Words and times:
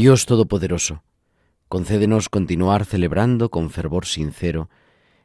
Dios 0.00 0.24
Todopoderoso, 0.24 1.02
concédenos 1.68 2.30
continuar 2.30 2.86
celebrando 2.86 3.50
con 3.50 3.68
fervor 3.68 4.06
sincero 4.06 4.70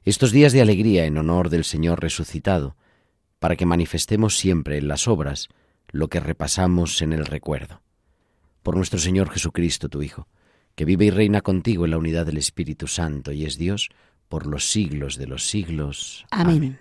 estos 0.03 0.33
días 0.33 0.51
de 0.51 0.59
alegría 0.59 1.05
en 1.05 1.17
honor 1.17 1.47
del 1.47 1.63
Señor 1.63 2.01
resucitado, 2.01 2.75
para 3.39 3.55
que 3.55 3.65
manifestemos 3.65 4.37
siempre 4.37 4.77
en 4.77 4.89
las 4.89 5.07
obras 5.07 5.47
lo 5.93 6.09
que 6.09 6.19
repasamos 6.19 7.01
en 7.01 7.13
el 7.13 7.25
recuerdo. 7.25 7.83
Por 8.63 8.75
nuestro 8.75 8.99
Señor 8.99 9.29
Jesucristo, 9.29 9.87
tu 9.87 10.01
Hijo, 10.01 10.27
que 10.75 10.83
vive 10.83 11.05
y 11.05 11.09
reina 11.09 11.39
contigo 11.39 11.85
en 11.85 11.91
la 11.91 11.97
unidad 11.97 12.25
del 12.25 12.37
Espíritu 12.37 12.87
Santo 12.87 13.31
y 13.31 13.45
es 13.45 13.57
Dios 13.57 13.87
por 14.27 14.45
los 14.45 14.69
siglos 14.69 15.15
de 15.15 15.27
los 15.27 15.47
siglos. 15.47 16.25
Amén. 16.31 16.77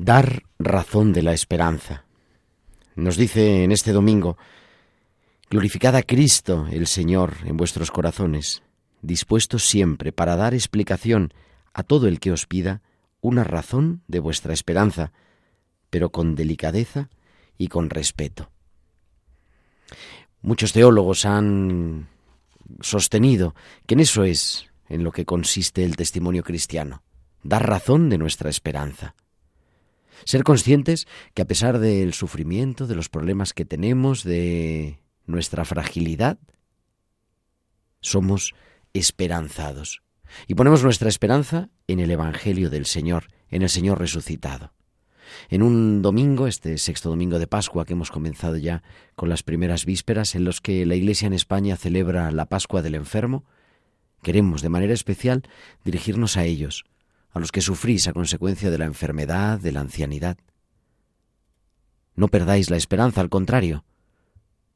Dar 0.00 0.44
razón 0.60 1.12
de 1.12 1.22
la 1.22 1.32
esperanza. 1.32 2.04
Nos 2.94 3.16
dice 3.16 3.64
en 3.64 3.72
este 3.72 3.90
domingo, 3.90 4.38
glorificad 5.50 5.96
a 5.96 6.04
Cristo 6.04 6.68
el 6.70 6.86
Señor 6.86 7.34
en 7.44 7.56
vuestros 7.56 7.90
corazones, 7.90 8.62
dispuestos 9.02 9.66
siempre 9.66 10.12
para 10.12 10.36
dar 10.36 10.54
explicación 10.54 11.34
a 11.74 11.82
todo 11.82 12.06
el 12.06 12.20
que 12.20 12.30
os 12.30 12.46
pida 12.46 12.80
una 13.20 13.42
razón 13.42 14.04
de 14.06 14.20
vuestra 14.20 14.54
esperanza, 14.54 15.10
pero 15.90 16.10
con 16.10 16.36
delicadeza 16.36 17.10
y 17.56 17.66
con 17.66 17.90
respeto. 17.90 18.52
Muchos 20.42 20.72
teólogos 20.72 21.24
han 21.24 22.06
sostenido 22.82 23.56
que 23.84 23.94
en 23.94 24.00
eso 24.00 24.22
es 24.22 24.70
en 24.88 25.02
lo 25.02 25.10
que 25.10 25.24
consiste 25.24 25.82
el 25.82 25.96
testimonio 25.96 26.44
cristiano, 26.44 27.02
dar 27.42 27.68
razón 27.68 28.08
de 28.10 28.18
nuestra 28.18 28.48
esperanza. 28.48 29.16
Ser 30.24 30.44
conscientes 30.44 31.06
que 31.34 31.42
a 31.42 31.46
pesar 31.46 31.78
del 31.78 32.14
sufrimiento, 32.14 32.86
de 32.86 32.94
los 32.94 33.08
problemas 33.08 33.52
que 33.52 33.64
tenemos, 33.64 34.24
de 34.24 35.00
nuestra 35.26 35.64
fragilidad, 35.64 36.38
somos 38.00 38.54
esperanzados. 38.92 40.02
Y 40.46 40.54
ponemos 40.54 40.82
nuestra 40.84 41.08
esperanza 41.08 41.70
en 41.86 42.00
el 42.00 42.10
Evangelio 42.10 42.70
del 42.70 42.86
Señor, 42.86 43.28
en 43.50 43.62
el 43.62 43.68
Señor 43.68 43.98
resucitado. 43.98 44.72
En 45.50 45.62
un 45.62 46.02
domingo, 46.02 46.46
este 46.46 46.78
sexto 46.78 47.10
domingo 47.10 47.38
de 47.38 47.46
Pascua 47.46 47.84
que 47.84 47.92
hemos 47.92 48.10
comenzado 48.10 48.56
ya 48.56 48.82
con 49.14 49.28
las 49.28 49.42
primeras 49.42 49.84
vísperas, 49.84 50.34
en 50.34 50.44
los 50.44 50.60
que 50.60 50.86
la 50.86 50.94
Iglesia 50.94 51.26
en 51.26 51.34
España 51.34 51.76
celebra 51.76 52.30
la 52.30 52.46
Pascua 52.46 52.82
del 52.82 52.94
enfermo, 52.94 53.44
queremos 54.22 54.62
de 54.62 54.68
manera 54.68 54.94
especial 54.94 55.42
dirigirnos 55.84 56.36
a 56.36 56.44
ellos, 56.44 56.84
a 57.38 57.40
los 57.40 57.52
que 57.52 57.60
sufrís 57.60 58.08
a 58.08 58.12
consecuencia 58.12 58.70
de 58.70 58.78
la 58.78 58.84
enfermedad, 58.84 59.60
de 59.60 59.72
la 59.72 59.80
ancianidad. 59.80 60.36
No 62.16 62.28
perdáis 62.28 62.68
la 62.68 62.76
esperanza, 62.76 63.20
al 63.20 63.28
contrario. 63.28 63.84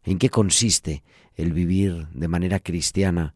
¿En 0.04 0.18
qué 0.18 0.30
consiste 0.30 1.02
el 1.34 1.52
vivir 1.52 2.08
de 2.08 2.28
manera 2.28 2.60
cristiana 2.60 3.34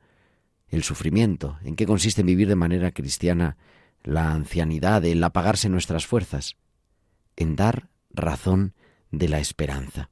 el 0.68 0.84
sufrimiento? 0.84 1.58
¿En 1.64 1.74
qué 1.74 1.86
consiste 1.86 2.20
en 2.20 2.28
vivir 2.28 2.48
de 2.48 2.54
manera 2.54 2.92
cristiana 2.92 3.56
la 4.04 4.32
ancianidad, 4.32 5.04
el 5.04 5.22
apagarse 5.22 5.68
nuestras 5.68 6.06
fuerzas? 6.06 6.56
En 7.34 7.56
dar 7.56 7.88
razón 8.10 8.74
de 9.10 9.28
la 9.28 9.40
esperanza. 9.40 10.10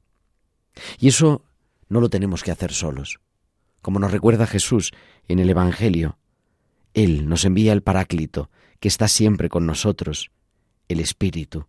Y 0.99 1.07
eso 1.07 1.45
no 1.87 2.01
lo 2.01 2.09
tenemos 2.09 2.43
que 2.43 2.51
hacer 2.51 2.73
solos. 2.73 3.21
Como 3.81 3.99
nos 3.99 4.11
recuerda 4.11 4.45
Jesús 4.45 4.91
en 5.29 5.39
el 5.39 5.49
Evangelio, 5.49 6.17
Él 6.93 7.29
nos 7.29 7.45
envía 7.45 7.71
el 7.71 7.81
Paráclito, 7.81 8.49
que 8.85 8.89
está 8.89 9.07
siempre 9.07 9.49
con 9.49 9.65
nosotros, 9.65 10.29
el 10.89 10.99
Espíritu, 10.99 11.65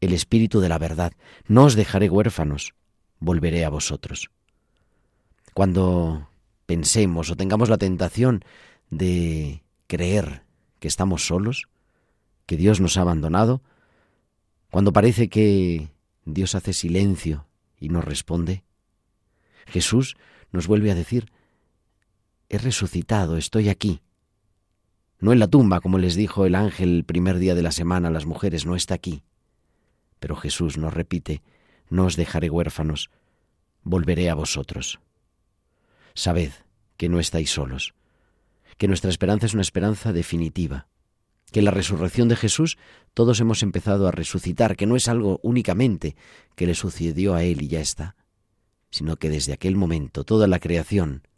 el 0.00 0.12
Espíritu 0.12 0.60
de 0.60 0.68
la 0.68 0.78
verdad. 0.78 1.12
No 1.48 1.64
os 1.64 1.74
dejaré 1.74 2.08
huérfanos, 2.08 2.74
volveré 3.18 3.64
a 3.64 3.68
vosotros. 3.68 4.30
Cuando 5.54 6.28
pensemos 6.66 7.30
o 7.30 7.36
tengamos 7.36 7.68
la 7.68 7.78
tentación 7.78 8.44
de 8.90 9.64
creer 9.88 10.44
que 10.78 10.86
estamos 10.86 11.26
solos, 11.26 11.66
que 12.46 12.56
Dios 12.56 12.80
nos 12.80 12.96
ha 12.96 13.00
abandonado, 13.00 13.60
cuando 14.70 14.92
parece 14.92 15.28
que 15.28 15.88
Dios 16.24 16.54
hace 16.54 16.74
silencio 16.74 17.48
y 17.80 17.88
nos 17.88 18.04
responde, 18.04 18.62
Jesús 19.66 20.16
nos 20.52 20.68
vuelve 20.68 20.92
a 20.92 20.94
decir, 20.94 21.32
he 22.48 22.58
resucitado, 22.58 23.36
estoy 23.36 23.68
aquí 23.68 24.00
no 25.22 25.32
en 25.32 25.38
la 25.38 25.46
tumba, 25.46 25.80
como 25.80 25.98
les 25.98 26.16
dijo 26.16 26.46
el 26.46 26.56
ángel 26.56 26.96
el 26.96 27.04
primer 27.04 27.38
día 27.38 27.54
de 27.54 27.62
la 27.62 27.70
semana 27.70 28.08
a 28.08 28.10
las 28.10 28.26
mujeres, 28.26 28.66
no 28.66 28.74
está 28.74 28.94
aquí. 28.94 29.22
Pero 30.18 30.34
Jesús 30.34 30.78
nos 30.78 30.92
repite, 30.92 31.42
no 31.88 32.06
os 32.06 32.16
dejaré 32.16 32.50
huérfanos, 32.50 33.08
volveré 33.84 34.30
a 34.30 34.34
vosotros. 34.34 34.98
Sabed 36.14 36.50
que 36.96 37.08
no 37.08 37.20
estáis 37.20 37.50
solos, 37.50 37.94
que 38.78 38.88
nuestra 38.88 39.10
esperanza 39.10 39.46
es 39.46 39.54
una 39.54 39.62
esperanza 39.62 40.12
definitiva, 40.12 40.88
que 41.52 41.60
en 41.60 41.66
la 41.66 41.70
resurrección 41.70 42.26
de 42.26 42.34
Jesús 42.34 42.76
todos 43.14 43.38
hemos 43.38 43.62
empezado 43.62 44.08
a 44.08 44.10
resucitar, 44.10 44.74
que 44.76 44.86
no 44.86 44.96
es 44.96 45.06
algo 45.06 45.38
únicamente 45.44 46.16
que 46.56 46.66
le 46.66 46.74
sucedió 46.74 47.36
a 47.36 47.44
Él 47.44 47.62
y 47.62 47.68
ya 47.68 47.80
está, 47.80 48.16
sino 48.90 49.18
que 49.18 49.30
desde 49.30 49.52
aquel 49.52 49.76
momento 49.76 50.24
toda 50.24 50.48
la 50.48 50.58
creación 50.58 51.28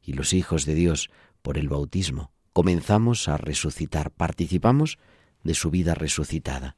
y 0.00 0.12
los 0.12 0.32
hijos 0.32 0.64
de 0.64 0.74
Dios 0.74 1.10
por 1.42 1.58
el 1.58 1.68
bautismo 1.68 2.30
comenzamos 2.52 3.28
a 3.28 3.36
resucitar, 3.36 4.10
participamos 4.10 4.98
de 5.42 5.54
su 5.54 5.70
vida 5.70 5.94
resucitada. 5.94 6.76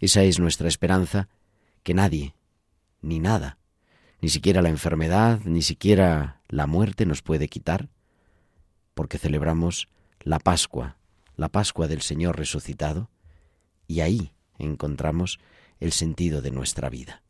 Esa 0.00 0.22
es 0.22 0.38
nuestra 0.38 0.68
esperanza 0.68 1.28
que 1.82 1.94
nadie, 1.94 2.34
ni 3.00 3.18
nada, 3.18 3.58
ni 4.20 4.28
siquiera 4.28 4.62
la 4.62 4.68
enfermedad, 4.68 5.40
ni 5.44 5.62
siquiera 5.62 6.40
la 6.48 6.66
muerte 6.66 7.06
nos 7.06 7.22
puede 7.22 7.48
quitar, 7.48 7.88
porque 8.94 9.18
celebramos 9.18 9.88
la 10.20 10.38
Pascua, 10.38 10.96
la 11.36 11.48
Pascua 11.48 11.86
del 11.86 12.02
Señor 12.02 12.36
resucitado, 12.36 13.10
y 13.86 14.00
ahí 14.00 14.32
encontramos 14.58 15.38
el 15.80 15.92
sentido 15.92 16.42
de 16.42 16.50
nuestra 16.50 16.90
vida. 16.90 17.22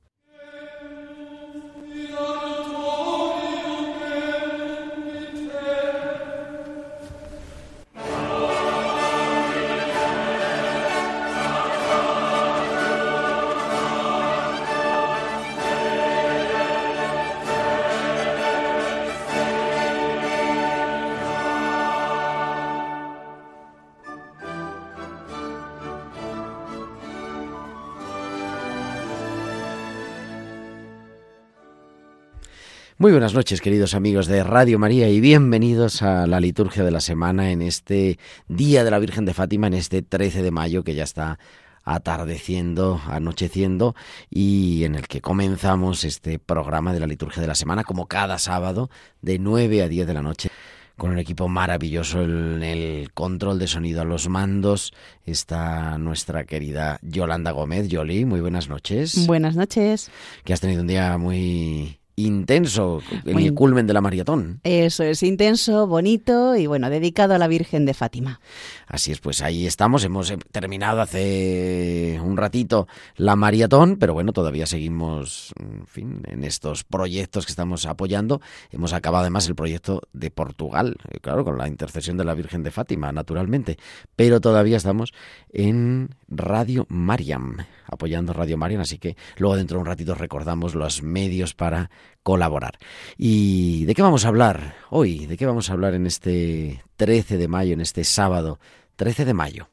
Muy 33.00 33.12
buenas 33.12 33.32
noches, 33.32 33.60
queridos 33.60 33.94
amigos 33.94 34.26
de 34.26 34.42
Radio 34.42 34.76
María, 34.76 35.08
y 35.08 35.20
bienvenidos 35.20 36.02
a 36.02 36.26
la 36.26 36.40
liturgia 36.40 36.82
de 36.82 36.90
la 36.90 37.00
semana 37.00 37.52
en 37.52 37.62
este 37.62 38.18
Día 38.48 38.82
de 38.82 38.90
la 38.90 38.98
Virgen 38.98 39.24
de 39.24 39.34
Fátima, 39.34 39.68
en 39.68 39.74
este 39.74 40.02
13 40.02 40.42
de 40.42 40.50
mayo 40.50 40.82
que 40.82 40.96
ya 40.96 41.04
está 41.04 41.38
atardeciendo, 41.84 43.00
anocheciendo 43.06 43.94
y 44.28 44.82
en 44.82 44.96
el 44.96 45.06
que 45.06 45.20
comenzamos 45.20 46.02
este 46.02 46.40
programa 46.40 46.92
de 46.92 46.98
la 46.98 47.06
liturgia 47.06 47.40
de 47.40 47.46
la 47.46 47.54
semana 47.54 47.84
como 47.84 48.06
cada 48.06 48.36
sábado 48.40 48.90
de 49.22 49.38
9 49.38 49.84
a 49.84 49.88
10 49.88 50.04
de 50.04 50.14
la 50.14 50.22
noche 50.22 50.50
con 50.96 51.12
un 51.12 51.20
equipo 51.20 51.46
maravilloso 51.46 52.22
en 52.22 52.64
el 52.64 53.12
control 53.12 53.60
de 53.60 53.68
sonido 53.68 54.02
a 54.02 54.04
los 54.04 54.28
mandos. 54.28 54.92
Está 55.24 55.98
nuestra 55.98 56.42
querida 56.42 56.98
Yolanda 57.02 57.52
Gómez. 57.52 57.86
Yoli, 57.86 58.24
muy 58.24 58.40
buenas 58.40 58.68
noches. 58.68 59.24
Buenas 59.28 59.54
noches. 59.54 60.10
Que 60.42 60.52
has 60.52 60.60
tenido 60.60 60.80
un 60.80 60.88
día 60.88 61.16
muy 61.16 62.00
intenso, 62.26 63.00
el 63.24 63.54
culmen 63.54 63.86
de 63.86 63.94
la 63.94 64.00
maratón. 64.00 64.60
Eso 64.64 65.04
es 65.04 65.22
intenso, 65.22 65.86
bonito 65.86 66.56
y 66.56 66.66
bueno, 66.66 66.90
dedicado 66.90 67.34
a 67.34 67.38
la 67.38 67.46
Virgen 67.46 67.86
de 67.86 67.94
Fátima. 67.94 68.40
Así 68.86 69.12
es, 69.12 69.20
pues 69.20 69.42
ahí 69.42 69.66
estamos. 69.66 70.02
Hemos 70.04 70.30
eh, 70.30 70.38
terminado 70.50 71.00
hace 71.00 72.18
un 72.22 72.36
ratito 72.36 72.88
la 73.16 73.36
maratón, 73.36 73.96
pero 73.96 74.14
bueno, 74.14 74.32
todavía 74.32 74.66
seguimos, 74.66 75.52
en 75.60 75.86
fin, 75.86 76.22
en 76.26 76.42
estos 76.44 76.84
proyectos 76.84 77.46
que 77.46 77.52
estamos 77.52 77.86
apoyando. 77.86 78.40
Hemos 78.70 78.92
acabado 78.92 79.22
además 79.22 79.46
el 79.48 79.54
proyecto 79.54 80.02
de 80.12 80.30
Portugal, 80.30 80.96
eh, 81.10 81.18
claro, 81.20 81.44
con 81.44 81.58
la 81.58 81.68
intercesión 81.68 82.16
de 82.16 82.24
la 82.24 82.34
Virgen 82.34 82.62
de 82.62 82.70
Fátima, 82.70 83.12
naturalmente, 83.12 83.78
pero 84.16 84.40
todavía 84.40 84.76
estamos 84.76 85.12
en 85.52 86.14
Radio 86.28 86.86
Mariam, 86.88 87.58
apoyando 87.86 88.32
Radio 88.32 88.56
Mariam, 88.56 88.80
así 88.80 88.98
que 88.98 89.16
luego 89.36 89.56
dentro 89.56 89.76
de 89.76 89.82
un 89.82 89.86
ratito 89.86 90.14
recordamos 90.14 90.74
los 90.74 91.02
medios 91.02 91.54
para 91.54 91.90
colaborar. 92.22 92.78
¿Y 93.16 93.84
de 93.86 93.94
qué 93.94 94.02
vamos 94.02 94.24
a 94.24 94.28
hablar 94.28 94.74
hoy? 94.90 95.26
¿De 95.26 95.36
qué 95.36 95.46
vamos 95.46 95.70
a 95.70 95.72
hablar 95.72 95.94
en 95.94 96.06
este 96.06 96.82
13 96.96 97.38
de 97.38 97.48
mayo, 97.48 97.72
en 97.72 97.80
este 97.80 98.04
sábado 98.04 98.58
13 98.96 99.24
de 99.24 99.34
mayo? 99.34 99.68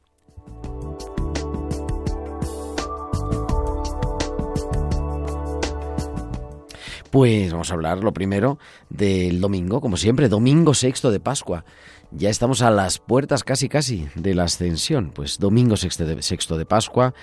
Pues 7.10 7.50
vamos 7.50 7.70
a 7.70 7.74
hablar 7.74 8.04
lo 8.04 8.12
primero 8.12 8.58
del 8.90 9.40
domingo, 9.40 9.80
como 9.80 9.96
siempre, 9.96 10.28
domingo 10.28 10.74
sexto 10.74 11.10
de 11.10 11.20
Pascua. 11.20 11.64
Ya 12.12 12.30
estamos 12.30 12.62
a 12.62 12.70
las 12.70 12.98
puertas 12.98 13.42
casi 13.42 13.68
casi 13.68 14.06
de 14.14 14.34
la 14.34 14.44
ascensión, 14.44 15.10
pues 15.12 15.38
domingo 15.38 15.76
sexto 15.76 16.56
de, 16.56 16.64
Pascua 16.64 17.14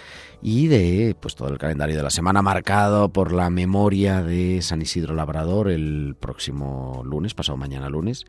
y 0.42 0.68
de 0.68 1.16
pues 1.20 1.36
todo 1.36 1.50
el 1.50 1.58
calendario 1.58 1.96
de 1.96 2.04
la 2.04 2.10
semana 2.10 2.42
marcado 2.42 3.10
por 3.10 3.32
la 3.32 3.50
memoria 3.50 4.22
de 4.22 4.62
San 4.62 4.82
Isidro 4.82 5.16
Labrador 5.16 5.70
el 5.70 6.16
próximo 6.20 7.02
lunes, 7.06 7.34
pasado 7.34 7.58
mañana 7.58 7.90
lunes, 7.90 8.26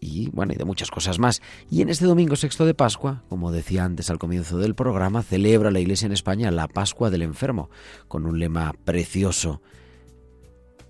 y 0.00 0.28
bueno, 0.30 0.52
y 0.52 0.56
de 0.56 0.64
muchas 0.64 0.90
cosas 0.90 1.20
más. 1.20 1.40
Y 1.70 1.82
en 1.82 1.88
este 1.88 2.04
domingo 2.04 2.34
sexto 2.34 2.66
de 2.66 2.74
Pascua, 2.74 3.22
como 3.28 3.52
decía 3.52 3.84
antes 3.84 4.10
al 4.10 4.18
comienzo 4.18 4.58
del 4.58 4.74
programa, 4.74 5.22
celebra 5.22 5.70
la 5.70 5.80
Iglesia 5.80 6.06
en 6.06 6.12
España 6.12 6.50
la 6.50 6.66
Pascua 6.66 7.10
del 7.10 7.22
Enfermo, 7.22 7.70
con 8.08 8.26
un 8.26 8.40
lema 8.40 8.74
precioso, 8.84 9.62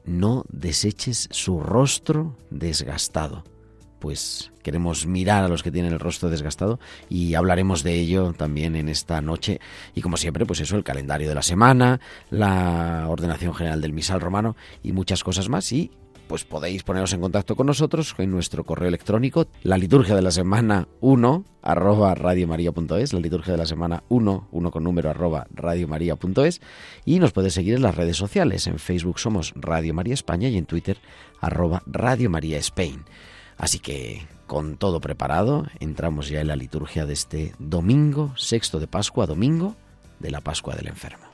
no 0.06 0.44
deseches 0.48 1.28
su 1.30 1.60
rostro 1.60 2.36
desgastado 2.50 3.44
pues 3.98 4.52
queremos 4.62 5.06
mirar 5.06 5.44
a 5.44 5.48
los 5.48 5.62
que 5.62 5.70
tienen 5.70 5.92
el 5.92 6.00
rostro 6.00 6.30
desgastado 6.30 6.80
y 7.08 7.34
hablaremos 7.34 7.82
de 7.82 7.94
ello 7.94 8.32
también 8.32 8.76
en 8.76 8.88
esta 8.88 9.20
noche. 9.20 9.60
Y 9.94 10.00
como 10.00 10.16
siempre, 10.16 10.46
pues 10.46 10.60
eso, 10.60 10.76
el 10.76 10.84
calendario 10.84 11.28
de 11.28 11.34
la 11.34 11.42
semana, 11.42 12.00
la 12.30 13.06
ordenación 13.08 13.54
general 13.54 13.80
del 13.80 13.92
misal 13.92 14.20
romano 14.20 14.56
y 14.82 14.92
muchas 14.92 15.22
cosas 15.22 15.48
más. 15.48 15.70
Y 15.72 15.90
pues 16.26 16.44
podéis 16.44 16.82
poneros 16.82 17.12
en 17.12 17.20
contacto 17.20 17.56
con 17.56 17.66
nosotros 17.66 18.14
en 18.18 18.30
nuestro 18.30 18.64
correo 18.64 18.88
electrónico, 18.88 19.46
la 19.62 19.78
liturgia 19.78 20.14
de 20.14 20.22
la 20.22 20.30
semana 20.30 20.88
1 21.00 21.44
arroba 21.62 22.14
radiomaria.es, 22.14 23.12
la 23.12 23.20
liturgia 23.20 23.52
de 23.52 23.58
la 23.58 23.66
semana 23.66 24.02
1, 24.08 24.48
1 24.50 24.70
con 24.70 24.84
número 24.84 25.10
arroba 25.10 25.46
radiomaria.es 25.54 26.60
y 27.04 27.18
nos 27.18 27.32
puedes 27.32 27.54
seguir 27.54 27.74
en 27.74 27.82
las 27.82 27.94
redes 27.94 28.16
sociales. 28.16 28.66
En 28.66 28.78
Facebook 28.78 29.18
somos 29.18 29.52
Radio 29.54 29.94
María 29.94 30.14
España 30.14 30.48
y 30.48 30.56
en 30.56 30.66
Twitter 30.66 30.98
arroba 31.40 31.82
Radio 31.86 32.30
María 32.30 32.58
Spain. 32.58 33.04
Así 33.56 33.78
que, 33.78 34.26
con 34.46 34.76
todo 34.76 35.00
preparado, 35.00 35.66
entramos 35.80 36.28
ya 36.28 36.40
en 36.40 36.48
la 36.48 36.56
liturgia 36.56 37.06
de 37.06 37.14
este 37.14 37.54
domingo, 37.58 38.32
sexto 38.36 38.80
de 38.80 38.86
Pascua, 38.86 39.26
domingo 39.26 39.76
de 40.18 40.30
la 40.30 40.40
Pascua 40.40 40.74
del 40.74 40.88
Enfermo. 40.88 41.25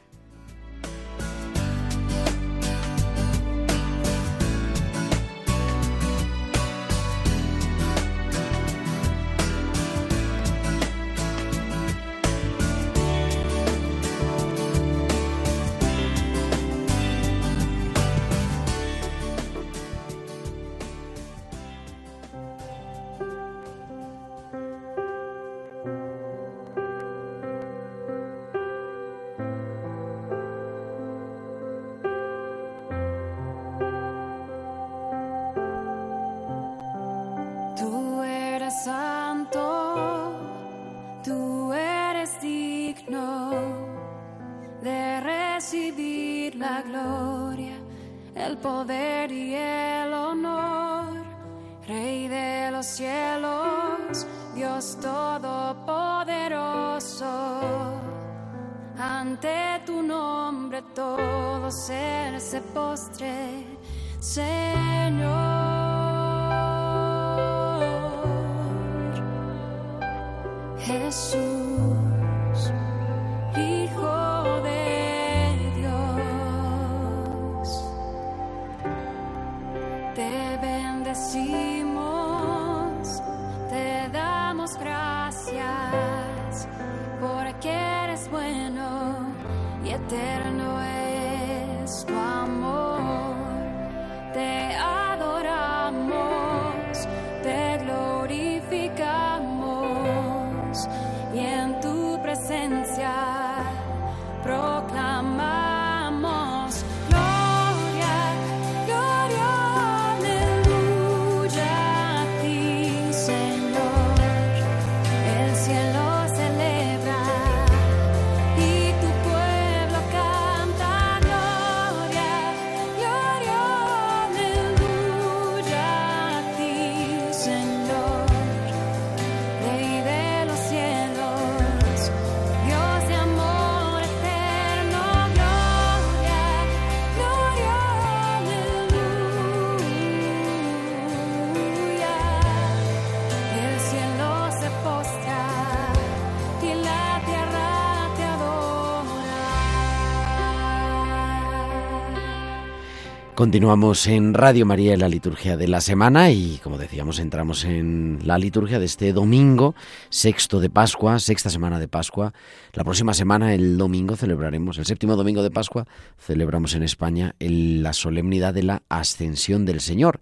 Continuamos 153.42 154.06
en 154.06 154.34
Radio 154.34 154.64
María 154.64 154.94
en 154.94 155.00
la 155.00 155.08
liturgia 155.08 155.56
de 155.56 155.66
la 155.66 155.80
semana 155.80 156.30
y 156.30 156.60
como 156.62 156.78
decíamos 156.78 157.18
entramos 157.18 157.64
en 157.64 158.20
la 158.22 158.38
liturgia 158.38 158.78
de 158.78 158.84
este 158.84 159.12
domingo, 159.12 159.74
sexto 160.10 160.60
de 160.60 160.70
Pascua, 160.70 161.18
sexta 161.18 161.50
semana 161.50 161.80
de 161.80 161.88
Pascua. 161.88 162.34
La 162.72 162.84
próxima 162.84 163.14
semana, 163.14 163.52
el 163.52 163.78
domingo, 163.78 164.14
celebraremos, 164.14 164.78
el 164.78 164.86
séptimo 164.86 165.16
domingo 165.16 165.42
de 165.42 165.50
Pascua, 165.50 165.88
celebramos 166.20 166.76
en 166.76 166.84
España 166.84 167.34
la 167.40 167.92
solemnidad 167.94 168.54
de 168.54 168.62
la 168.62 168.82
ascensión 168.88 169.64
del 169.64 169.80
Señor, 169.80 170.20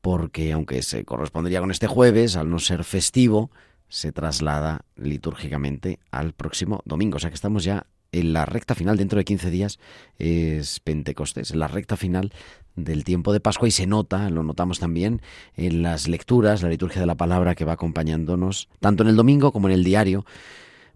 porque 0.00 0.50
aunque 0.52 0.82
se 0.82 1.04
correspondería 1.04 1.60
con 1.60 1.72
este 1.72 1.88
jueves, 1.88 2.36
al 2.36 2.48
no 2.48 2.58
ser 2.58 2.84
festivo, 2.84 3.50
se 3.88 4.12
traslada 4.12 4.86
litúrgicamente 4.96 5.98
al 6.10 6.32
próximo 6.32 6.80
domingo. 6.86 7.16
O 7.16 7.20
sea 7.20 7.28
que 7.28 7.34
estamos 7.34 7.64
ya 7.64 7.84
en 8.12 8.32
la 8.32 8.44
recta 8.44 8.74
final, 8.74 8.96
dentro 8.96 9.18
de 9.18 9.24
15 9.24 9.50
días, 9.50 9.78
es 10.18 10.80
Pentecostés, 10.80 11.50
en 11.50 11.58
la 11.58 11.68
recta 11.68 11.96
final 11.96 12.32
del 12.76 13.04
tiempo 13.04 13.32
de 13.32 13.40
Pascua 13.40 13.68
y 13.68 13.70
se 13.70 13.86
nota, 13.86 14.30
lo 14.30 14.42
notamos 14.42 14.78
también 14.78 15.20
en 15.56 15.82
las 15.82 16.08
lecturas, 16.08 16.62
la 16.62 16.68
liturgia 16.68 17.00
de 17.00 17.06
la 17.06 17.16
palabra 17.16 17.54
que 17.54 17.64
va 17.64 17.72
acompañándonos, 17.72 18.68
tanto 18.80 19.02
en 19.02 19.08
el 19.08 19.16
domingo 19.16 19.52
como 19.52 19.68
en 19.68 19.74
el 19.74 19.84
diario. 19.84 20.24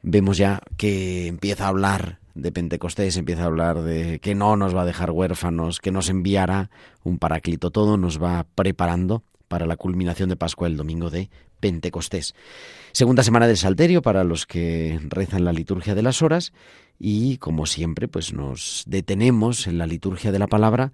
Vemos 0.02 0.36
ya 0.36 0.60
que 0.76 1.26
empieza 1.26 1.64
a 1.64 1.68
hablar 1.68 2.20
de 2.34 2.52
Pentecostés, 2.52 3.16
empieza 3.16 3.44
a 3.44 3.46
hablar 3.46 3.82
de 3.82 4.20
que 4.20 4.34
no 4.34 4.56
nos 4.56 4.76
va 4.76 4.82
a 4.82 4.86
dejar 4.86 5.10
huérfanos, 5.10 5.80
que 5.80 5.90
nos 5.90 6.10
enviará 6.10 6.70
un 7.02 7.18
paráclito, 7.18 7.70
todo 7.70 7.96
nos 7.96 8.22
va 8.22 8.46
preparando 8.54 9.22
para 9.48 9.66
la 9.66 9.76
culminación 9.76 10.28
de 10.28 10.36
Pascua 10.36 10.66
el 10.66 10.76
domingo 10.76 11.08
de 11.08 11.30
Pentecostés. 11.60 12.34
Segunda 12.92 13.22
semana 13.22 13.46
del 13.46 13.56
Salterio 13.56 14.02
para 14.02 14.24
los 14.24 14.46
que 14.46 15.00
rezan 15.08 15.44
la 15.44 15.52
liturgia 15.52 15.94
de 15.94 16.02
las 16.02 16.22
horas 16.22 16.52
y 16.98 17.38
como 17.38 17.66
siempre 17.66 18.08
pues 18.08 18.32
nos 18.32 18.84
detenemos 18.86 19.66
en 19.66 19.78
la 19.78 19.86
liturgia 19.86 20.32
de 20.32 20.38
la 20.38 20.46
palabra 20.46 20.92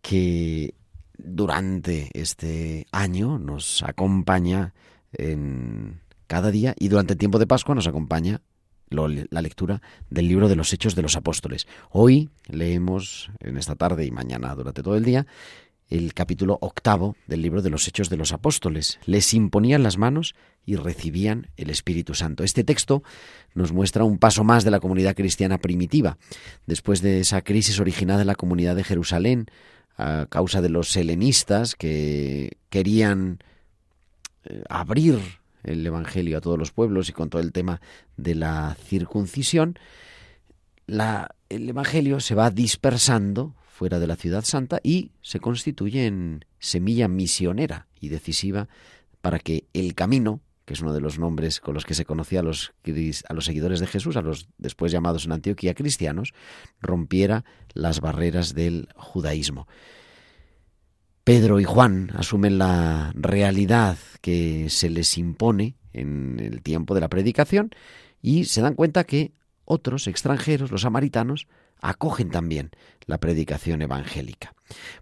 que 0.00 0.74
durante 1.16 2.10
este 2.14 2.86
año 2.92 3.38
nos 3.38 3.82
acompaña 3.82 4.74
en 5.12 6.00
cada 6.26 6.50
día 6.50 6.74
y 6.78 6.88
durante 6.88 7.12
el 7.14 7.18
tiempo 7.18 7.38
de 7.38 7.46
Pascua 7.46 7.74
nos 7.74 7.86
acompaña 7.86 8.40
la 8.90 9.42
lectura 9.42 9.82
del 10.10 10.28
libro 10.28 10.48
de 10.48 10.56
los 10.56 10.72
Hechos 10.72 10.94
de 10.94 11.02
los 11.02 11.16
Apóstoles. 11.16 11.66
Hoy 11.90 12.30
leemos 12.46 13.30
en 13.40 13.56
esta 13.56 13.74
tarde 13.74 14.04
y 14.04 14.10
mañana 14.10 14.54
durante 14.54 14.82
todo 14.82 14.96
el 14.96 15.04
día 15.04 15.26
el 15.90 16.14
capítulo 16.14 16.58
octavo 16.60 17.16
del 17.26 17.42
libro 17.42 17.60
de 17.62 17.70
los 17.70 17.86
Hechos 17.88 18.08
de 18.08 18.16
los 18.16 18.32
Apóstoles. 18.32 18.98
Les 19.06 19.34
imponían 19.34 19.82
las 19.82 19.98
manos 19.98 20.34
y 20.66 20.76
recibían 20.76 21.48
el 21.56 21.70
Espíritu 21.70 22.14
Santo. 22.14 22.44
Este 22.44 22.64
texto 22.64 23.02
nos 23.54 23.72
muestra 23.72 24.04
un 24.04 24.18
paso 24.18 24.44
más 24.44 24.64
de 24.64 24.70
la 24.70 24.80
comunidad 24.80 25.14
cristiana 25.14 25.58
primitiva. 25.58 26.18
Después 26.66 27.02
de 27.02 27.20
esa 27.20 27.42
crisis 27.42 27.78
originada 27.80 28.22
en 28.22 28.26
la 28.26 28.34
comunidad 28.34 28.76
de 28.76 28.84
Jerusalén, 28.84 29.46
a 29.96 30.26
causa 30.28 30.60
de 30.60 30.70
los 30.70 30.96
helenistas 30.96 31.74
que 31.74 32.56
querían 32.68 33.38
eh, 34.44 34.62
abrir 34.68 35.20
el 35.62 35.86
Evangelio 35.86 36.38
a 36.38 36.40
todos 36.40 36.58
los 36.58 36.72
pueblos 36.72 37.08
y 37.08 37.12
con 37.12 37.30
todo 37.30 37.40
el 37.40 37.52
tema 37.52 37.80
de 38.16 38.34
la 38.34 38.76
circuncisión, 38.86 39.78
el 40.86 41.68
Evangelio 41.68 42.20
se 42.20 42.34
va 42.34 42.50
dispersando 42.50 43.54
fuera 43.68 43.98
de 43.98 44.06
la 44.06 44.16
ciudad 44.16 44.44
santa 44.44 44.80
y 44.82 45.12
se 45.22 45.40
constituye 45.40 46.06
en 46.06 46.44
semilla 46.58 47.08
misionera 47.08 47.86
y 48.00 48.08
decisiva 48.08 48.68
para 49.20 49.38
que 49.38 49.64
el 49.72 49.94
camino, 49.94 50.40
que 50.64 50.74
es 50.74 50.80
uno 50.80 50.92
de 50.92 51.00
los 51.00 51.18
nombres 51.18 51.60
con 51.60 51.74
los 51.74 51.84
que 51.84 51.94
se 51.94 52.04
conocía 52.04 52.40
a 52.40 52.42
los, 52.42 52.72
a 53.28 53.34
los 53.34 53.44
seguidores 53.44 53.80
de 53.80 53.86
Jesús, 53.86 54.16
a 54.16 54.22
los 54.22 54.48
después 54.58 54.92
llamados 54.92 55.26
en 55.26 55.32
Antioquía 55.32 55.74
cristianos, 55.74 56.32
rompiera 56.80 57.44
las 57.74 58.00
barreras 58.00 58.54
del 58.54 58.88
judaísmo. 58.96 59.66
Pedro 61.24 61.58
y 61.58 61.64
Juan 61.64 62.10
asumen 62.14 62.58
la 62.58 63.12
realidad 63.14 63.96
que 64.20 64.68
se 64.68 64.90
les 64.90 65.16
impone 65.16 65.76
en 65.92 66.38
el 66.38 66.62
tiempo 66.62 66.94
de 66.94 67.00
la 67.00 67.08
predicación 67.08 67.70
y 68.20 68.44
se 68.44 68.60
dan 68.60 68.74
cuenta 68.74 69.04
que 69.04 69.32
otros 69.64 70.06
extranjeros, 70.06 70.70
los 70.70 70.82
samaritanos, 70.82 71.46
acogen 71.80 72.30
también 72.30 72.70
la 73.06 73.18
predicación 73.18 73.82
evangélica. 73.82 74.54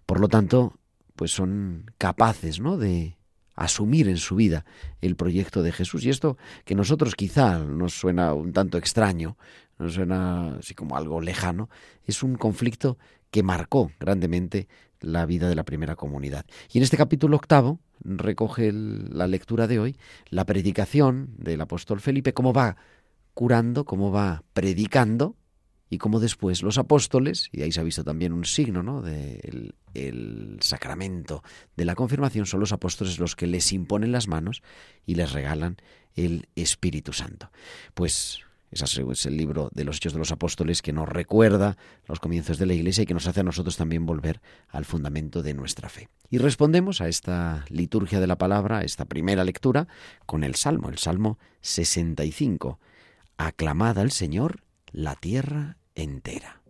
Por 0.05 0.19
lo 0.19 0.29
tanto, 0.29 0.73
pues 1.15 1.31
son 1.31 1.91
capaces, 1.97 2.59
¿no? 2.59 2.77
de 2.77 3.17
asumir 3.55 4.07
en 4.07 4.17
su 4.17 4.35
vida 4.35 4.65
el 5.01 5.15
proyecto 5.15 5.63
de 5.63 5.71
Jesús. 5.71 6.05
Y 6.05 6.09
esto 6.09 6.37
que 6.65 6.75
nosotros 6.75 7.15
quizá 7.15 7.59
nos 7.59 7.93
suena 7.93 8.33
un 8.33 8.53
tanto 8.53 8.77
extraño, 8.77 9.37
nos 9.79 9.93
suena 9.93 10.55
así 10.57 10.73
como 10.73 10.97
algo 10.97 11.21
lejano, 11.21 11.69
es 12.05 12.23
un 12.23 12.35
conflicto 12.35 12.97
que 13.31 13.43
marcó 13.43 13.91
grandemente 13.99 14.67
la 14.99 15.25
vida 15.25 15.49
de 15.49 15.55
la 15.55 15.63
primera 15.63 15.95
comunidad. 15.95 16.45
Y 16.71 16.77
en 16.77 16.83
este 16.83 16.97
capítulo 16.97 17.35
octavo 17.37 17.79
recoge 18.03 18.71
la 18.71 19.27
lectura 19.27 19.67
de 19.67 19.79
hoy, 19.79 19.97
la 20.29 20.45
predicación 20.45 21.29
del 21.37 21.61
apóstol 21.61 21.99
Felipe, 21.99 22.33
cómo 22.33 22.53
va 22.53 22.77
curando, 23.33 23.85
cómo 23.85 24.11
va 24.11 24.43
predicando 24.53 25.35
y 25.93 25.99
cómo 25.99 26.19
después 26.19 26.63
los 26.63 26.79
apóstoles, 26.79 27.49
y 27.51 27.61
ahí 27.61 27.71
se 27.71 27.79
ha 27.79 27.83
visto 27.83 28.03
también 28.03 28.33
un 28.33 28.45
signo 28.45 28.81
¿no? 28.81 29.03
del 29.03 29.75
el 29.93 30.57
sacramento 30.59 31.43
de 31.77 31.85
la 31.85 31.93
confirmación, 31.93 32.47
son 32.47 32.59
los 32.59 32.71
apóstoles 32.71 33.19
los 33.19 33.35
que 33.35 33.45
les 33.45 33.71
imponen 33.71 34.11
las 34.11 34.27
manos 34.27 34.63
y 35.05 35.13
les 35.13 35.33
regalan 35.33 35.77
el 36.15 36.47
Espíritu 36.55 37.13
Santo. 37.13 37.51
Pues 37.93 38.39
ese 38.71 39.03
es 39.07 39.25
el 39.27 39.37
libro 39.37 39.69
de 39.71 39.83
los 39.83 39.97
Hechos 39.97 40.13
de 40.13 40.19
los 40.19 40.31
Apóstoles 40.31 40.81
que 40.81 40.93
nos 40.93 41.07
recuerda 41.07 41.77
los 42.07 42.19
comienzos 42.19 42.57
de 42.57 42.65
la 42.65 42.73
Iglesia 42.73 43.03
y 43.03 43.05
que 43.05 43.13
nos 43.13 43.27
hace 43.27 43.41
a 43.41 43.43
nosotros 43.43 43.77
también 43.77 44.07
volver 44.07 44.41
al 44.69 44.85
fundamento 44.85 45.43
de 45.43 45.53
nuestra 45.53 45.89
fe. 45.89 46.09
Y 46.31 46.39
respondemos 46.39 47.01
a 47.01 47.07
esta 47.07 47.65
liturgia 47.69 48.19
de 48.19 48.25
la 48.25 48.39
palabra, 48.39 48.79
a 48.79 48.83
esta 48.83 49.05
primera 49.05 49.43
lectura, 49.43 49.87
con 50.25 50.43
el 50.43 50.55
Salmo, 50.55 50.89
el 50.89 50.97
Salmo 50.97 51.37
65. 51.61 52.79
Aclamad 53.37 53.99
al 53.99 54.11
Señor 54.11 54.63
la 54.91 55.15
tierra 55.15 55.77
entera. 55.95 56.62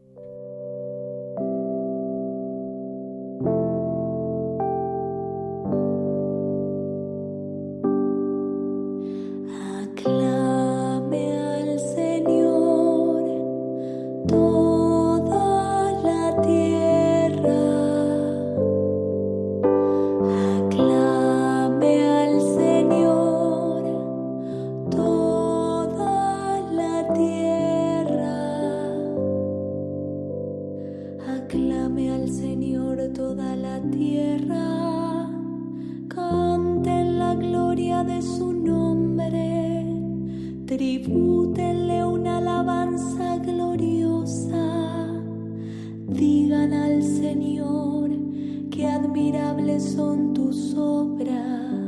Señor, 47.33 48.11
qué 48.69 48.85
admirables 48.85 49.93
son 49.95 50.35
tus 50.35 50.75
obras. 50.75 51.82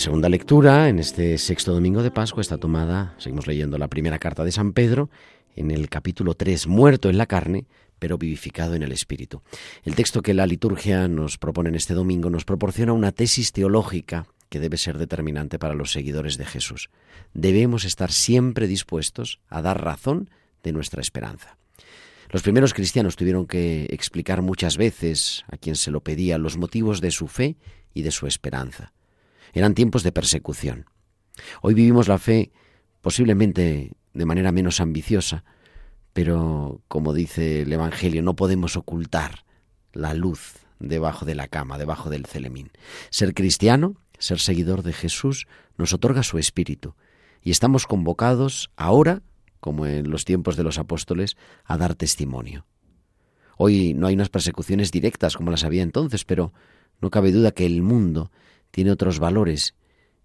Segunda 0.00 0.30
lectura 0.30 0.88
en 0.88 0.98
este 0.98 1.36
sexto 1.36 1.74
domingo 1.74 2.02
de 2.02 2.10
Pascua 2.10 2.40
está 2.40 2.56
tomada, 2.56 3.14
seguimos 3.18 3.46
leyendo 3.46 3.76
la 3.76 3.88
primera 3.88 4.18
carta 4.18 4.44
de 4.44 4.50
San 4.50 4.72
Pedro, 4.72 5.10
en 5.54 5.70
el 5.70 5.90
capítulo 5.90 6.32
3, 6.32 6.68
muerto 6.68 7.10
en 7.10 7.18
la 7.18 7.26
carne, 7.26 7.66
pero 7.98 8.16
vivificado 8.16 8.74
en 8.74 8.82
el 8.82 8.92
Espíritu. 8.92 9.42
El 9.84 9.94
texto 9.94 10.22
que 10.22 10.32
la 10.32 10.46
liturgia 10.46 11.06
nos 11.06 11.36
propone 11.36 11.68
en 11.68 11.74
este 11.74 11.92
domingo 11.92 12.30
nos 12.30 12.46
proporciona 12.46 12.94
una 12.94 13.12
tesis 13.12 13.52
teológica 13.52 14.26
que 14.48 14.58
debe 14.58 14.78
ser 14.78 14.96
determinante 14.96 15.58
para 15.58 15.74
los 15.74 15.92
seguidores 15.92 16.38
de 16.38 16.46
Jesús. 16.46 16.88
Debemos 17.34 17.84
estar 17.84 18.10
siempre 18.10 18.66
dispuestos 18.66 19.40
a 19.50 19.60
dar 19.60 19.84
razón 19.84 20.30
de 20.62 20.72
nuestra 20.72 21.02
esperanza. 21.02 21.58
Los 22.30 22.42
primeros 22.42 22.72
cristianos 22.72 23.16
tuvieron 23.16 23.46
que 23.46 23.86
explicar 23.90 24.40
muchas 24.40 24.78
veces 24.78 25.44
a 25.48 25.58
quien 25.58 25.76
se 25.76 25.90
lo 25.90 26.00
pedía 26.00 26.38
los 26.38 26.56
motivos 26.56 27.02
de 27.02 27.10
su 27.10 27.28
fe 27.28 27.56
y 27.92 28.00
de 28.00 28.12
su 28.12 28.26
esperanza. 28.26 28.94
Eran 29.52 29.74
tiempos 29.74 30.02
de 30.02 30.12
persecución. 30.12 30.86
Hoy 31.62 31.74
vivimos 31.74 32.08
la 32.08 32.18
fe 32.18 32.52
posiblemente 33.00 33.92
de 34.12 34.26
manera 34.26 34.52
menos 34.52 34.80
ambiciosa, 34.80 35.44
pero 36.12 36.82
como 36.88 37.14
dice 37.14 37.62
el 37.62 37.72
Evangelio, 37.72 38.22
no 38.22 38.36
podemos 38.36 38.76
ocultar 38.76 39.44
la 39.92 40.14
luz 40.14 40.54
debajo 40.78 41.24
de 41.24 41.34
la 41.34 41.48
cama, 41.48 41.78
debajo 41.78 42.10
del 42.10 42.26
celemín. 42.26 42.70
Ser 43.10 43.34
cristiano, 43.34 43.96
ser 44.18 44.40
seguidor 44.40 44.82
de 44.82 44.92
Jesús, 44.92 45.46
nos 45.76 45.92
otorga 45.92 46.22
su 46.22 46.38
espíritu 46.38 46.94
y 47.42 47.50
estamos 47.50 47.86
convocados 47.86 48.70
ahora, 48.76 49.22
como 49.60 49.86
en 49.86 50.10
los 50.10 50.24
tiempos 50.24 50.56
de 50.56 50.62
los 50.62 50.78
apóstoles, 50.78 51.36
a 51.64 51.76
dar 51.76 51.94
testimonio. 51.94 52.66
Hoy 53.56 53.94
no 53.94 54.06
hay 54.06 54.14
unas 54.14 54.30
persecuciones 54.30 54.90
directas 54.90 55.36
como 55.36 55.50
las 55.50 55.64
había 55.64 55.82
entonces, 55.82 56.24
pero 56.24 56.52
no 57.00 57.10
cabe 57.10 57.32
duda 57.32 57.52
que 57.52 57.66
el 57.66 57.82
mundo 57.82 58.30
tiene 58.70 58.90
otros 58.90 59.18
valores 59.18 59.74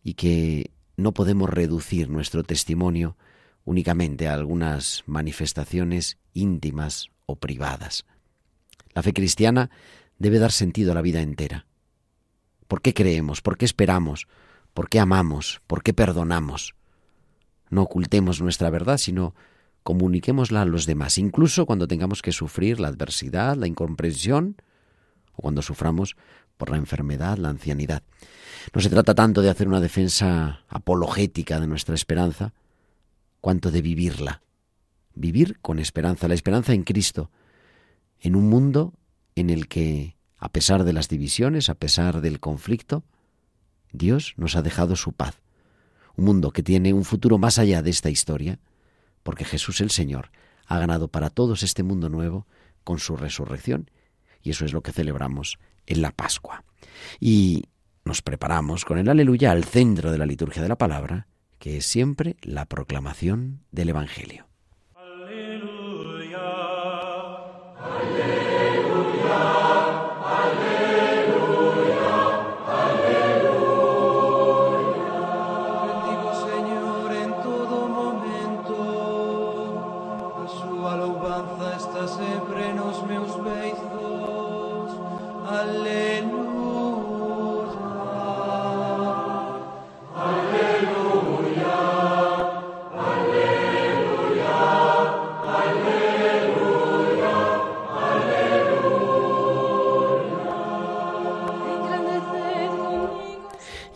y 0.03 0.13
que 0.13 0.71
no 0.97 1.13
podemos 1.13 1.49
reducir 1.49 2.09
nuestro 2.09 2.43
testimonio 2.43 3.17
únicamente 3.63 4.27
a 4.27 4.33
algunas 4.33 5.03
manifestaciones 5.07 6.17
íntimas 6.33 7.09
o 7.25 7.35
privadas. 7.35 8.05
La 8.93 9.03
fe 9.03 9.13
cristiana 9.13 9.69
debe 10.19 10.39
dar 10.39 10.51
sentido 10.51 10.91
a 10.91 10.95
la 10.95 11.01
vida 11.01 11.21
entera. 11.21 11.65
¿Por 12.67 12.81
qué 12.81 12.93
creemos? 12.93 13.41
¿Por 13.41 13.57
qué 13.57 13.65
esperamos? 13.65 14.27
¿Por 14.73 14.89
qué 14.89 14.99
amamos? 14.99 15.61
¿Por 15.67 15.83
qué 15.83 15.93
perdonamos? 15.93 16.75
No 17.69 17.83
ocultemos 17.83 18.41
nuestra 18.41 18.69
verdad, 18.69 18.97
sino 18.97 19.35
comuniquémosla 19.83 20.61
a 20.61 20.65
los 20.65 20.85
demás, 20.85 21.17
incluso 21.17 21.65
cuando 21.65 21.87
tengamos 21.87 22.21
que 22.21 22.31
sufrir 22.31 22.79
la 22.79 22.87
adversidad, 22.87 23.55
la 23.55 23.67
incomprensión, 23.67 24.61
o 25.33 25.43
cuando 25.43 25.61
suframos 25.61 26.15
por 26.57 26.69
la 26.69 26.77
enfermedad, 26.77 27.37
la 27.37 27.49
ancianidad. 27.49 28.03
No 28.73 28.81
se 28.81 28.89
trata 28.89 29.13
tanto 29.13 29.41
de 29.41 29.49
hacer 29.49 29.67
una 29.67 29.79
defensa 29.79 30.61
apologética 30.67 31.59
de 31.59 31.67
nuestra 31.67 31.95
esperanza, 31.95 32.53
cuanto 33.41 33.71
de 33.71 33.81
vivirla. 33.81 34.41
Vivir 35.13 35.59
con 35.61 35.79
esperanza, 35.79 36.27
la 36.27 36.33
esperanza 36.33 36.73
en 36.73 36.83
Cristo, 36.83 37.29
en 38.19 38.35
un 38.35 38.49
mundo 38.49 38.93
en 39.35 39.49
el 39.49 39.67
que, 39.67 40.15
a 40.37 40.49
pesar 40.49 40.83
de 40.83 40.93
las 40.93 41.09
divisiones, 41.09 41.69
a 41.69 41.75
pesar 41.75 42.21
del 42.21 42.39
conflicto, 42.39 43.03
Dios 43.91 44.33
nos 44.37 44.55
ha 44.55 44.61
dejado 44.61 44.95
su 44.95 45.13
paz. 45.13 45.41
Un 46.15 46.25
mundo 46.25 46.51
que 46.51 46.63
tiene 46.63 46.93
un 46.93 47.05
futuro 47.05 47.37
más 47.37 47.59
allá 47.59 47.81
de 47.81 47.91
esta 47.91 48.09
historia, 48.09 48.59
porque 49.23 49.45
Jesús 49.45 49.81
el 49.81 49.91
Señor 49.91 50.31
ha 50.65 50.79
ganado 50.79 51.07
para 51.07 51.29
todos 51.29 51.63
este 51.63 51.83
mundo 51.83 52.09
nuevo 52.09 52.47
con 52.83 52.99
su 52.99 53.15
resurrección, 53.15 53.89
y 54.45 54.51
eso 54.51 54.63
es 54.63 54.71
lo 54.71 54.81
que 54.81 54.93
celebramos 54.93 55.57
en 55.87 56.01
la 56.01 56.11
Pascua. 56.11 56.63
Y 57.19 57.63
nos 58.05 58.21
preparamos 58.21 58.85
con 58.85 58.99
el 58.99 59.09
aleluya 59.09 59.51
al 59.51 59.65
centro 59.65 60.11
de 60.11 60.19
la 60.19 60.27
liturgia 60.27 60.61
de 60.61 60.69
la 60.69 60.77
palabra, 60.77 61.27
que 61.57 61.77
es 61.77 61.85
siempre 61.85 62.37
la 62.41 62.65
proclamación 62.65 63.65
del 63.71 63.89
Evangelio. 63.89 64.47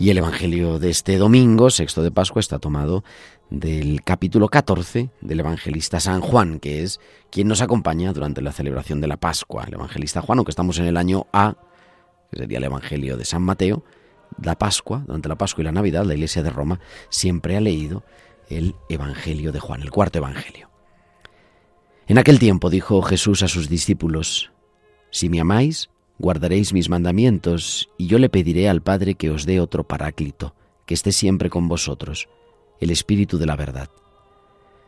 Y 0.02 0.12
el 0.12 0.18
Evangelio 0.18 0.80
de 0.80 0.90
este 0.90 1.18
domingo, 1.18 1.70
sexto 1.70 2.02
de 2.02 2.10
Pascua, 2.10 2.40
está 2.40 2.58
tomado 2.58 3.04
del 3.50 4.02
capítulo 4.02 4.48
14 4.48 5.10
del 5.20 5.40
evangelista 5.42 6.00
San 6.00 6.22
Juan, 6.22 6.62
que 6.62 6.84
es 6.84 7.02
quien 7.30 7.50
nos 7.50 7.62
acompaña 7.62 8.14
durante 8.14 8.42
la 8.42 8.54
celebración 8.54 9.02
de 9.02 9.08
la 9.08 9.18
Pascua. 9.18 9.66
El 9.68 9.74
evangelista 9.74 10.22
Juan, 10.22 10.40
aunque 10.40 10.52
estamos 10.52 10.80
en 10.80 10.86
el 10.86 10.96
año 10.96 11.28
A, 11.34 11.58
que 12.32 12.40
sería 12.40 12.60
el 12.60 12.64
Evangelio 12.64 13.18
de 13.18 13.26
San 13.26 13.42
Mateo, 13.42 13.84
la 14.42 14.58
Pascua, 14.58 15.04
durante 15.06 15.28
la 15.28 15.38
Pascua 15.38 15.64
y 15.64 15.66
la 15.66 15.74
Navidad, 15.74 16.06
la 16.06 16.14
Iglesia 16.14 16.44
de 16.44 16.50
Roma 16.50 16.80
siempre 17.10 17.58
ha 17.58 17.62
leído 17.62 18.06
el 18.48 18.76
Evangelio 18.88 19.52
de 19.52 19.60
Juan, 19.60 19.82
el 19.82 19.92
cuarto 19.92 20.20
Evangelio. 20.20 20.70
En 22.08 22.18
aquel 22.20 22.40
tiempo 22.40 22.70
dijo 22.70 23.02
Jesús 23.02 23.44
a 23.44 23.50
sus 23.50 23.68
discípulos, 23.68 24.54
Si 25.12 25.28
me 25.28 25.42
amáis, 25.42 25.90
guardaréis 26.20 26.74
mis 26.74 26.90
mandamientos, 26.90 27.90
y 27.98 28.08
yo 28.08 28.20
le 28.20 28.30
pediré 28.30 28.68
al 28.68 28.82
Padre 28.82 29.16
que 29.16 29.32
os 29.32 29.46
dé 29.46 29.62
otro 29.62 29.86
paráclito, 29.86 30.54
que 30.86 30.94
esté 30.94 31.14
siempre 31.14 31.50
con 31.50 31.70
vosotros, 31.70 32.28
el 32.82 32.92
Espíritu 32.92 33.38
de 33.38 33.46
la 33.46 33.56
verdad. 33.56 33.90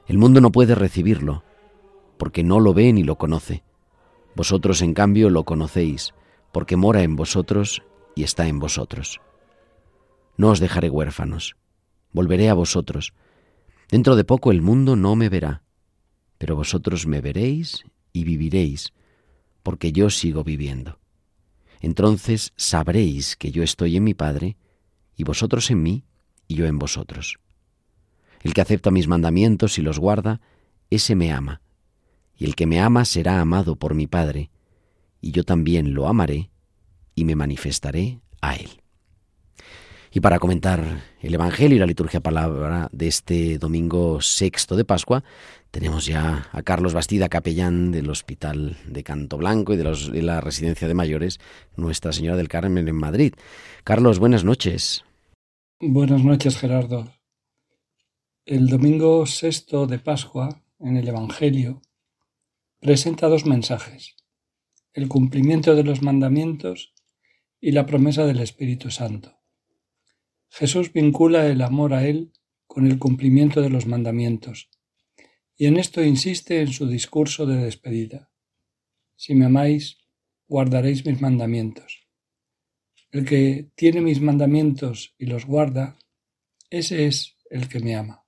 El 0.07 0.17
mundo 0.17 0.41
no 0.41 0.51
puede 0.51 0.75
recibirlo, 0.75 1.43
porque 2.17 2.43
no 2.43 2.59
lo 2.59 2.73
ve 2.73 2.91
ni 2.91 3.03
lo 3.03 3.15
conoce. 3.17 3.63
Vosotros, 4.35 4.81
en 4.81 4.93
cambio, 4.93 5.29
lo 5.29 5.45
conocéis, 5.45 6.13
porque 6.51 6.75
mora 6.75 7.01
en 7.01 7.15
vosotros 7.15 7.81
y 8.13 8.23
está 8.23 8.47
en 8.47 8.59
vosotros. 8.59 9.21
No 10.35 10.49
os 10.49 10.59
dejaré 10.59 10.89
huérfanos, 10.89 11.55
volveré 12.11 12.49
a 12.49 12.53
vosotros. 12.53 13.13
Dentro 13.89 14.17
de 14.17 14.25
poco 14.25 14.51
el 14.51 14.61
mundo 14.61 14.97
no 14.97 15.15
me 15.15 15.29
verá, 15.29 15.63
pero 16.37 16.57
vosotros 16.57 17.07
me 17.07 17.21
veréis 17.21 17.83
y 18.11 18.25
viviréis, 18.25 18.91
porque 19.63 19.93
yo 19.93 20.09
sigo 20.09 20.43
viviendo. 20.43 21.00
Entonces 21.81 22.53
sabréis 22.55 23.35
que 23.35 23.51
yo 23.51 23.63
estoy 23.63 23.97
en 23.97 24.03
mi 24.03 24.13
Padre, 24.13 24.55
y 25.17 25.23
vosotros 25.23 25.69
en 25.71 25.83
mí, 25.83 26.03
y 26.47 26.55
yo 26.55 26.65
en 26.67 26.79
vosotros. 26.79 27.39
El 28.41 28.53
que 28.53 28.61
acepta 28.61 28.91
mis 28.91 29.07
mandamientos 29.07 29.77
y 29.77 29.81
los 29.81 29.99
guarda, 29.99 30.41
ese 30.89 31.15
me 31.15 31.31
ama, 31.31 31.61
y 32.37 32.45
el 32.45 32.55
que 32.55 32.67
me 32.67 32.79
ama 32.79 33.05
será 33.05 33.41
amado 33.41 33.75
por 33.75 33.95
mi 33.95 34.07
Padre, 34.07 34.51
y 35.21 35.31
yo 35.31 35.43
también 35.43 35.93
lo 35.93 36.07
amaré, 36.07 36.51
y 37.15 37.25
me 37.25 37.35
manifestaré 37.35 38.19
a 38.41 38.55
él. 38.55 38.81
Y 40.13 40.19
para 40.19 40.39
comentar 40.39 41.03
el 41.21 41.33
Evangelio 41.33 41.77
y 41.77 41.79
la 41.79 41.85
liturgia 41.85 42.19
palabra 42.19 42.89
de 42.91 43.07
este 43.07 43.57
domingo 43.57 44.21
sexto 44.21 44.75
de 44.75 44.83
Pascua, 44.83 45.23
tenemos 45.71 46.05
ya 46.05 46.49
a 46.51 46.61
Carlos 46.63 46.93
Bastida, 46.93 47.29
capellán 47.29 47.91
del 47.91 48.09
Hospital 48.09 48.77
de 48.85 49.03
Canto 49.03 49.37
Blanco 49.37 49.73
y 49.73 49.77
de, 49.77 50.21
la 50.21 50.41
Residencia 50.41 50.87
de 50.87 50.93
Mayores 50.93 51.39
Nuestra 51.77 52.11
Señora 52.11 52.35
del 52.35 52.49
Carmen 52.49 52.89
en 52.89 52.95
Madrid. 52.95 53.33
Carlos, 53.85 54.19
buenas 54.19 54.43
noches. 54.43 55.05
Buenas 55.79 56.23
noches, 56.23 56.57
Gerardo. 56.57 57.13
El 58.45 58.67
domingo 58.67 59.25
sexto 59.25 59.87
de 59.87 59.97
Pascua, 59.97 60.61
en 60.79 60.97
el 60.97 61.07
Evangelio, 61.07 61.81
presenta 62.81 63.29
dos 63.29 63.45
mensajes, 63.45 64.17
el 64.93 65.07
cumplimiento 65.07 65.73
de 65.73 65.85
los 65.85 66.01
mandamientos 66.01 66.93
y 67.61 67.71
la 67.71 67.85
promesa 67.85 68.25
del 68.25 68.41
Espíritu 68.41 68.91
Santo. 68.91 69.37
Jesús 70.49 70.91
vincula 70.91 71.47
el 71.47 71.61
amor 71.61 71.93
a 71.93 72.05
Él 72.05 72.33
con 72.67 72.87
el 72.87 72.99
cumplimiento 72.99 73.61
de 73.61 73.69
los 73.69 73.85
mandamientos 73.85 74.69
y 75.61 75.67
en 75.67 75.77
esto 75.77 76.03
insiste 76.03 76.59
en 76.59 76.73
su 76.73 76.87
discurso 76.87 77.45
de 77.45 77.55
despedida. 77.57 78.31
Si 79.15 79.35
me 79.35 79.45
amáis, 79.45 79.99
guardaréis 80.47 81.05
mis 81.05 81.21
mandamientos. 81.21 82.09
El 83.11 83.25
que 83.25 83.69
tiene 83.75 84.01
mis 84.01 84.21
mandamientos 84.21 85.13
y 85.19 85.27
los 85.27 85.45
guarda, 85.45 85.99
ese 86.71 87.05
es 87.05 87.37
el 87.51 87.69
que 87.69 87.79
me 87.79 87.95
ama. 87.95 88.25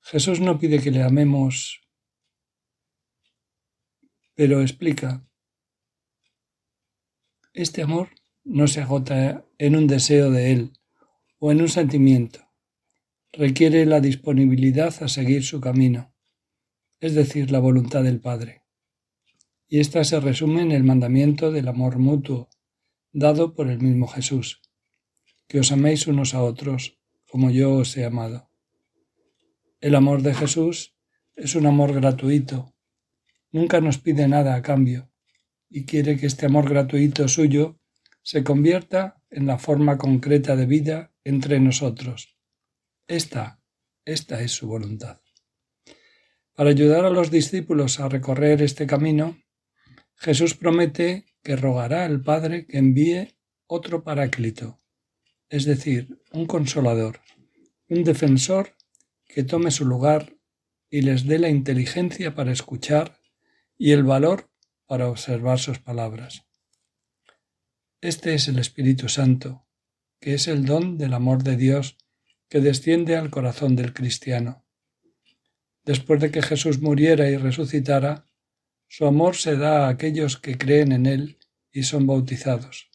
Jesús 0.00 0.38
no 0.38 0.60
pide 0.60 0.80
que 0.80 0.92
le 0.92 1.02
amemos, 1.02 1.80
pero 4.36 4.60
explica, 4.60 5.28
este 7.52 7.82
amor 7.82 8.10
no 8.44 8.68
se 8.68 8.80
agota 8.80 9.44
en 9.58 9.74
un 9.74 9.88
deseo 9.88 10.30
de 10.30 10.52
Él 10.52 10.72
o 11.40 11.50
en 11.50 11.62
un 11.62 11.68
sentimiento. 11.68 12.48
Requiere 13.32 13.86
la 13.86 14.00
disponibilidad 14.00 14.92
a 15.04 15.06
seguir 15.06 15.44
su 15.44 15.60
camino, 15.60 16.12
es 16.98 17.14
decir, 17.14 17.52
la 17.52 17.60
voluntad 17.60 18.02
del 18.02 18.20
Padre. 18.20 18.64
Y 19.68 19.78
ésta 19.78 20.02
se 20.02 20.18
resume 20.18 20.62
en 20.62 20.72
el 20.72 20.82
mandamiento 20.82 21.52
del 21.52 21.68
amor 21.68 22.00
mutuo, 22.00 22.48
dado 23.12 23.54
por 23.54 23.70
el 23.70 23.78
mismo 23.78 24.08
Jesús, 24.08 24.62
que 25.46 25.60
os 25.60 25.70
améis 25.70 26.08
unos 26.08 26.34
a 26.34 26.42
otros 26.42 26.98
como 27.30 27.52
yo 27.52 27.72
os 27.74 27.96
he 27.96 28.04
amado. 28.04 28.50
El 29.80 29.94
amor 29.94 30.22
de 30.22 30.34
Jesús 30.34 30.96
es 31.36 31.54
un 31.54 31.66
amor 31.66 31.94
gratuito, 31.94 32.74
nunca 33.52 33.80
nos 33.80 33.98
pide 33.98 34.26
nada 34.26 34.56
a 34.56 34.62
cambio, 34.62 35.08
y 35.68 35.84
quiere 35.84 36.18
que 36.18 36.26
este 36.26 36.46
amor 36.46 36.68
gratuito 36.68 37.28
suyo 37.28 37.78
se 38.22 38.42
convierta 38.42 39.22
en 39.30 39.46
la 39.46 39.56
forma 39.56 39.98
concreta 39.98 40.56
de 40.56 40.66
vida 40.66 41.12
entre 41.22 41.60
nosotros. 41.60 42.39
Esta, 43.10 43.60
esta 44.04 44.40
es 44.40 44.52
su 44.52 44.68
voluntad. 44.68 45.20
Para 46.54 46.70
ayudar 46.70 47.04
a 47.04 47.10
los 47.10 47.32
discípulos 47.32 47.98
a 47.98 48.08
recorrer 48.08 48.62
este 48.62 48.86
camino, 48.86 49.36
Jesús 50.14 50.54
promete 50.54 51.26
que 51.42 51.56
rogará 51.56 52.04
al 52.04 52.22
Padre 52.22 52.68
que 52.68 52.78
envíe 52.78 53.34
otro 53.66 54.04
paráclito, 54.04 54.80
es 55.48 55.64
decir, 55.64 56.22
un 56.30 56.46
consolador, 56.46 57.20
un 57.88 58.04
defensor 58.04 58.76
que 59.26 59.42
tome 59.42 59.72
su 59.72 59.86
lugar 59.86 60.36
y 60.88 61.02
les 61.02 61.26
dé 61.26 61.40
la 61.40 61.48
inteligencia 61.48 62.36
para 62.36 62.52
escuchar 62.52 63.18
y 63.76 63.90
el 63.90 64.04
valor 64.04 64.52
para 64.86 65.08
observar 65.08 65.58
sus 65.58 65.80
palabras. 65.80 66.46
Este 68.00 68.34
es 68.34 68.46
el 68.46 68.60
Espíritu 68.60 69.08
Santo, 69.08 69.66
que 70.20 70.34
es 70.34 70.46
el 70.46 70.64
don 70.64 70.96
del 70.96 71.12
amor 71.12 71.42
de 71.42 71.56
Dios 71.56 71.96
que 72.50 72.60
desciende 72.60 73.16
al 73.16 73.30
corazón 73.30 73.76
del 73.76 73.94
cristiano. 73.94 74.66
Después 75.84 76.20
de 76.20 76.32
que 76.32 76.42
Jesús 76.42 76.80
muriera 76.80 77.30
y 77.30 77.36
resucitara, 77.36 78.26
su 78.88 79.06
amor 79.06 79.36
se 79.36 79.56
da 79.56 79.86
a 79.86 79.88
aquellos 79.88 80.36
que 80.36 80.58
creen 80.58 80.90
en 80.90 81.06
Él 81.06 81.38
y 81.70 81.84
son 81.84 82.08
bautizados. 82.08 82.90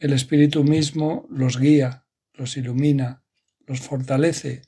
El 0.00 0.12
Espíritu 0.12 0.64
mismo 0.64 1.26
los 1.30 1.58
guía, 1.58 2.04
los 2.34 2.56
ilumina, 2.56 3.22
los 3.64 3.80
fortalece, 3.80 4.62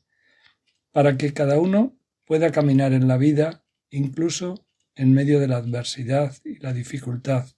para 0.92 1.16
que 1.16 1.32
cada 1.32 1.58
uno 1.58 1.98
pueda 2.24 2.52
caminar 2.52 2.92
en 2.92 3.08
la 3.08 3.16
vida, 3.16 3.64
incluso 3.90 4.66
en 4.94 5.12
medio 5.12 5.40
de 5.40 5.48
la 5.48 5.56
adversidad 5.56 6.36
y 6.44 6.60
la 6.60 6.72
dificultad, 6.72 7.48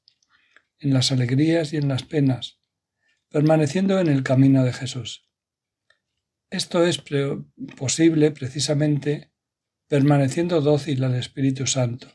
en 0.79 0.95
las 0.95 1.13
alegrías 1.13 1.75
y 1.75 1.77
en 1.77 1.89
las 1.89 2.05
penas, 2.05 2.59
permaneciendo 3.29 4.01
en 4.01 4.09
el 4.09 4.23
camino 4.23 4.65
de 4.65 4.73
Jesús. 4.73 5.29
Esto 6.53 6.85
es 6.85 7.03
posible 7.79 8.31
precisamente 8.31 9.33
permaneciendo 9.89 10.61
dócil 10.61 11.03
al 11.03 11.15
Espíritu 11.15 11.67
Santo, 11.67 12.09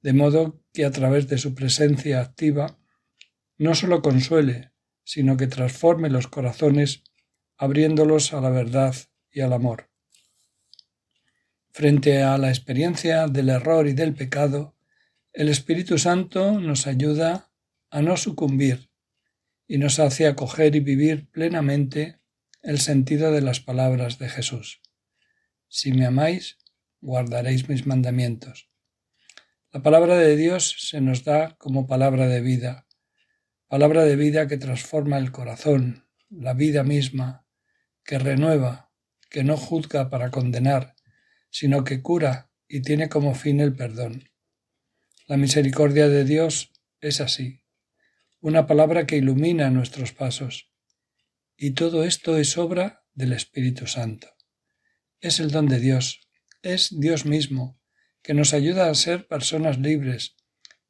de 0.00 0.12
modo 0.12 0.64
que 0.72 0.84
a 0.84 0.90
través 0.90 1.28
de 1.28 1.38
su 1.38 1.54
presencia 1.54 2.20
activa 2.20 2.76
no 3.58 3.76
sólo 3.76 4.02
consuele, 4.02 4.72
sino 5.04 5.36
que 5.36 5.46
transforme 5.46 6.10
los 6.10 6.26
corazones 6.26 7.04
abriéndolos 7.56 8.32
a 8.32 8.40
la 8.40 8.50
verdad 8.50 8.96
y 9.30 9.42
al 9.42 9.52
amor. 9.52 9.90
Frente 11.70 12.20
a 12.20 12.38
la 12.38 12.48
experiencia 12.48 13.28
del 13.28 13.48
error 13.48 13.86
y 13.86 13.92
del 13.92 14.12
pecado, 14.12 14.74
el 15.32 15.48
Espíritu 15.48 15.98
Santo 15.98 16.58
nos 16.58 16.88
ayuda 16.88 17.52
a 17.90 18.02
no 18.02 18.16
sucumbir 18.16 18.90
y 19.68 19.78
nos 19.78 20.00
hace 20.00 20.26
acoger 20.26 20.74
y 20.74 20.80
vivir 20.80 21.30
plenamente 21.30 22.21
el 22.62 22.78
sentido 22.78 23.32
de 23.32 23.40
las 23.40 23.58
palabras 23.58 24.18
de 24.18 24.28
Jesús. 24.28 24.80
Si 25.68 25.92
me 25.92 26.06
amáis, 26.06 26.58
guardaréis 27.00 27.68
mis 27.68 27.86
mandamientos. 27.86 28.70
La 29.72 29.82
palabra 29.82 30.16
de 30.16 30.36
Dios 30.36 30.76
se 30.78 31.00
nos 31.00 31.24
da 31.24 31.56
como 31.58 31.88
palabra 31.88 32.28
de 32.28 32.40
vida, 32.40 32.86
palabra 33.66 34.04
de 34.04 34.14
vida 34.14 34.46
que 34.46 34.58
transforma 34.58 35.18
el 35.18 35.32
corazón, 35.32 36.06
la 36.30 36.54
vida 36.54 36.84
misma, 36.84 37.46
que 38.04 38.18
renueva, 38.18 38.92
que 39.28 39.42
no 39.42 39.56
juzga 39.56 40.08
para 40.08 40.30
condenar, 40.30 40.94
sino 41.50 41.82
que 41.82 42.00
cura 42.00 42.50
y 42.68 42.82
tiene 42.82 43.08
como 43.08 43.34
fin 43.34 43.60
el 43.60 43.74
perdón. 43.74 44.30
La 45.26 45.36
misericordia 45.36 46.08
de 46.08 46.24
Dios 46.24 46.72
es 47.00 47.20
así, 47.20 47.64
una 48.40 48.66
palabra 48.66 49.06
que 49.06 49.16
ilumina 49.16 49.70
nuestros 49.70 50.12
pasos. 50.12 50.71
Y 51.56 51.72
todo 51.72 52.04
esto 52.04 52.38
es 52.38 52.58
obra 52.58 53.04
del 53.14 53.32
Espíritu 53.32 53.86
Santo. 53.86 54.28
Es 55.20 55.40
el 55.40 55.50
don 55.50 55.66
de 55.66 55.78
Dios, 55.78 56.20
es 56.62 56.88
Dios 56.98 57.26
mismo, 57.26 57.78
que 58.22 58.34
nos 58.34 58.54
ayuda 58.54 58.88
a 58.88 58.94
ser 58.94 59.26
personas 59.26 59.78
libres, 59.78 60.36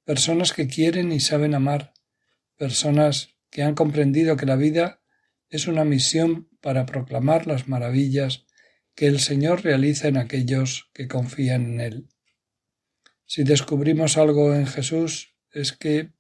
personas 0.05 0.53
que 0.53 0.69
quieren 0.69 1.13
y 1.13 1.21
saben 1.21 1.55
amar, 1.55 1.93
personas 2.57 3.37
que 3.51 3.63
han 3.63 3.75
comprendido 3.75 4.37
que 4.37 4.47
la 4.47 4.57
vida 4.57 5.03
es 5.49 5.67
una 5.67 5.85
misión 5.85 6.49
para 6.61 6.87
proclamar 6.87 7.47
las 7.47 7.69
maravillas 7.69 8.47
que 8.95 9.07
el 9.07 9.21
Señor 9.21 9.65
realiza 9.65 10.09
en 10.09 10.17
aquellos 10.17 10.91
que 10.95 11.09
confían 11.09 11.75
en 11.75 11.81
Él. 11.81 12.09
Si 13.27 13.45
descubrimos 13.45 14.17
algo 14.17 14.55
en 14.55 14.67
Jesús 14.67 15.35
es 15.51 15.73
que 15.73 16.13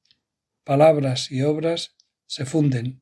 palabras 0.64 1.30
y 1.30 1.42
obras 1.42 1.96
se 2.26 2.46
funden, 2.46 3.01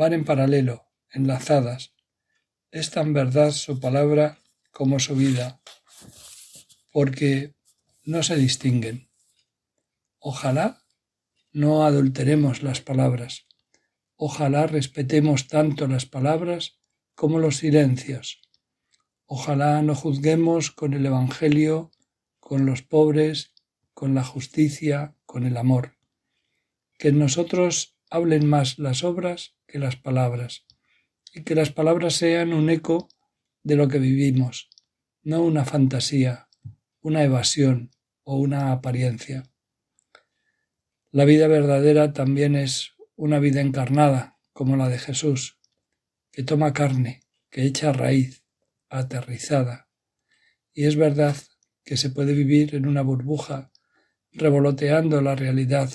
van 0.00 0.14
en 0.14 0.24
paralelo, 0.24 0.86
enlazadas. 1.10 1.92
Es 2.70 2.90
tan 2.90 3.12
verdad 3.12 3.50
su 3.50 3.80
palabra 3.80 4.38
como 4.72 4.98
su 4.98 5.14
vida, 5.14 5.60
porque 6.90 7.54
no 8.04 8.22
se 8.22 8.36
distinguen. 8.36 9.10
Ojalá 10.18 10.82
no 11.52 11.84
adulteremos 11.84 12.62
las 12.62 12.80
palabras. 12.80 13.46
Ojalá 14.16 14.66
respetemos 14.66 15.48
tanto 15.48 15.86
las 15.86 16.06
palabras 16.06 16.80
como 17.14 17.38
los 17.38 17.58
silencios. 17.58 18.40
Ojalá 19.26 19.82
no 19.82 19.94
juzguemos 19.94 20.70
con 20.70 20.94
el 20.94 21.04
Evangelio, 21.04 21.90
con 22.38 22.64
los 22.64 22.80
pobres, 22.80 23.52
con 23.92 24.14
la 24.14 24.24
justicia, 24.24 25.14
con 25.26 25.44
el 25.44 25.58
amor. 25.58 25.98
Que 26.96 27.08
en 27.08 27.18
nosotros 27.18 27.98
hablen 28.08 28.46
más 28.46 28.78
las 28.78 29.04
obras 29.04 29.59
que 29.70 29.78
las 29.78 29.94
palabras, 29.96 30.66
y 31.32 31.44
que 31.44 31.54
las 31.54 31.70
palabras 31.70 32.14
sean 32.14 32.52
un 32.52 32.70
eco 32.70 33.08
de 33.62 33.76
lo 33.76 33.86
que 33.86 34.00
vivimos, 34.00 34.68
no 35.22 35.42
una 35.42 35.64
fantasía, 35.64 36.48
una 37.00 37.22
evasión 37.22 37.90
o 38.24 38.36
una 38.36 38.72
apariencia. 38.72 39.44
La 41.12 41.24
vida 41.24 41.46
verdadera 41.46 42.12
también 42.12 42.56
es 42.56 42.94
una 43.14 43.38
vida 43.38 43.60
encarnada, 43.60 44.38
como 44.52 44.76
la 44.76 44.88
de 44.88 44.98
Jesús, 44.98 45.58
que 46.32 46.42
toma 46.42 46.72
carne, 46.72 47.22
que 47.48 47.64
echa 47.64 47.92
raíz, 47.92 48.44
aterrizada. 48.88 49.88
Y 50.72 50.86
es 50.86 50.96
verdad 50.96 51.36
que 51.84 51.96
se 51.96 52.10
puede 52.10 52.32
vivir 52.32 52.74
en 52.74 52.86
una 52.88 53.02
burbuja, 53.02 53.70
revoloteando 54.32 55.20
la 55.20 55.36
realidad, 55.36 55.90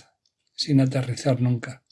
sin 0.53 0.79
aterrizar 0.79 1.41
nunca. 1.41 1.84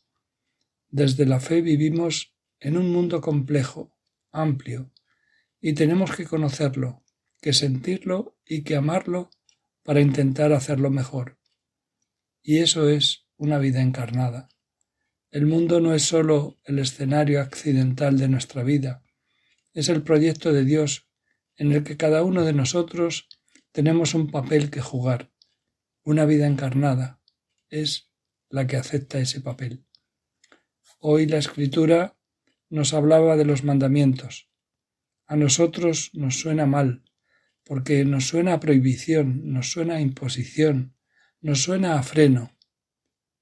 Desde 0.93 1.25
la 1.25 1.39
fe 1.39 1.61
vivimos 1.61 2.35
en 2.59 2.77
un 2.77 2.91
mundo 2.91 3.19
complejo, 3.19 3.97
amplio, 4.31 4.91
y 5.59 5.73
tenemos 5.73 6.15
que 6.15 6.23
conocerlo, 6.23 7.03
que 7.41 7.51
sentirlo 7.51 8.37
y 8.45 8.61
que 8.61 8.75
amarlo 8.75 9.31
para 9.81 10.01
intentar 10.01 10.53
hacerlo 10.53 10.91
mejor. 10.91 11.39
Y 12.43 12.59
eso 12.59 12.89
es 12.89 13.25
una 13.37 13.57
vida 13.57 13.81
encarnada. 13.81 14.49
El 15.31 15.47
mundo 15.47 15.81
no 15.81 15.95
es 15.95 16.03
sólo 16.03 16.59
el 16.63 16.77
escenario 16.77 17.41
accidental 17.41 18.19
de 18.19 18.27
nuestra 18.27 18.61
vida, 18.61 19.03
es 19.73 19.89
el 19.89 20.03
proyecto 20.03 20.53
de 20.53 20.63
Dios 20.63 21.09
en 21.55 21.71
el 21.71 21.83
que 21.83 21.97
cada 21.97 22.21
uno 22.21 22.43
de 22.43 22.53
nosotros 22.53 23.29
tenemos 23.71 24.13
un 24.13 24.29
papel 24.29 24.69
que 24.69 24.81
jugar. 24.81 25.31
Una 26.03 26.25
vida 26.25 26.45
encarnada 26.45 27.19
es 27.67 28.11
la 28.47 28.67
que 28.67 28.77
acepta 28.77 29.17
ese 29.17 29.41
papel. 29.41 29.87
Hoy 31.05 31.25
la 31.25 31.37
escritura 31.37 32.15
nos 32.69 32.93
hablaba 32.93 33.35
de 33.35 33.43
los 33.43 33.65
mandamientos. 33.65 34.47
A 35.25 35.35
nosotros 35.35 36.11
nos 36.13 36.39
suena 36.39 36.65
mal, 36.65 37.03
porque 37.65 38.05
nos 38.05 38.29
suena 38.29 38.53
a 38.53 38.61
prohibición, 38.61 39.51
nos 39.51 39.69
suena 39.69 39.95
a 39.95 39.99
imposición, 39.99 40.95
nos 41.41 41.61
suena 41.61 41.99
a 41.99 42.03
freno, 42.03 42.57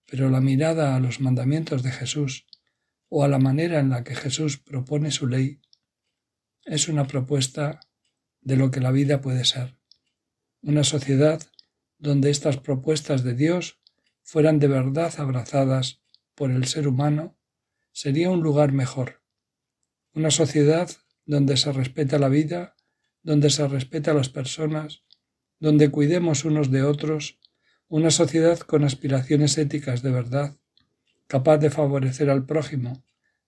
pero 0.08 0.32
la 0.32 0.42
mirada 0.42 0.96
a 0.96 1.00
los 1.00 1.20
mandamientos 1.20 1.84
de 1.84 1.92
Jesús 1.92 2.48
o 3.10 3.24
a 3.24 3.28
la 3.28 3.38
manera 3.38 3.80
en 3.80 3.92
la 3.92 4.04
que 4.04 4.16
Jesús 4.16 4.58
propone 4.58 5.12
su 5.12 5.28
ley 5.28 5.62
es 6.66 6.88
una 6.88 7.06
propuesta 7.06 7.80
de 8.42 8.56
lo 8.56 8.72
que 8.72 8.80
la 8.80 8.90
vida 8.90 9.22
puede 9.22 9.46
ser. 9.46 9.78
Una 10.64 10.84
sociedad 10.84 11.44
donde 12.00 12.32
estas 12.32 12.58
propuestas 12.58 13.24
de 13.24 13.36
Dios 13.36 13.80
fueran 14.24 14.58
de 14.58 14.68
verdad 14.68 15.14
abrazadas 15.20 16.02
por 16.34 16.50
el 16.50 16.66
ser 16.66 16.88
humano 16.88 17.38
sería 17.92 18.30
un 18.30 18.42
lugar 18.42 18.72
mejor. 18.72 19.22
una 20.14 20.30
sociedad 20.30 20.90
donde 21.26 21.56
se 21.56 21.72
respeta 21.72 22.20
la 22.20 22.28
vida, 22.28 22.76
donde 23.24 23.50
se 23.50 23.66
respeta 23.68 24.12
a 24.12 24.14
las 24.14 24.28
personas, 24.28 25.04
donde 25.60 25.90
cuidemos 25.90 26.44
unos 26.44 26.70
de 26.70 26.84
otros, 26.84 27.40
una 27.88 28.12
sociedad 28.12 28.60
con 28.60 28.84
aspiraciones 28.84 29.58
éticas 29.58 30.02
de 30.02 30.12
verdad, 30.12 30.58
capaz 31.28 31.60
de 31.60 31.70
favorecer 31.70 32.30
al 32.30 32.46
prójimo, 32.46 33.06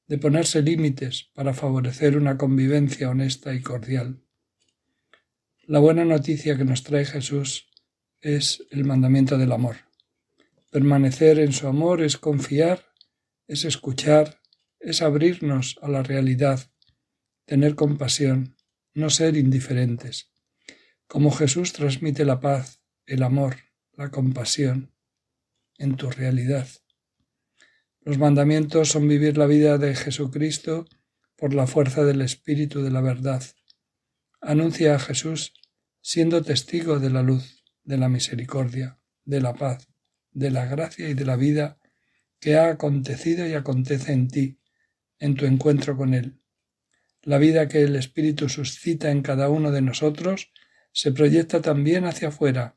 de 0.08 0.18
ponerse 0.18 0.62
límites 0.62 1.30
para 1.34 1.54
favorecer 1.54 2.18
una 2.18 2.38
convivencia 2.38 3.10
honesta 3.10 3.54
y 3.54 3.62
cordial. 3.62 4.22
La 5.66 5.80
buena 5.80 6.06
noticia 6.06 6.58
que 6.58 6.66
nos 6.66 6.84
trae 6.84 7.06
Jesús 7.06 7.68
es 8.22 8.66
el 8.70 8.86
mandamiento 8.86 9.38
del 9.38 9.52
amor. 9.52 9.78
Permanecer 10.72 11.40
en 11.40 11.52
su 11.52 11.68
amor 11.68 12.02
es 12.02 12.18
confiar, 12.18 12.93
es 13.48 13.66
escuchar, 13.66 14.40
es 14.80 15.02
abrirnos 15.02 15.78
a 15.82 15.88
la 15.88 16.04
realidad, 16.04 16.72
tener 17.46 17.76
compasión, 17.76 18.56
no 18.94 19.10
ser 19.10 19.38
indiferentes. 19.38 20.32
Como 21.08 21.32
Jesús 21.32 21.74
transmite 21.74 22.26
la 22.26 22.40
paz, 22.40 22.82
el 23.06 23.24
amor, 23.24 23.58
la 23.94 24.10
compasión 24.10 24.94
en 25.78 25.96
tu 25.96 26.10
realidad. 26.10 26.68
Los 28.02 28.18
mandamientos 28.18 28.90
son 28.90 29.08
vivir 29.08 29.38
la 29.38 29.46
vida 29.46 29.78
de 29.78 29.96
Jesucristo 29.96 30.86
por 31.36 31.54
la 31.54 31.68
fuerza 31.68 32.04
del 32.04 32.22
Espíritu 32.22 32.82
de 32.82 32.92
la 32.92 33.02
verdad. 33.02 33.44
Anuncia 34.42 34.96
a 34.96 35.00
Jesús 35.00 35.54
siendo 36.02 36.42
testigo 36.42 37.00
de 37.00 37.10
la 37.10 37.22
luz, 37.22 37.64
de 37.84 37.98
la 37.98 38.10
misericordia, 38.10 39.00
de 39.24 39.40
la 39.40 39.54
paz, 39.54 39.88
de 40.32 40.52
la 40.52 40.66
gracia 40.66 41.10
y 41.10 41.14
de 41.14 41.26
la 41.26 41.38
vida 41.38 41.80
que 42.44 42.58
ha 42.58 42.68
acontecido 42.68 43.48
y 43.48 43.54
acontece 43.54 44.12
en 44.12 44.28
ti, 44.28 44.60
en 45.18 45.36
tu 45.36 45.46
encuentro 45.46 45.96
con 45.96 46.14
Él. 46.14 46.42
La 47.22 47.38
vida 47.38 47.70
que 47.70 47.84
el 47.84 47.96
Espíritu 47.96 48.50
suscita 48.50 49.12
en 49.12 49.22
cada 49.22 49.48
uno 49.48 49.72
de 49.72 49.82
nosotros 49.82 50.52
se 50.92 51.14
proyecta 51.14 51.62
también 51.62 52.04
hacia 52.04 52.28
afuera. 52.28 52.76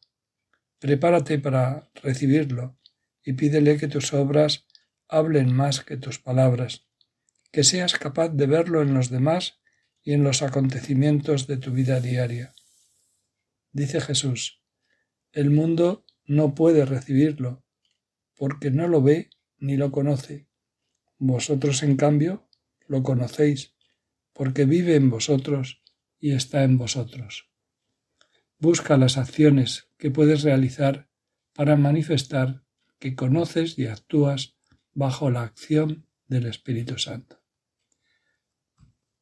Prepárate 0.79 1.40
para 1.40 1.90
recibirlo 1.94 2.79
y 3.24 3.33
pídele 3.33 3.76
que 3.76 3.88
tus 3.88 4.12
obras 4.12 4.66
hablen 5.09 5.52
más 5.52 5.81
que 5.81 5.96
tus 5.96 6.20
palabras, 6.20 6.87
que 7.50 7.64
seas 7.64 7.94
capaz 7.94 8.29
de 8.29 8.46
verlo 8.46 8.83
en 8.83 8.94
los 8.94 9.11
demás 9.11 9.59
y 10.05 10.12
en 10.12 10.22
los 10.22 10.42
acontecimientos 10.42 11.48
de 11.48 11.57
tu 11.57 11.72
vida 11.72 12.00
diaria. 12.00 12.55
Dice 13.72 14.00
Jesús, 14.00 14.62
el 15.33 15.50
mundo 15.50 16.07
no 16.24 16.55
puede 16.55 16.85
recibirlo, 16.85 17.64
porque 18.37 18.70
no 18.70 18.87
lo 18.87 19.02
ve 19.02 19.31
ni 19.59 19.77
lo 19.77 19.90
conoce. 19.92 20.49
Vosotros, 21.19 21.83
en 21.83 21.97
cambio, 21.97 22.49
lo 22.87 23.03
conocéis, 23.03 23.75
porque 24.33 24.64
vive 24.64 24.97
en 24.97 25.11
vosotros 25.11 25.83
y 26.19 26.33
está 26.33 26.62
en 26.64 26.79
vosotros. 26.79 27.51
Busca 28.59 28.97
las 28.97 29.16
acciones 29.19 29.88
que 29.99 30.11
puedes 30.11 30.42
realizar 30.42 31.09
para 31.55 31.77
manifestar 31.77 32.64
que 32.99 33.14
conoces 33.14 33.79
y 33.79 33.87
actúas 33.87 34.57
bajo 34.95 35.31
la 35.31 35.42
acción 35.42 36.07
del 36.27 36.47
Espíritu 36.47 36.99
Santo. 36.99 37.42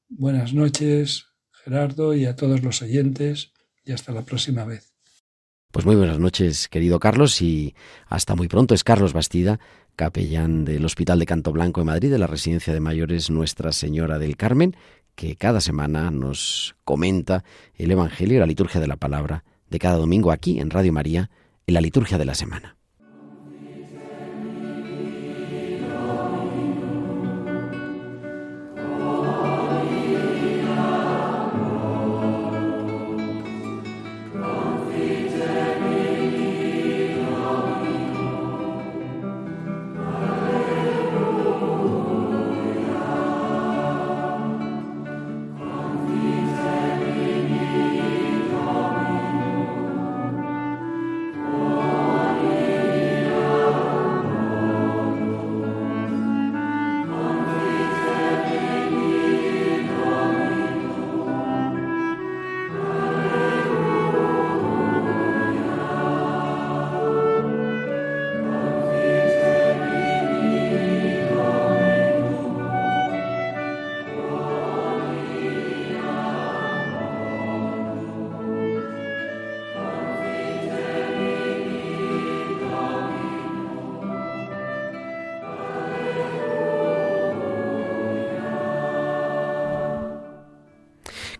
Buenas 0.08 0.54
noches, 0.54 1.26
Gerardo, 1.50 2.14
y 2.14 2.26
a 2.26 2.36
todos 2.36 2.62
los 2.62 2.82
oyentes, 2.82 3.52
y 3.84 3.92
hasta 3.92 4.12
la 4.12 4.22
próxima 4.22 4.64
vez. 4.64 4.94
Pues 5.72 5.86
muy 5.86 5.96
buenas 5.96 6.20
noches, 6.20 6.68
querido 6.68 7.00
Carlos, 7.00 7.42
y 7.42 7.74
hasta 8.06 8.36
muy 8.36 8.46
pronto. 8.46 8.74
Es 8.74 8.84
Carlos 8.84 9.12
Bastida, 9.12 9.58
capellán 9.96 10.64
del 10.64 10.84
Hospital 10.84 11.18
de 11.18 11.26
Canto 11.26 11.52
Blanco 11.52 11.80
de 11.80 11.86
Madrid, 11.86 12.10
de 12.10 12.18
la 12.18 12.26
Residencia 12.26 12.72
de 12.72 12.80
Mayores 12.80 13.30
Nuestra 13.30 13.72
Señora 13.72 14.18
del 14.18 14.36
Carmen, 14.36 14.76
que 15.14 15.36
cada 15.36 15.60
semana 15.60 16.10
nos 16.10 16.76
comenta 16.84 17.44
el 17.74 17.90
Evangelio 17.90 18.36
y 18.36 18.40
la 18.40 18.46
liturgia 18.46 18.80
de 18.80 18.88
la 18.88 18.96
palabra 18.96 19.44
de 19.70 19.78
cada 19.78 19.96
domingo 19.96 20.30
aquí 20.32 20.60
en 20.60 20.70
Radio 20.70 20.92
María, 20.92 21.30
en 21.66 21.74
la 21.74 21.80
liturgia 21.80 22.18
de 22.18 22.24
la 22.24 22.34
semana. 22.34 22.76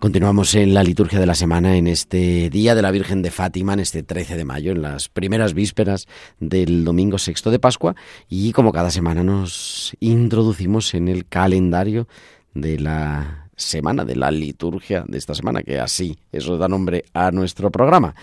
Continuamos 0.05 0.55
en 0.55 0.75
la 0.75 0.83
liturgia 0.83 1.19
de 1.19 1.25
la 1.25 1.35
semana 1.35 1.79
en 1.79 1.87
este 1.87 2.51
día 2.51 2.75
de 2.75 2.83
la 2.83 2.91
Virgen 2.91 3.23
de 3.23 3.31
Fátima, 3.31 3.73
en 3.73 3.81
este 3.81 4.03
13 4.03 4.37
de 4.37 4.45
mayo, 4.45 4.73
en 4.73 4.83
las 4.83 5.09
primeras 5.09 5.55
vísperas 5.55 6.09
del 6.39 6.85
domingo 6.85 7.17
sexto 7.17 7.51
de 7.51 7.59
Pascua, 7.59 7.97
y 8.29 8.53
como 8.53 8.71
cada 8.71 8.91
semana 8.91 9.25
nos 9.25 9.97
introducimos 10.01 10.93
en 10.93 11.09
el 11.09 11.27
calendario 11.27 12.07
de 12.53 12.79
la 12.79 13.49
semana, 13.57 14.05
de 14.05 14.17
la 14.17 14.31
liturgia 14.31 15.07
de 15.09 15.17
esta 15.17 15.35
semana, 15.35 15.63
que 15.63 15.81
así 15.81 16.19
eso 16.33 16.59
da 16.59 16.69
nombre 16.69 17.07
a 17.15 17.31
nuestro 17.31 17.71
programa. 17.71 18.15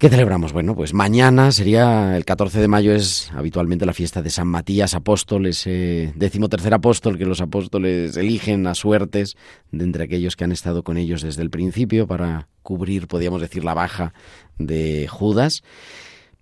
¿Qué 0.00 0.08
celebramos? 0.08 0.54
Bueno, 0.54 0.74
pues 0.74 0.94
mañana 0.94 1.52
sería 1.52 2.16
el 2.16 2.24
14 2.24 2.58
de 2.58 2.68
mayo, 2.68 2.94
es 2.94 3.30
habitualmente 3.34 3.84
la 3.84 3.92
fiesta 3.92 4.22
de 4.22 4.30
San 4.30 4.48
Matías 4.48 4.94
Apóstol, 4.94 5.44
ese 5.44 6.14
decimotercer 6.16 6.72
apóstol 6.72 7.18
que 7.18 7.26
los 7.26 7.42
apóstoles 7.42 8.16
eligen 8.16 8.66
a 8.66 8.74
suertes 8.74 9.36
de 9.72 9.84
entre 9.84 10.04
aquellos 10.04 10.36
que 10.36 10.44
han 10.44 10.52
estado 10.52 10.84
con 10.84 10.96
ellos 10.96 11.20
desde 11.20 11.42
el 11.42 11.50
principio 11.50 12.06
para 12.06 12.48
cubrir, 12.62 13.08
podríamos 13.08 13.42
decir, 13.42 13.62
la 13.62 13.74
baja 13.74 14.14
de 14.56 15.06
Judas 15.06 15.62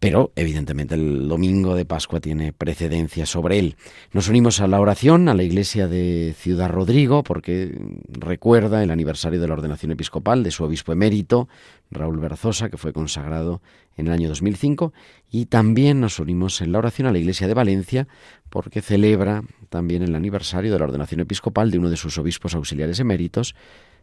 pero 0.00 0.32
evidentemente 0.36 0.94
el 0.94 1.28
domingo 1.28 1.74
de 1.74 1.84
Pascua 1.84 2.20
tiene 2.20 2.52
precedencia 2.52 3.26
sobre 3.26 3.58
él. 3.58 3.76
Nos 4.12 4.28
unimos 4.28 4.60
a 4.60 4.68
la 4.68 4.80
oración 4.80 5.28
a 5.28 5.34
la 5.34 5.42
iglesia 5.42 5.88
de 5.88 6.34
Ciudad 6.38 6.70
Rodrigo 6.70 7.24
porque 7.24 7.76
recuerda 8.08 8.82
el 8.82 8.92
aniversario 8.92 9.40
de 9.40 9.48
la 9.48 9.54
ordenación 9.54 9.90
episcopal 9.90 10.44
de 10.44 10.52
su 10.52 10.62
obispo 10.62 10.92
emérito, 10.92 11.48
Raúl 11.90 12.20
Berzosa, 12.20 12.68
que 12.68 12.76
fue 12.76 12.92
consagrado 12.92 13.60
en 13.96 14.06
el 14.06 14.12
año 14.12 14.28
2005, 14.28 14.92
y 15.30 15.46
también 15.46 16.00
nos 16.00 16.20
unimos 16.20 16.60
en 16.60 16.70
la 16.70 16.78
oración 16.78 17.08
a 17.08 17.12
la 17.12 17.18
iglesia 17.18 17.48
de 17.48 17.54
Valencia 17.54 18.06
porque 18.50 18.82
celebra 18.82 19.42
también 19.68 20.02
el 20.02 20.14
aniversario 20.14 20.72
de 20.72 20.78
la 20.78 20.84
ordenación 20.84 21.20
episcopal 21.20 21.72
de 21.72 21.78
uno 21.78 21.90
de 21.90 21.96
sus 21.96 22.18
obispos 22.18 22.54
auxiliares 22.54 23.00
eméritos, 23.00 23.56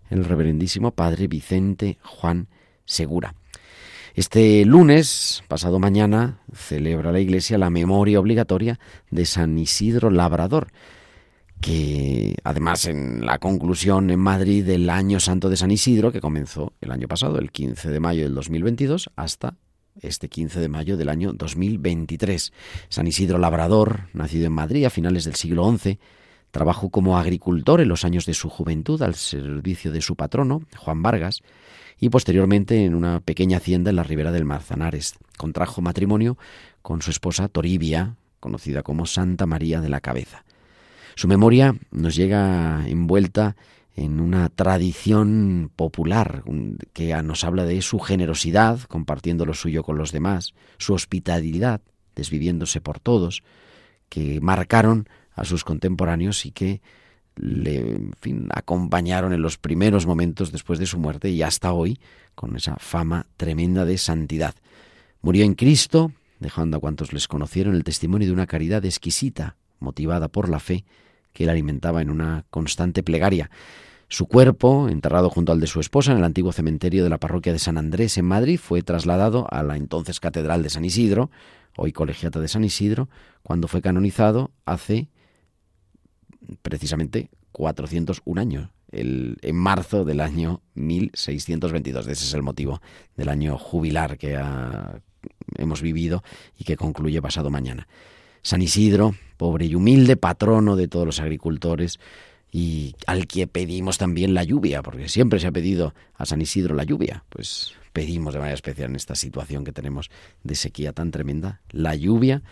el 0.09 0.25
reverendísimo 0.25 0.91
padre 0.91 1.27
Vicente 1.27 1.97
Juan 2.03 2.47
Segura. 2.83 3.33
Este 4.15 4.63
lunes, 4.63 5.43
pasado 5.49 5.77
mañana, 5.77 6.39
celebra 6.53 7.11
la 7.11 7.19
Iglesia 7.19 7.57
la 7.57 7.69
memoria 7.69 8.17
obligatoria 8.17 8.79
de 9.11 9.25
San 9.25 9.57
Isidro 9.57 10.09
Labrador, 10.09 10.69
que 11.59 12.37
además 12.45 12.85
en 12.85 13.25
la 13.25 13.39
conclusión 13.39 14.09
en 14.11 14.21
Madrid 14.21 14.63
del 14.63 14.89
Año 14.89 15.19
Santo 15.19 15.49
de 15.49 15.57
San 15.57 15.69
Isidro, 15.69 16.13
que 16.13 16.21
comenzó 16.21 16.71
el 16.79 16.91
año 16.91 17.09
pasado, 17.09 17.39
el 17.39 17.51
15 17.51 17.89
de 17.89 17.99
mayo 17.99 18.23
del 18.23 18.35
2022, 18.35 19.09
hasta 19.17 19.57
este 19.99 20.29
15 20.29 20.61
de 20.61 20.69
mayo 20.69 20.95
del 20.95 21.09
año 21.09 21.33
2023. 21.33 22.53
San 22.87 23.07
Isidro 23.07 23.37
Labrador, 23.37 24.07
nacido 24.13 24.45
en 24.45 24.53
Madrid 24.53 24.85
a 24.85 24.89
finales 24.89 25.25
del 25.25 25.35
siglo 25.35 25.69
XI, 25.77 25.99
trabajó 26.51 26.89
como 26.89 27.17
agricultor 27.17 27.81
en 27.81 27.89
los 27.89 28.05
años 28.05 28.25
de 28.25 28.33
su 28.33 28.49
juventud 28.49 29.01
al 29.01 29.15
servicio 29.15 29.91
de 29.91 29.99
su 29.99 30.15
patrono, 30.15 30.61
Juan 30.77 31.03
Vargas, 31.03 31.41
y 31.99 32.09
posteriormente 32.09 32.85
en 32.85 32.95
una 32.95 33.19
pequeña 33.21 33.57
hacienda 33.57 33.89
en 33.89 33.95
la 33.95 34.03
ribera 34.03 34.31
del 34.31 34.45
Marzanares. 34.45 35.15
Contrajo 35.37 35.81
matrimonio 35.81 36.37
con 36.81 37.01
su 37.01 37.11
esposa 37.11 37.47
Toribia, 37.47 38.15
conocida 38.39 38.83
como 38.83 39.05
Santa 39.05 39.45
María 39.45 39.81
de 39.81 39.89
la 39.89 40.01
Cabeza. 40.01 40.45
Su 41.15 41.27
memoria 41.27 41.75
nos 41.91 42.15
llega 42.15 42.87
envuelta 42.87 43.55
en 43.95 44.19
una 44.19 44.49
tradición 44.49 45.71
popular 45.75 46.43
que 46.91 47.15
nos 47.23 47.43
habla 47.45 47.63
de 47.63 47.81
su 47.81 47.99
generosidad, 47.99 48.81
compartiendo 48.81 49.45
lo 49.45 49.53
suyo 49.53 49.83
con 49.83 49.97
los 49.97 50.11
demás, 50.11 50.53
su 50.77 50.93
hospitalidad, 50.93 51.81
desviviéndose 52.13 52.81
por 52.81 52.99
todos, 52.99 53.43
que 54.09 54.41
marcaron 54.41 55.07
a 55.33 55.45
sus 55.45 55.63
contemporáneos 55.63 56.45
y 56.45 56.51
que 56.51 56.81
le 57.35 57.99
acompañaron 58.49 59.33
en 59.33 59.41
los 59.41 59.57
primeros 59.57 60.05
momentos 60.05 60.51
después 60.51 60.79
de 60.79 60.85
su 60.85 60.97
muerte 60.97 61.29
y 61.29 61.41
hasta 61.41 61.73
hoy 61.73 61.99
con 62.33 62.55
esa 62.55 62.75
fama 62.77 63.27
tremenda 63.37 63.85
de 63.85 63.97
santidad. 63.97 64.55
Murió 65.21 65.43
en 65.43 65.55
Cristo, 65.55 66.11
dejando 66.39 66.77
a 66.77 66.79
cuantos 66.79 67.13
les 67.13 67.27
conocieron 67.27 67.75
el 67.75 67.83
testimonio 67.83 68.27
de 68.27 68.33
una 68.33 68.47
caridad 68.47 68.85
exquisita, 68.85 69.55
motivada 69.79 70.27
por 70.27 70.49
la 70.49 70.59
fe 70.59 70.85
que 71.33 71.43
él 71.43 71.49
alimentaba 71.49 72.01
en 72.01 72.09
una 72.09 72.45
constante 72.49 73.03
plegaria. 73.03 73.49
Su 74.07 74.27
cuerpo, 74.27 74.87
enterrado 74.87 75.29
junto 75.29 75.51
al 75.51 75.59
de 75.59 75.67
su 75.67 75.79
esposa 75.79 76.11
en 76.11 76.19
el 76.19 76.23
antiguo 76.23 76.51
cementerio 76.51 77.03
de 77.03 77.09
la 77.09 77.17
parroquia 77.17 77.51
de 77.51 77.59
San 77.59 77.77
Andrés 77.77 78.17
en 78.17 78.25
Madrid, 78.25 78.59
fue 78.59 78.83
trasladado 78.83 79.47
a 79.49 79.63
la 79.63 79.77
entonces 79.77 80.19
Catedral 80.19 80.63
de 80.63 80.69
San 80.69 80.85
Isidro, 80.85 81.31
hoy 81.75 81.91
Colegiata 81.91 82.39
de 82.39 82.47
San 82.47 82.63
Isidro, 82.63 83.09
cuando 83.41 83.67
fue 83.67 83.81
canonizado 83.81 84.51
hace 84.65 85.09
precisamente 86.61 87.29
401 87.51 88.41
años, 88.41 88.69
el, 88.91 89.37
en 89.41 89.55
marzo 89.55 90.05
del 90.05 90.19
año 90.19 90.61
1622. 90.75 92.07
Ese 92.07 92.25
es 92.25 92.33
el 92.33 92.43
motivo 92.43 92.81
del 93.15 93.29
año 93.29 93.57
jubilar 93.57 94.17
que 94.17 94.39
hemos 95.57 95.81
vivido 95.81 96.23
y 96.57 96.63
que 96.63 96.75
concluye 96.75 97.21
pasado 97.21 97.49
mañana. 97.49 97.87
San 98.41 98.61
Isidro, 98.61 99.15
pobre 99.37 99.65
y 99.65 99.75
humilde 99.75 100.17
patrono 100.17 100.75
de 100.75 100.87
todos 100.87 101.05
los 101.05 101.19
agricultores, 101.19 101.99
y 102.51 102.95
al 103.05 103.27
que 103.27 103.47
pedimos 103.47 103.97
también 103.97 104.33
la 104.33 104.43
lluvia, 104.43 104.81
porque 104.81 105.09
siempre 105.09 105.39
se 105.39 105.47
ha 105.47 105.51
pedido 105.51 105.93
a 106.13 106.25
San 106.25 106.41
Isidro 106.41 106.73
la 106.73 106.85
lluvia, 106.85 107.25
pues 107.27 107.73
pedimos 107.91 108.33
de 108.33 108.39
manera 108.39 108.55
especial 108.55 108.91
en 108.91 108.95
esta 108.95 109.15
situación 109.15 109.63
que 109.63 109.71
tenemos 109.71 110.09
de 110.43 110.55
sequía 110.55 110.93
tan 110.93 111.11
tremenda, 111.11 111.61
la 111.71 111.95
lluvia 111.95 112.43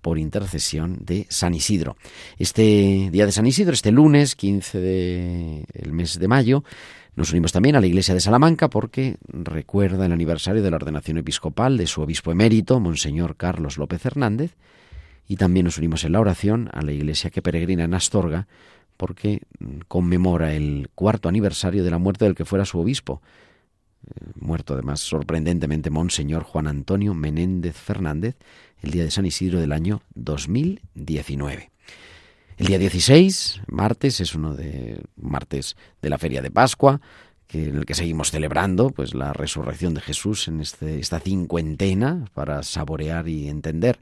por 0.00 0.18
intercesión 0.18 0.98
de 1.00 1.26
San 1.28 1.54
Isidro. 1.54 1.96
Este 2.38 3.08
día 3.10 3.26
de 3.26 3.32
San 3.32 3.46
Isidro, 3.46 3.72
este 3.72 3.92
lunes 3.92 4.36
15 4.36 4.78
del 4.80 5.92
mes 5.92 6.18
de 6.18 6.28
mayo, 6.28 6.64
nos 7.16 7.32
unimos 7.32 7.52
también 7.52 7.76
a 7.76 7.80
la 7.80 7.86
iglesia 7.86 8.14
de 8.14 8.20
Salamanca 8.20 8.70
porque 8.70 9.16
recuerda 9.28 10.06
el 10.06 10.12
aniversario 10.12 10.62
de 10.62 10.70
la 10.70 10.76
ordenación 10.76 11.18
episcopal 11.18 11.76
de 11.76 11.86
su 11.86 12.00
obispo 12.00 12.32
emérito, 12.32 12.80
Monseñor 12.80 13.36
Carlos 13.36 13.78
López 13.78 14.06
Hernández, 14.06 14.56
y 15.26 15.36
también 15.36 15.64
nos 15.64 15.78
unimos 15.78 16.04
en 16.04 16.12
la 16.12 16.20
oración 16.20 16.70
a 16.72 16.82
la 16.82 16.92
iglesia 16.92 17.30
que 17.30 17.42
peregrina 17.42 17.84
en 17.84 17.94
Astorga 17.94 18.46
porque 18.96 19.40
conmemora 19.88 20.52
el 20.54 20.90
cuarto 20.94 21.28
aniversario 21.28 21.82
de 21.82 21.90
la 21.90 21.98
muerte 21.98 22.26
del 22.26 22.34
que 22.34 22.44
fuera 22.44 22.66
su 22.66 22.78
obispo, 22.78 23.22
eh, 24.06 24.32
muerto 24.34 24.74
además 24.74 25.00
sorprendentemente 25.00 25.88
Monseñor 25.88 26.42
Juan 26.42 26.66
Antonio 26.66 27.14
Menéndez 27.14 27.76
Fernández, 27.76 28.36
el 28.82 28.90
día 28.90 29.04
de 29.04 29.10
San 29.10 29.26
Isidro 29.26 29.60
del 29.60 29.72
año 29.72 30.02
2019. 30.14 31.70
El 32.56 32.66
día 32.66 32.78
16, 32.78 33.62
martes, 33.68 34.20
es 34.20 34.34
uno 34.34 34.54
de 34.54 35.02
martes 35.16 35.76
de 36.02 36.10
la 36.10 36.18
feria 36.18 36.42
de 36.42 36.50
Pascua, 36.50 37.00
que, 37.46 37.68
en 37.68 37.78
el 37.78 37.86
que 37.86 37.94
seguimos 37.94 38.30
celebrando 38.30 38.90
pues 38.90 39.14
la 39.14 39.32
resurrección 39.32 39.94
de 39.94 40.00
Jesús 40.00 40.46
en 40.46 40.60
este, 40.60 40.98
esta 40.98 41.20
cincuentena 41.20 42.26
para 42.34 42.62
saborear 42.62 43.28
y 43.28 43.48
entender 43.48 43.98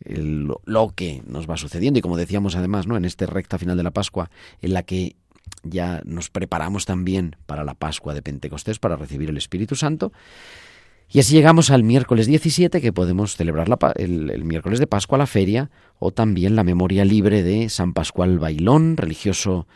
lo 0.00 0.94
que 0.94 1.22
nos 1.26 1.48
va 1.48 1.56
sucediendo 1.56 1.98
y 1.98 2.02
como 2.02 2.16
decíamos 2.16 2.54
además 2.54 2.86
no 2.86 2.96
en 2.96 3.04
esta 3.04 3.26
recta 3.26 3.58
final 3.58 3.76
de 3.76 3.82
la 3.82 3.90
Pascua 3.90 4.30
en 4.62 4.72
la 4.72 4.84
que 4.84 5.16
ya 5.64 6.02
nos 6.04 6.30
preparamos 6.30 6.86
también 6.86 7.36
para 7.46 7.64
la 7.64 7.74
Pascua 7.74 8.14
de 8.14 8.22
Pentecostés 8.22 8.78
para 8.78 8.96
recibir 8.96 9.28
el 9.28 9.36
Espíritu 9.36 9.74
Santo 9.74 10.12
y 11.10 11.20
así 11.20 11.34
llegamos 11.34 11.70
al 11.70 11.84
miércoles 11.84 12.26
17, 12.26 12.82
que 12.82 12.92
podemos 12.92 13.34
celebrar 13.34 13.68
el, 13.96 14.44
miércoles 14.44 14.78
de 14.78 14.86
Pascua, 14.86 15.16
la 15.16 15.26
feria, 15.26 15.70
o 15.98 16.10
también 16.10 16.54
la 16.54 16.64
memoria 16.64 17.04
libre 17.06 17.42
de 17.42 17.70
San 17.70 17.94
Pascual 17.94 18.38
Bailón, 18.38 18.98
religioso 18.98 19.66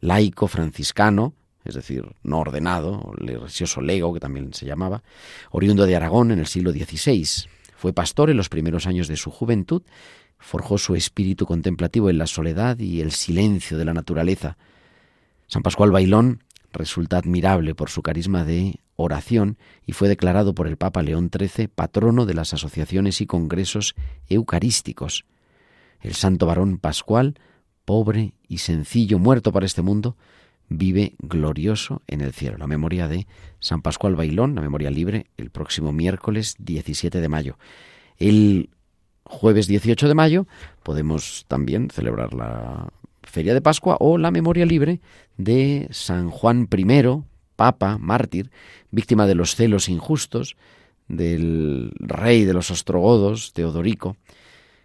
laico 0.00 0.48
franciscano, 0.48 1.34
es 1.64 1.76
decir, 1.76 2.04
no 2.24 2.40
ordenado, 2.40 3.12
religioso 3.14 3.80
lego, 3.80 4.12
que 4.12 4.18
también 4.18 4.52
se 4.52 4.66
llamaba, 4.66 5.04
oriundo 5.52 5.86
de 5.86 5.94
Aragón 5.94 6.32
en 6.32 6.40
el 6.40 6.46
siglo 6.46 6.72
XVI. 6.72 7.48
Fue 7.76 7.92
pastor 7.92 8.28
en 8.28 8.36
los 8.36 8.48
primeros 8.48 8.88
años 8.88 9.06
de 9.06 9.16
su 9.16 9.30
juventud, 9.30 9.82
forjó 10.38 10.76
su 10.76 10.96
espíritu 10.96 11.46
contemplativo 11.46 12.10
en 12.10 12.18
la 12.18 12.26
soledad 12.26 12.78
y 12.80 13.00
el 13.00 13.12
silencio 13.12 13.78
de 13.78 13.84
la 13.84 13.94
naturaleza. 13.94 14.56
San 15.46 15.62
Pascual 15.62 15.92
Bailón 15.92 16.42
resulta 16.72 17.18
admirable 17.18 17.74
por 17.74 17.90
su 17.90 18.02
carisma 18.02 18.44
de 18.44 18.80
oración 18.96 19.58
y 19.86 19.92
fue 19.92 20.08
declarado 20.08 20.54
por 20.54 20.66
el 20.66 20.76
Papa 20.76 21.02
León 21.02 21.30
XIII 21.32 21.68
patrono 21.68 22.26
de 22.26 22.34
las 22.34 22.54
asociaciones 22.54 23.20
y 23.20 23.26
congresos 23.26 23.94
eucarísticos. 24.28 25.24
El 26.00 26.14
santo 26.14 26.46
varón 26.46 26.78
Pascual, 26.78 27.34
pobre 27.84 28.34
y 28.48 28.58
sencillo, 28.58 29.18
muerto 29.18 29.52
para 29.52 29.66
este 29.66 29.82
mundo, 29.82 30.16
vive 30.68 31.14
glorioso 31.18 32.02
en 32.06 32.20
el 32.20 32.32
cielo. 32.32 32.56
La 32.58 32.66
memoria 32.66 33.08
de 33.08 33.26
San 33.58 33.82
Pascual 33.82 34.16
Bailón, 34.16 34.54
la 34.54 34.62
memoria 34.62 34.90
libre, 34.90 35.26
el 35.36 35.50
próximo 35.50 35.92
miércoles 35.92 36.54
17 36.58 37.20
de 37.20 37.28
mayo. 37.28 37.58
El 38.18 38.70
jueves 39.24 39.66
18 39.66 40.08
de 40.08 40.14
mayo 40.14 40.46
podemos 40.82 41.44
también 41.48 41.90
celebrar 41.90 42.34
la 42.34 42.88
Feria 43.22 43.54
de 43.54 43.60
Pascua 43.60 43.96
o 44.00 44.18
la 44.18 44.30
memoria 44.30 44.66
libre 44.66 45.00
de 45.36 45.88
San 45.90 46.30
Juan 46.30 46.68
I, 46.70 47.22
Papa, 47.56 47.98
mártir, 47.98 48.50
víctima 48.90 49.26
de 49.26 49.34
los 49.34 49.54
celos 49.54 49.88
injustos 49.88 50.56
del 51.08 51.92
rey 51.96 52.44
de 52.44 52.54
los 52.54 52.70
ostrogodos, 52.70 53.52
Teodorico, 53.52 54.16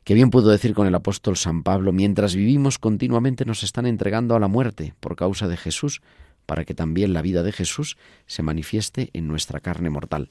que 0.04 0.14
bien 0.14 0.30
pudo 0.30 0.50
decir 0.50 0.74
con 0.74 0.88
el 0.88 0.96
apóstol 0.96 1.38
San 1.38 1.64
Pablo, 1.64 1.92
mientras 1.92 2.36
vivimos 2.36 2.78
continuamente 2.78 3.46
nos 3.46 3.64
están 3.64 3.86
entregando 3.86 4.36
a 4.36 4.40
la 4.40 4.48
muerte 4.48 4.94
por 5.00 5.16
causa 5.16 5.48
de 5.48 5.58
Jesús, 5.58 6.02
para 6.46 6.64
que 6.64 6.76
también 6.76 7.14
la 7.14 7.22
vida 7.22 7.44
de 7.44 7.52
Jesús 7.52 7.98
se 8.28 8.44
manifieste 8.44 9.10
en 9.14 9.28
nuestra 9.28 9.60
carne 9.60 9.90
mortal. 9.90 10.30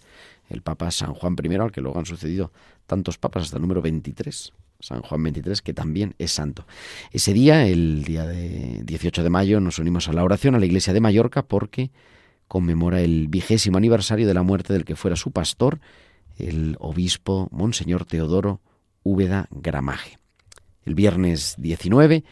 El 0.49 0.63
Papa 0.63 0.91
San 0.91 1.13
Juan 1.15 1.37
I, 1.43 1.55
al 1.57 1.73
que 1.73 1.81
luego 1.81 1.99
han 1.99 2.07
sucedido 2.07 2.53
tantos 2.87 3.19
papas 3.19 3.45
hasta 3.45 3.57
el 3.57 3.63
número 3.63 3.83
23, 3.83 4.53
San 4.85 5.01
Juan 5.01 5.23
23, 5.23 5.63
que 5.63 5.73
también 5.73 6.15
es 6.19 6.33
santo. 6.33 6.67
Ese 7.11 7.33
día, 7.33 7.67
el 7.67 8.05
día 8.05 8.27
de 8.27 8.83
18 8.85 9.23
de 9.23 9.31
mayo, 9.31 9.59
nos 9.59 9.79
unimos 9.79 10.11
a 10.11 10.13
la 10.13 10.23
oración 10.23 10.55
a 10.55 10.59
la 10.59 10.67
iglesia 10.67 10.93
de 10.93 11.01
Mallorca 11.01 11.43
porque 11.43 11.91
conmemora 12.49 13.01
el 13.01 13.29
vigésimo 13.29 13.79
aniversario 13.79 14.27
de 14.27 14.35
la 14.35 14.43
muerte 14.43 14.75
del 14.75 14.85
que 14.85 14.95
fuera 14.95 15.17
su 15.17 15.31
pastor, 15.31 15.81
el 16.37 16.77
obispo 16.81 17.49
Monseñor 17.51 18.05
Teodoro 18.05 18.61
Úbeda 19.03 19.49
Gramaje. 19.51 20.19
El 20.85 20.95
viernes 20.95 21.55
19 21.57 22.23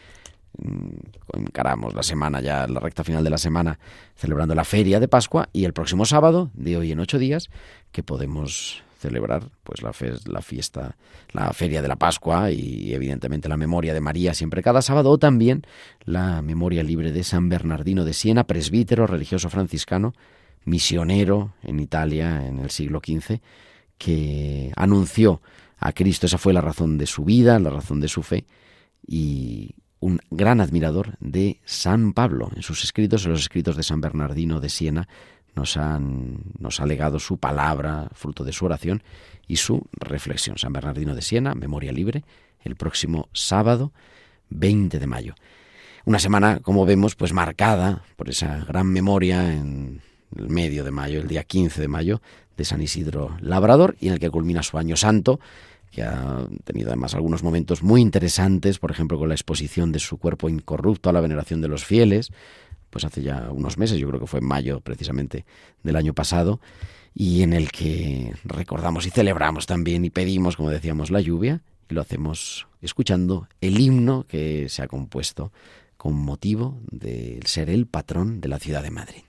mm, 0.55 1.39
encaramos 1.39 1.95
la 1.95 2.03
semana 2.03 2.39
ya, 2.39 2.67
la 2.67 2.79
recta 2.79 3.03
final 3.03 3.23
de 3.23 3.31
la 3.31 3.39
semana, 3.39 3.79
celebrando 4.15 4.53
la 4.53 4.63
feria 4.63 4.99
de 4.99 5.07
Pascua 5.07 5.49
y 5.53 5.65
el 5.65 5.73
próximo 5.73 6.05
sábado, 6.05 6.51
de 6.53 6.77
hoy 6.77 6.91
en 6.91 6.99
ocho 6.99 7.17
días, 7.17 7.49
que 7.91 8.03
podemos 8.03 8.83
celebrar 9.03 9.49
pues 9.63 9.81
la, 9.81 9.91
la 10.25 10.41
fiesta, 10.41 10.95
la 11.31 11.51
feria 11.53 11.81
de 11.81 11.87
la 11.87 11.97
Pascua 11.97 12.51
y 12.51 12.93
evidentemente 12.93 13.49
la 13.49 13.57
memoria 13.57 13.93
de 13.93 14.01
María 14.01 14.33
siempre 14.33 14.63
cada 14.63 14.81
sábado 14.81 15.09
o 15.11 15.17
también 15.17 15.63
la 16.05 16.41
memoria 16.41 16.83
libre 16.83 17.11
de 17.11 17.23
San 17.23 17.49
Bernardino 17.49 18.05
de 18.05 18.13
Siena, 18.13 18.45
presbítero 18.45 19.05
religioso 19.05 19.49
franciscano, 19.49 20.13
misionero 20.63 21.53
en 21.63 21.79
Italia 21.79 22.47
en 22.47 22.59
el 22.59 22.69
siglo 22.69 23.01
XV, 23.05 23.41
que 23.97 24.71
anunció 24.75 25.41
a 25.77 25.91
Cristo, 25.91 26.25
esa 26.27 26.37
fue 26.37 26.53
la 26.53 26.61
razón 26.61 26.97
de 26.97 27.05
su 27.05 27.25
vida, 27.25 27.59
la 27.59 27.69
razón 27.69 27.99
de 27.99 28.07
su 28.07 28.23
fe 28.23 28.45
y 29.05 29.75
un 29.99 30.19
gran 30.31 30.61
admirador 30.61 31.17
de 31.19 31.59
San 31.65 32.13
Pablo. 32.13 32.49
En 32.55 32.61
sus 32.61 32.83
escritos, 32.85 33.25
en 33.25 33.31
los 33.31 33.41
escritos 33.41 33.75
de 33.75 33.83
San 33.83 33.99
Bernardino 33.99 34.61
de 34.61 34.69
Siena, 34.69 35.07
nos, 35.55 35.77
han, 35.77 36.37
nos 36.59 36.79
ha 36.79 36.85
legado 36.85 37.19
su 37.19 37.37
palabra, 37.37 38.09
fruto 38.13 38.43
de 38.43 38.53
su 38.53 38.65
oración 38.65 39.03
y 39.47 39.57
su 39.57 39.85
reflexión. 39.93 40.57
San 40.57 40.73
Bernardino 40.73 41.15
de 41.15 41.21
Siena, 41.21 41.55
Memoria 41.55 41.91
Libre, 41.91 42.23
el 42.63 42.75
próximo 42.75 43.29
sábado 43.33 43.91
20 44.49 44.99
de 44.99 45.07
mayo. 45.07 45.35
Una 46.05 46.19
semana, 46.19 46.59
como 46.59 46.85
vemos, 46.85 47.15
pues 47.15 47.33
marcada 47.33 48.03
por 48.15 48.29
esa 48.29 48.65
gran 48.65 48.87
memoria 48.87 49.53
en 49.53 50.01
el 50.35 50.49
medio 50.49 50.83
de 50.83 50.91
mayo, 50.91 51.21
el 51.21 51.27
día 51.27 51.43
15 51.43 51.81
de 51.81 51.87
mayo, 51.87 52.21
de 52.57 52.65
San 52.65 52.81
Isidro 52.81 53.37
Labrador, 53.39 53.95
y 53.99 54.07
en 54.07 54.13
el 54.13 54.19
que 54.19 54.29
culmina 54.29 54.63
su 54.63 54.77
año 54.77 54.95
santo, 54.95 55.39
que 55.91 56.03
ha 56.03 56.47
tenido 56.63 56.89
además 56.89 57.13
algunos 57.13 57.43
momentos 57.43 57.83
muy 57.83 58.01
interesantes, 58.01 58.79
por 58.79 58.91
ejemplo, 58.91 59.17
con 59.17 59.29
la 59.29 59.35
exposición 59.35 59.91
de 59.91 59.99
su 59.99 60.17
cuerpo 60.17 60.49
incorrupto 60.49 61.09
a 61.09 61.13
la 61.13 61.21
veneración 61.21 61.61
de 61.61 61.67
los 61.67 61.85
fieles, 61.85 62.31
pues 62.93 63.05
hace 63.05 63.23
ya 63.23 63.49
unos 63.49 63.79
meses, 63.79 63.97
yo 63.97 64.07
creo 64.07 64.19
que 64.19 64.27
fue 64.27 64.39
en 64.39 64.45
mayo 64.45 64.79
precisamente 64.79 65.45
del 65.81 65.95
año 65.95 66.13
pasado, 66.13 66.61
y 67.15 67.41
en 67.41 67.53
el 67.53 67.71
que 67.71 68.33
recordamos 68.43 69.07
y 69.07 69.09
celebramos 69.09 69.65
también 69.65 70.05
y 70.05 70.11
pedimos, 70.11 70.55
como 70.55 70.69
decíamos, 70.69 71.09
la 71.09 71.19
lluvia, 71.19 71.61
y 71.89 71.95
lo 71.95 72.01
hacemos 72.01 72.67
escuchando 72.81 73.47
el 73.61 73.79
himno 73.79 74.25
que 74.27 74.69
se 74.69 74.83
ha 74.83 74.87
compuesto 74.87 75.51
con 75.97 76.13
motivo 76.13 76.79
de 76.91 77.39
ser 77.45 77.71
el 77.71 77.87
patrón 77.87 78.41
de 78.41 78.49
la 78.49 78.59
ciudad 78.59 78.83
de 78.83 78.91
Madrid. 78.91 79.23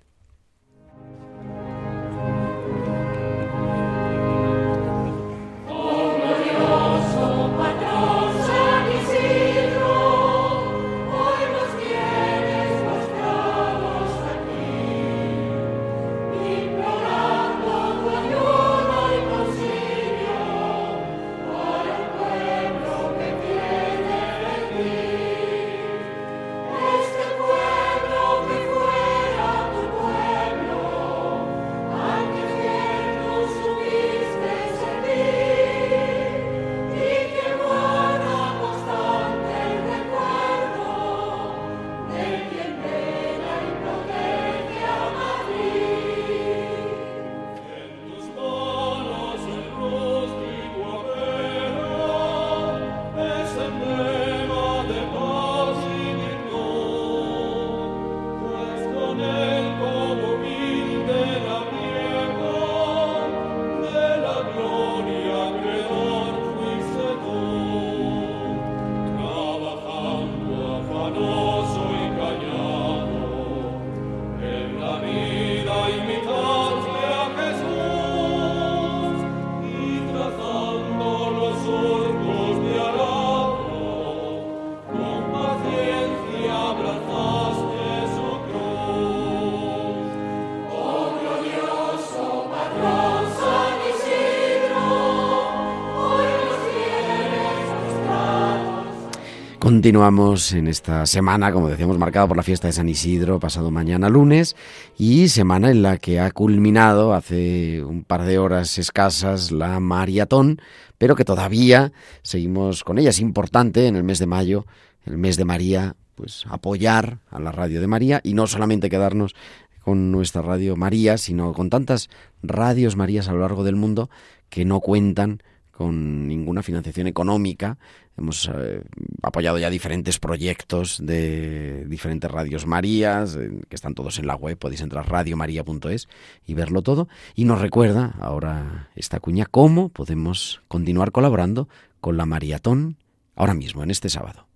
Continuamos 99.85 100.55
en 100.55 100.67
esta 100.67 101.05
semana, 101.05 101.53
como 101.53 101.69
decíamos, 101.69 101.99
marcada 101.99 102.27
por 102.27 102.39
la 102.39 102.43
fiesta 102.43 102.69
de 102.69 102.73
San 102.73 102.89
Isidro, 102.89 103.39
pasado 103.39 103.71
mañana 103.71 104.09
lunes, 104.09 104.57
y 104.97 105.29
semana 105.29 105.71
en 105.71 105.83
la 105.83 105.99
que 105.99 106.21
ha 106.21 106.31
culminado 106.31 107.13
hace 107.13 107.85
un 107.85 108.03
par 108.03 108.25
de 108.25 108.39
horas 108.39 108.79
escasas 108.79 109.53
la 109.53 109.81
maratón, 109.81 110.59
pero 110.97 111.15
que 111.17 111.27
todavía 111.27 111.93
seguimos 112.23 112.83
con 112.83 112.99
ella. 112.99 113.11
Es 113.11 113.21
importante 113.21 113.87
en 113.87 113.97
el 113.97 114.05
mes 114.05 114.19
de 114.19 114.25
mayo, 114.25 114.65
el 115.05 115.19
mes 115.19 115.37
de 115.37 115.45
María, 115.45 115.97
pues 116.15 116.47
apoyar 116.49 117.19
a 117.29 117.39
la 117.39 117.53
radio 117.53 117.83
de 117.83 117.87
María 117.87 118.23
y 118.25 118.33
no 118.33 118.47
solamente 118.47 118.89
quedarnos 118.89 119.35
con 119.83 120.11
nuestra 120.11 120.41
radio 120.41 120.77
María, 120.77 121.19
sino 121.19 121.53
con 121.53 121.69
tantas 121.69 122.09
radios 122.43 122.97
Marías 122.97 123.29
a 123.29 123.33
lo 123.33 123.41
largo 123.41 123.65
del 123.65 123.77
mundo 123.77 124.09
que 124.49 124.65
no 124.65 124.81
cuentan 124.81 125.43
con 125.77 126.29
ninguna 126.29 126.63
financiación 126.63 127.07
económica. 127.07 127.79
Hemos 128.17 128.49
eh, 128.55 128.83
apoyado 129.23 129.59
ya 129.59 129.71
diferentes 129.71 130.21
proyectos 130.21 131.05
de 131.05 131.85
diferentes 131.87 132.31
radios 132.31 132.65
Marías, 132.67 133.37
que 133.37 133.75
están 133.75 133.95
todos 133.95 134.19
en 134.19 134.27
la 134.27 134.37
web, 134.37 134.57
podéis 134.57 134.83
entrar 134.83 135.05
a 135.05 135.09
radiomaria.es 135.09 136.09
y 136.47 136.55
verlo 136.55 136.83
todo. 136.83 137.09
Y 137.35 137.45
nos 137.45 137.61
recuerda 137.61 138.15
ahora 138.21 138.89
esta 138.95 139.19
cuña 139.19 139.47
cómo 139.47 139.89
podemos 139.89 140.63
continuar 140.69 141.11
colaborando 141.11 141.69
con 142.01 142.17
la 142.17 142.27
Maratón 142.27 142.97
ahora 143.35 143.55
mismo, 143.55 143.83
en 143.83 143.91
este 143.91 144.09
sábado. 144.09 144.47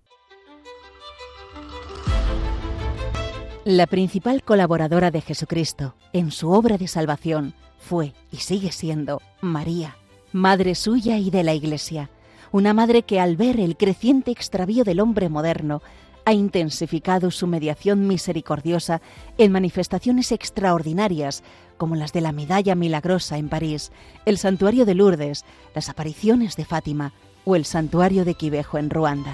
La 3.65 3.87
principal 3.87 4.41
colaboradora 4.43 5.11
de 5.11 5.19
Jesucristo 5.19 5.95
en 6.13 6.31
su 6.31 6.49
obra 6.49 6.77
de 6.77 6.87
salvación 6.87 7.53
fue 7.77 8.13
y 8.31 8.37
sigue 8.37 8.71
siendo 8.71 9.21
María 9.41 9.97
madre 10.31 10.75
suya 10.75 11.17
y 11.17 11.29
de 11.29 11.43
la 11.43 11.53
Iglesia, 11.53 12.09
una 12.51 12.73
madre 12.73 13.03
que 13.03 13.19
al 13.19 13.35
ver 13.35 13.59
el 13.59 13.77
creciente 13.77 14.31
extravío 14.31 14.83
del 14.83 14.99
hombre 14.99 15.29
moderno, 15.29 15.81
ha 16.25 16.33
intensificado 16.33 17.31
su 17.31 17.47
mediación 17.47 18.07
misericordiosa 18.07 19.01
en 19.37 19.51
manifestaciones 19.51 20.31
extraordinarias 20.31 21.43
como 21.77 21.95
las 21.95 22.13
de 22.13 22.21
la 22.21 22.31
Medalla 22.31 22.75
Milagrosa 22.75 23.37
en 23.37 23.49
París, 23.49 23.91
el 24.25 24.37
Santuario 24.37 24.85
de 24.85 24.95
Lourdes, 24.95 25.45
las 25.73 25.89
apariciones 25.89 26.55
de 26.55 26.65
Fátima 26.65 27.13
o 27.45 27.55
el 27.55 27.65
Santuario 27.65 28.25
de 28.25 28.35
Quivejo 28.35 28.77
en 28.77 28.89
Ruanda. 28.89 29.33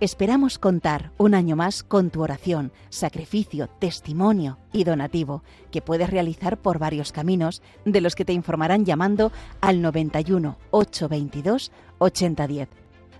Esperamos 0.00 0.58
contar 0.58 1.12
un 1.18 1.34
año 1.34 1.54
más 1.56 1.82
con 1.82 2.08
tu 2.08 2.22
oración, 2.22 2.72
sacrificio, 2.88 3.68
testimonio 3.68 4.56
y 4.72 4.84
donativo, 4.84 5.42
que 5.70 5.82
puedes 5.82 6.08
realizar 6.08 6.56
por 6.56 6.78
varios 6.78 7.12
caminos, 7.12 7.60
de 7.84 8.00
los 8.00 8.14
que 8.14 8.24
te 8.24 8.32
informarán 8.32 8.86
llamando 8.86 9.30
al 9.60 9.82
91 9.82 10.56
822 10.70 11.70
8010. 11.98 12.70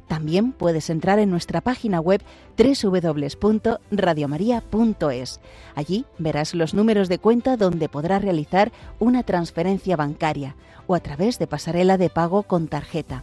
También 0.09 0.53
puedes 0.53 0.89
entrar 0.89 1.19
en 1.19 1.29
nuestra 1.29 1.61
página 1.61 2.01
web 2.01 2.23
www.radiomaria.es. 2.57 5.41
Allí 5.75 6.07
verás 6.17 6.55
los 6.55 6.73
números 6.73 7.11
de 7.11 7.19
cuenta 7.19 7.59
donde 7.59 7.91
podrás 7.91 8.23
realizar 8.23 8.73
una 8.99 9.23
transferencia 9.23 9.97
bancaria 9.97 10.57
o 10.87 10.95
a 10.95 11.01
través 11.01 11.39
de 11.39 11.47
pasarela 11.47 11.99
de 11.99 12.09
pago 12.09 12.45
con 12.45 12.69
tarjeta 12.69 13.23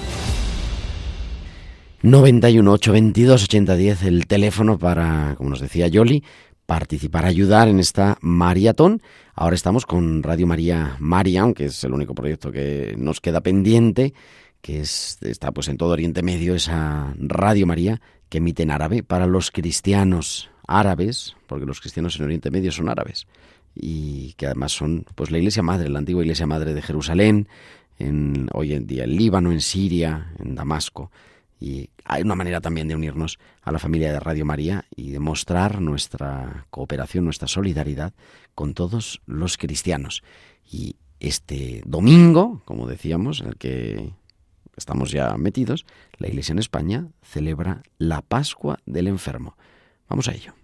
91 2.03 2.71
822 2.71 3.43
8010 3.43 4.03
el 4.03 4.25
teléfono 4.25 4.79
para, 4.79 5.35
como 5.37 5.51
nos 5.51 5.59
decía 5.59 5.87
Yoli, 5.87 6.23
participar, 6.65 7.25
ayudar 7.25 7.67
en 7.67 7.79
esta 7.79 8.17
maratón. 8.21 9.03
Ahora 9.35 9.55
estamos 9.55 9.85
con 9.85 10.23
Radio 10.23 10.47
María 10.47 10.95
María, 10.99 11.41
aunque 11.41 11.65
es 11.65 11.83
el 11.83 11.93
único 11.93 12.15
proyecto 12.15 12.51
que 12.51 12.95
nos 12.97 13.21
queda 13.21 13.41
pendiente, 13.41 14.15
que 14.61 14.79
es, 14.79 15.19
está 15.21 15.51
pues 15.51 15.67
en 15.67 15.77
todo 15.77 15.91
Oriente 15.91 16.23
Medio, 16.23 16.55
esa 16.55 17.13
Radio 17.19 17.67
María 17.67 18.01
que 18.29 18.39
emite 18.39 18.63
en 18.63 18.71
árabe 18.71 19.03
para 19.03 19.27
los 19.27 19.51
cristianos 19.51 20.49
árabes, 20.65 21.35
porque 21.45 21.67
los 21.67 21.81
cristianos 21.81 22.15
en 22.17 22.25
Oriente 22.25 22.49
Medio 22.49 22.71
son 22.71 22.89
árabes 22.89 23.27
y 23.75 24.33
que 24.33 24.47
además 24.47 24.71
son 24.71 25.05
pues 25.13 25.29
la 25.29 25.37
iglesia 25.37 25.61
madre, 25.61 25.87
la 25.87 25.99
antigua 25.99 26.23
iglesia 26.23 26.47
madre 26.47 26.73
de 26.73 26.81
Jerusalén, 26.81 27.47
en, 27.99 28.47
hoy 28.53 28.73
en 28.73 28.87
día 28.87 29.03
en 29.03 29.15
Líbano, 29.15 29.51
en 29.51 29.61
Siria, 29.61 30.33
en 30.39 30.55
Damasco 30.55 31.11
y 31.61 31.91
hay 32.05 32.23
una 32.23 32.33
manera 32.33 32.59
también 32.59 32.87
de 32.87 32.95
unirnos 32.95 33.37
a 33.61 33.71
la 33.71 33.77
familia 33.77 34.11
de 34.11 34.19
Radio 34.19 34.45
María 34.45 34.85
y 34.95 35.11
de 35.11 35.19
mostrar 35.19 35.79
nuestra 35.79 36.65
cooperación, 36.71 37.23
nuestra 37.23 37.47
solidaridad 37.47 38.13
con 38.55 38.73
todos 38.73 39.21
los 39.27 39.57
cristianos. 39.57 40.23
Y 40.69 40.95
este 41.19 41.83
domingo, 41.85 42.63
como 42.65 42.87
decíamos, 42.87 43.41
en 43.41 43.49
el 43.49 43.57
que 43.57 44.11
estamos 44.75 45.11
ya 45.11 45.37
metidos, 45.37 45.85
la 46.17 46.27
Iglesia 46.29 46.53
en 46.53 46.59
España 46.59 47.07
celebra 47.21 47.83
la 47.99 48.23
Pascua 48.23 48.79
del 48.87 49.07
Enfermo. 49.07 49.55
Vamos 50.09 50.27
a 50.27 50.33
ello. 50.33 50.55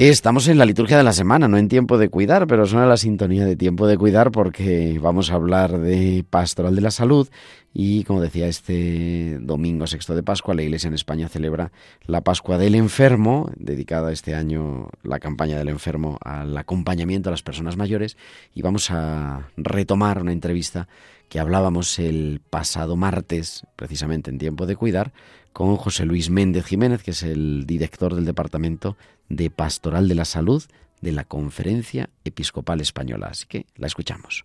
Estamos 0.00 0.46
en 0.46 0.58
la 0.58 0.64
liturgia 0.64 0.96
de 0.96 1.02
la 1.02 1.12
semana, 1.12 1.48
no 1.48 1.58
en 1.58 1.66
tiempo 1.66 1.98
de 1.98 2.08
cuidar, 2.08 2.46
pero 2.46 2.66
suena 2.66 2.86
la 2.86 2.96
sintonía 2.96 3.44
de 3.44 3.56
tiempo 3.56 3.88
de 3.88 3.98
cuidar 3.98 4.30
porque 4.30 4.96
vamos 5.02 5.32
a 5.32 5.34
hablar 5.34 5.76
de 5.76 6.24
pastoral 6.30 6.76
de 6.76 6.82
la 6.82 6.92
salud 6.92 7.28
y, 7.74 8.04
como 8.04 8.20
decía, 8.20 8.46
este 8.46 9.38
domingo 9.40 9.88
sexto 9.88 10.14
de 10.14 10.22
Pascua, 10.22 10.54
la 10.54 10.62
Iglesia 10.62 10.86
en 10.86 10.94
España 10.94 11.28
celebra 11.28 11.72
la 12.06 12.20
Pascua 12.20 12.58
del 12.58 12.76
Enfermo, 12.76 13.50
dedicada 13.56 14.12
este 14.12 14.36
año 14.36 14.88
la 15.02 15.18
campaña 15.18 15.58
del 15.58 15.68
enfermo 15.68 16.16
al 16.22 16.56
acompañamiento 16.56 17.28
a 17.28 17.32
las 17.32 17.42
personas 17.42 17.76
mayores. 17.76 18.16
Y 18.54 18.62
vamos 18.62 18.92
a 18.92 19.48
retomar 19.56 20.22
una 20.22 20.30
entrevista 20.30 20.86
que 21.28 21.40
hablábamos 21.40 21.98
el 21.98 22.40
pasado 22.50 22.96
martes, 22.96 23.66
precisamente 23.76 24.30
en 24.30 24.38
tiempo 24.38 24.66
de 24.66 24.76
cuidar, 24.76 25.12
con 25.52 25.76
José 25.76 26.04
Luis 26.04 26.30
Méndez 26.30 26.66
Jiménez, 26.66 27.02
que 27.02 27.10
es 27.12 27.22
el 27.22 27.66
director 27.66 28.14
del 28.14 28.24
Departamento 28.24 28.96
de 29.28 29.50
Pastoral 29.50 30.08
de 30.08 30.14
la 30.14 30.24
Salud 30.24 30.62
de 31.00 31.12
la 31.12 31.24
Conferencia 31.24 32.10
Episcopal 32.24 32.80
Española. 32.80 33.28
Así 33.30 33.46
que 33.46 33.66
la 33.76 33.86
escuchamos. 33.86 34.44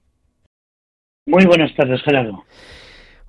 Muy 1.26 1.46
buenas 1.46 1.74
tardes, 1.76 2.02
Gerardo. 2.04 2.44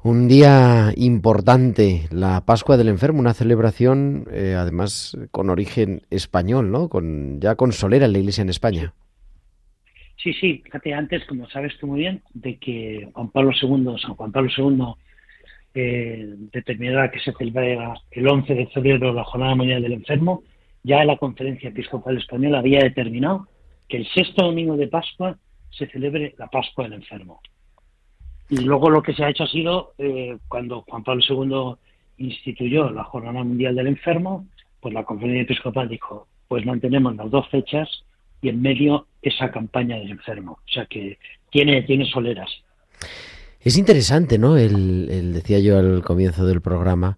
Un 0.02 0.28
día 0.28 0.92
importante, 0.96 2.08
la 2.10 2.42
Pascua 2.44 2.76
del 2.76 2.88
Enfermo, 2.88 3.20
una 3.20 3.32
celebración 3.32 4.26
eh, 4.30 4.54
además 4.58 5.16
con 5.30 5.48
origen 5.48 6.02
español, 6.10 6.70
¿no? 6.70 6.88
Con, 6.88 7.40
ya 7.40 7.54
con 7.54 7.72
solera 7.72 8.04
en 8.04 8.12
la 8.12 8.18
Iglesia 8.18 8.42
en 8.42 8.50
España. 8.50 8.92
Sí, 10.24 10.32
sí, 10.32 10.62
fíjate 10.64 10.94
antes, 10.94 11.22
como 11.26 11.46
sabes 11.50 11.76
tú 11.78 11.86
muy 11.86 12.00
bien, 12.00 12.22
de 12.32 12.56
que 12.56 13.10
Juan 13.12 13.28
Pablo 13.28 13.50
II, 13.60 13.98
San 14.00 14.14
Juan 14.14 14.32
Pablo 14.32 14.50
II, 14.56 14.94
eh, 15.74 16.34
que 16.50 17.20
se 17.20 17.32
celebrara 17.34 17.94
el 18.10 18.26
11 18.26 18.54
de 18.54 18.66
febrero 18.68 19.12
la 19.12 19.24
Jornada 19.24 19.54
Mundial 19.54 19.82
del 19.82 19.92
Enfermo, 19.92 20.42
ya 20.82 21.04
la 21.04 21.18
Conferencia 21.18 21.68
Episcopal 21.68 22.16
Española 22.16 22.60
había 22.60 22.78
determinado 22.78 23.48
que 23.86 23.98
el 23.98 24.06
sexto 24.14 24.46
domingo 24.46 24.78
de 24.78 24.88
Pascua 24.88 25.36
se 25.68 25.88
celebre 25.88 26.34
la 26.38 26.46
Pascua 26.46 26.84
del 26.84 26.94
Enfermo. 26.94 27.42
Y 28.48 28.62
luego 28.62 28.88
lo 28.88 29.02
que 29.02 29.12
se 29.12 29.24
ha 29.24 29.28
hecho 29.28 29.44
ha 29.44 29.48
sido, 29.48 29.92
eh, 29.98 30.38
cuando 30.48 30.86
Juan 30.88 31.04
Pablo 31.04 31.22
II 31.28 31.74
instituyó 32.16 32.88
la 32.88 33.04
Jornada 33.04 33.44
Mundial 33.44 33.74
del 33.74 33.88
Enfermo, 33.88 34.46
pues 34.80 34.94
la 34.94 35.04
Conferencia 35.04 35.42
Episcopal 35.42 35.86
dijo, 35.86 36.28
pues 36.48 36.64
mantenemos 36.64 37.14
las 37.14 37.30
dos 37.30 37.46
fechas 37.50 38.06
y 38.40 38.48
en 38.48 38.62
medio 38.62 39.06
esa 39.24 39.50
campaña 39.50 39.96
del 39.96 40.10
enfermo. 40.10 40.52
O 40.52 40.72
sea 40.72 40.86
que 40.86 41.18
tiene, 41.50 41.82
tiene 41.82 42.04
soleras. 42.06 42.50
Es 43.60 43.78
interesante, 43.78 44.38
¿no? 44.38 44.56
El, 44.56 45.32
decía 45.32 45.58
yo 45.58 45.78
al 45.78 46.02
comienzo 46.02 46.44
del 46.44 46.60
programa, 46.60 47.16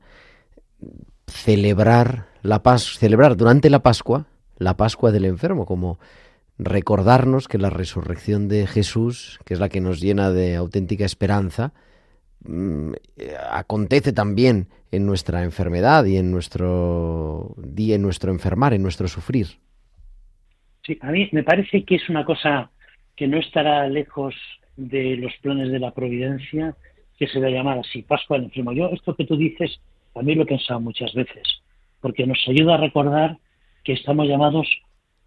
celebrar 1.26 2.26
la 2.42 2.62
paz, 2.62 2.98
celebrar 2.98 3.36
durante 3.36 3.68
la 3.68 3.80
Pascua 3.80 4.26
la 4.58 4.76
Pascua 4.76 5.12
del 5.12 5.24
enfermo, 5.24 5.66
como 5.66 5.98
recordarnos 6.58 7.48
que 7.48 7.58
la 7.58 7.68
resurrección 7.68 8.48
de 8.48 8.66
Jesús, 8.66 9.38
que 9.44 9.54
es 9.54 9.60
la 9.60 9.68
que 9.68 9.80
nos 9.80 10.00
llena 10.00 10.30
de 10.30 10.56
auténtica 10.56 11.04
esperanza, 11.04 11.74
mm, 12.44 12.92
acontece 13.50 14.12
también 14.12 14.68
en 14.90 15.04
nuestra 15.04 15.42
enfermedad 15.42 16.04
y 16.06 16.16
en 16.16 16.30
nuestro 16.30 17.54
día, 17.58 17.96
en 17.96 18.02
nuestro 18.02 18.30
enfermar, 18.30 18.72
en 18.72 18.82
nuestro 18.82 19.08
sufrir. 19.08 19.58
Sí, 20.86 20.98
a 21.00 21.10
mí 21.10 21.28
me 21.32 21.42
parece 21.42 21.84
que 21.84 21.96
es 21.96 22.08
una 22.08 22.24
cosa 22.24 22.70
que 23.16 23.26
no 23.26 23.38
estará 23.38 23.88
lejos 23.88 24.34
de 24.76 25.16
los 25.16 25.32
planes 25.42 25.72
de 25.72 25.80
la 25.80 25.92
providencia, 25.92 26.76
que 27.18 27.26
se 27.26 27.40
va 27.40 27.48
a 27.48 27.50
llamar 27.50 27.78
así, 27.78 28.02
Pascua 28.02 28.36
del 28.36 28.46
enfermo. 28.46 28.72
Yo, 28.72 28.88
esto 28.90 29.16
que 29.16 29.24
tú 29.24 29.36
dices, 29.36 29.80
a 30.14 30.22
mí 30.22 30.34
lo 30.34 30.42
he 30.42 30.46
pensado 30.46 30.80
muchas 30.80 31.12
veces 31.14 31.42
porque 32.06 32.24
nos 32.24 32.38
ayuda 32.46 32.74
a 32.74 32.78
recordar 32.78 33.38
que 33.82 33.92
estamos 33.92 34.28
llamados 34.28 34.68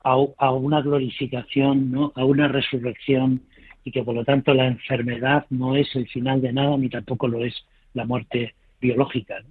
a, 0.02 0.52
una 0.52 0.82
glorificación, 0.82 1.92
¿no? 1.92 2.14
a 2.16 2.24
una 2.24 2.48
resurrección 2.48 3.42
y 3.84 3.92
que 3.92 4.02
por 4.02 4.16
lo 4.16 4.24
tanto 4.24 4.54
la 4.54 4.68
enfermedad 4.68 5.46
no 5.50 5.76
es 5.76 5.94
el 5.96 6.08
final 6.08 6.42
de 6.42 6.54
nada 6.54 6.78
ni 6.78 6.88
tampoco 6.88 7.28
lo 7.28 7.44
es 7.44 7.54
la 7.94 8.06
muerte 8.06 8.56
biológica. 8.80 9.44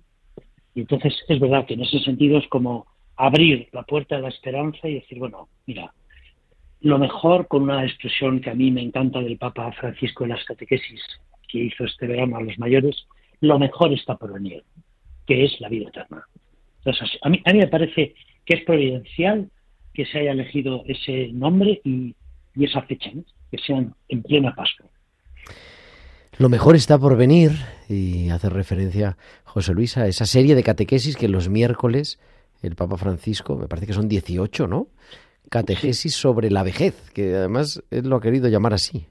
Y 0.74 0.80
entonces 0.80 1.14
es 1.28 1.38
verdad 1.38 1.66
que 1.66 1.74
en 1.74 1.82
ese 1.82 1.98
sentido 1.98 2.38
es 2.38 2.48
como 2.48 2.86
abrir 3.16 3.68
la 3.72 3.82
puerta 3.82 4.16
de 4.16 4.22
la 4.22 4.28
esperanza 4.28 4.88
y 4.88 4.94
decir, 4.94 5.18
bueno, 5.18 5.48
mira, 5.66 5.92
lo 6.80 6.98
mejor 6.98 7.48
con 7.48 7.62
una 7.62 7.84
expresión 7.84 8.40
que 8.40 8.50
a 8.50 8.54
mí 8.54 8.70
me 8.70 8.82
encanta 8.82 9.20
del 9.20 9.38
Papa 9.38 9.72
Francisco 9.72 10.24
en 10.24 10.30
las 10.30 10.44
catequesis 10.44 11.00
que 11.48 11.58
hizo 11.58 11.84
este 11.84 12.06
verano 12.06 12.36
a 12.36 12.42
los 12.42 12.58
mayores, 12.58 13.06
lo 13.40 13.58
mejor 13.58 13.92
está 13.92 14.16
por 14.16 14.32
venir, 14.32 14.62
que 15.26 15.44
es 15.44 15.60
la 15.60 15.68
vida 15.68 15.88
eterna 15.88 16.24
a 17.22 17.28
mí, 17.28 17.40
me 17.54 17.66
parece 17.68 18.14
que 18.44 18.54
es 18.54 18.64
providencial 18.64 19.50
que 19.94 20.06
se 20.06 20.18
haya 20.18 20.32
elegido 20.32 20.84
ese 20.86 21.28
nombre 21.32 21.80
y, 21.84 22.14
esa 22.56 22.82
fecha, 22.82 23.10
que 23.50 23.58
sean 23.58 23.94
en 24.08 24.22
plena 24.22 24.54
Pascua. 24.54 24.86
Lo 26.38 26.48
mejor 26.48 26.76
está 26.76 26.98
por 26.98 27.16
venir, 27.16 27.52
y 27.88 28.30
hace 28.30 28.48
referencia 28.48 29.16
José 29.44 29.74
Luis 29.74 29.96
a 29.96 30.06
esa 30.06 30.26
serie 30.26 30.54
de 30.54 30.62
catequesis 30.62 31.16
que 31.16 31.28
los 31.28 31.48
miércoles 31.48 32.18
el 32.62 32.74
Papa 32.74 32.96
Francisco, 32.96 33.56
me 33.56 33.68
parece 33.68 33.86
que 33.86 33.92
son 33.92 34.08
18, 34.08 34.66
¿no? 34.66 34.88
Catequesis 35.50 36.14
sobre 36.14 36.50
la 36.50 36.62
vejez, 36.62 37.10
que 37.14 37.34
además 37.34 37.82
él 37.90 38.08
lo 38.08 38.16
ha 38.16 38.20
querido 38.20 38.48
llamar 38.48 38.74
así. 38.74 39.06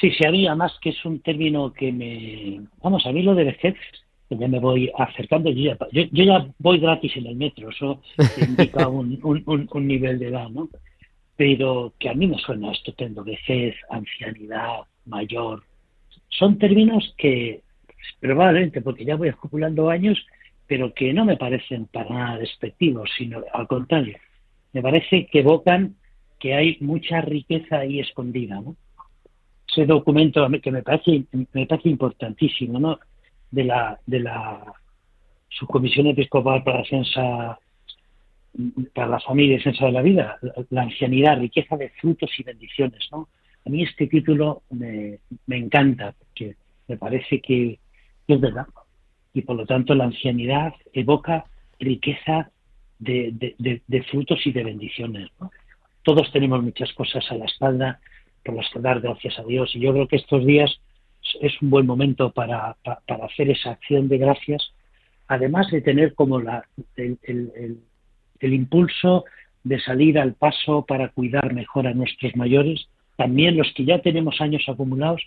Sí, 0.00 0.10
se 0.10 0.26
había 0.26 0.54
más 0.54 0.72
que 0.80 0.90
es 0.90 1.04
un 1.04 1.20
término 1.20 1.72
que 1.72 1.92
me... 1.92 2.60
Vamos, 2.82 3.06
a 3.06 3.12
mí 3.12 3.22
lo 3.22 3.34
de 3.34 3.44
vejez 3.44 3.76
ya 4.38 4.48
me 4.48 4.58
voy 4.58 4.90
acercando, 4.96 5.50
yo 5.50 5.74
ya, 5.74 5.78
yo, 5.92 6.24
ya 6.24 6.46
voy 6.58 6.78
gratis 6.78 7.16
en 7.16 7.26
el 7.26 7.36
metro, 7.36 7.70
eso 7.70 8.00
indica 8.40 8.88
un, 8.88 9.20
un, 9.22 9.86
nivel 9.86 10.18
de 10.18 10.28
edad, 10.28 10.48
¿no? 10.48 10.68
Pero 11.36 11.92
que 11.98 12.08
a 12.08 12.14
mí 12.14 12.26
me 12.26 12.38
suena 12.38 12.72
estupendo, 12.72 13.24
vejez, 13.24 13.74
ancianidad, 13.90 14.80
mayor, 15.06 15.62
son 16.28 16.58
términos 16.58 17.14
que 17.16 17.62
probablemente, 18.20 18.80
porque 18.80 19.04
ya 19.04 19.16
voy 19.16 19.28
acumulando 19.28 19.90
años, 19.90 20.18
pero 20.66 20.94
que 20.94 21.12
no 21.12 21.24
me 21.24 21.36
parecen 21.36 21.86
para 21.86 22.10
nada 22.10 22.38
despectivos, 22.38 23.10
sino 23.16 23.42
al 23.52 23.66
contrario, 23.66 24.16
me 24.72 24.82
parece 24.82 25.26
que 25.26 25.40
evocan 25.40 25.96
que 26.38 26.54
hay 26.54 26.78
mucha 26.80 27.20
riqueza 27.20 27.78
ahí 27.78 28.00
escondida, 28.00 28.60
¿no? 28.60 28.76
Ese 29.68 29.86
documento 29.86 30.46
que 30.62 30.70
me 30.70 30.82
parece, 30.82 31.24
me 31.52 31.66
parece 31.66 31.88
importantísimo, 31.88 32.78
¿no? 32.78 32.98
de 33.54 33.64
la, 33.64 33.98
de 34.06 34.20
la 34.20 34.64
Subcomisión 35.48 36.08
Episcopal 36.08 36.64
para 36.64 36.78
la 36.78 36.82
Defensa 36.82 37.58
para 38.94 39.08
la 39.08 39.20
familia 39.20 39.54
y 39.54 39.56
defensa 39.56 39.86
de 39.86 39.92
la 39.92 40.02
vida, 40.02 40.38
la, 40.70 40.82
ancianidad, 40.82 41.40
riqueza 41.40 41.76
de 41.76 41.90
frutos 42.00 42.30
y 42.38 42.44
bendiciones, 42.44 43.08
¿no? 43.10 43.28
A 43.66 43.68
mí 43.68 43.82
este 43.82 44.06
título 44.06 44.62
me, 44.70 45.18
me 45.46 45.56
encanta, 45.56 46.14
porque 46.16 46.54
me 46.86 46.96
parece 46.96 47.40
que, 47.40 47.80
es 48.28 48.40
verdad. 48.40 48.66
Y 49.34 49.42
por 49.42 49.56
lo 49.56 49.66
tanto 49.66 49.94
la 49.94 50.04
ancianidad 50.04 50.72
evoca 50.92 51.44
riqueza 51.78 52.50
de, 52.98 53.54
de, 53.58 54.02
frutos 54.04 54.46
y 54.46 54.52
de 54.52 54.64
bendiciones. 54.64 55.28
¿no? 55.40 55.50
Todos 56.02 56.30
tenemos 56.32 56.62
muchas 56.62 56.92
cosas 56.92 57.24
a 57.30 57.34
la 57.34 57.44
espalda 57.44 58.00
por 58.44 58.54
las 58.54 58.68
que 58.70 58.80
dar 58.80 59.00
gracias 59.00 59.38
a 59.38 59.42
Dios. 59.42 59.74
Y 59.74 59.80
yo 59.80 59.92
creo 59.92 60.08
que 60.08 60.16
estos 60.16 60.46
días 60.46 60.80
es 61.40 61.60
un 61.62 61.70
buen 61.70 61.86
momento 61.86 62.30
para, 62.32 62.76
para, 62.84 63.24
hacer 63.24 63.50
esa 63.50 63.72
acción 63.72 64.08
de 64.08 64.18
gracias, 64.18 64.72
además 65.26 65.70
de 65.70 65.80
tener 65.80 66.14
como 66.14 66.40
la, 66.40 66.64
el, 66.96 67.18
el, 67.22 67.78
el, 68.40 68.54
impulso 68.54 69.24
de 69.62 69.80
salir 69.80 70.18
al 70.18 70.34
paso 70.34 70.84
para 70.84 71.08
cuidar 71.08 71.54
mejor 71.54 71.86
a 71.86 71.94
nuestros 71.94 72.36
mayores, 72.36 72.88
también 73.16 73.56
los 73.56 73.72
que 73.72 73.86
ya 73.86 74.00
tenemos 74.02 74.40
años 74.40 74.64
acumulados, 74.68 75.22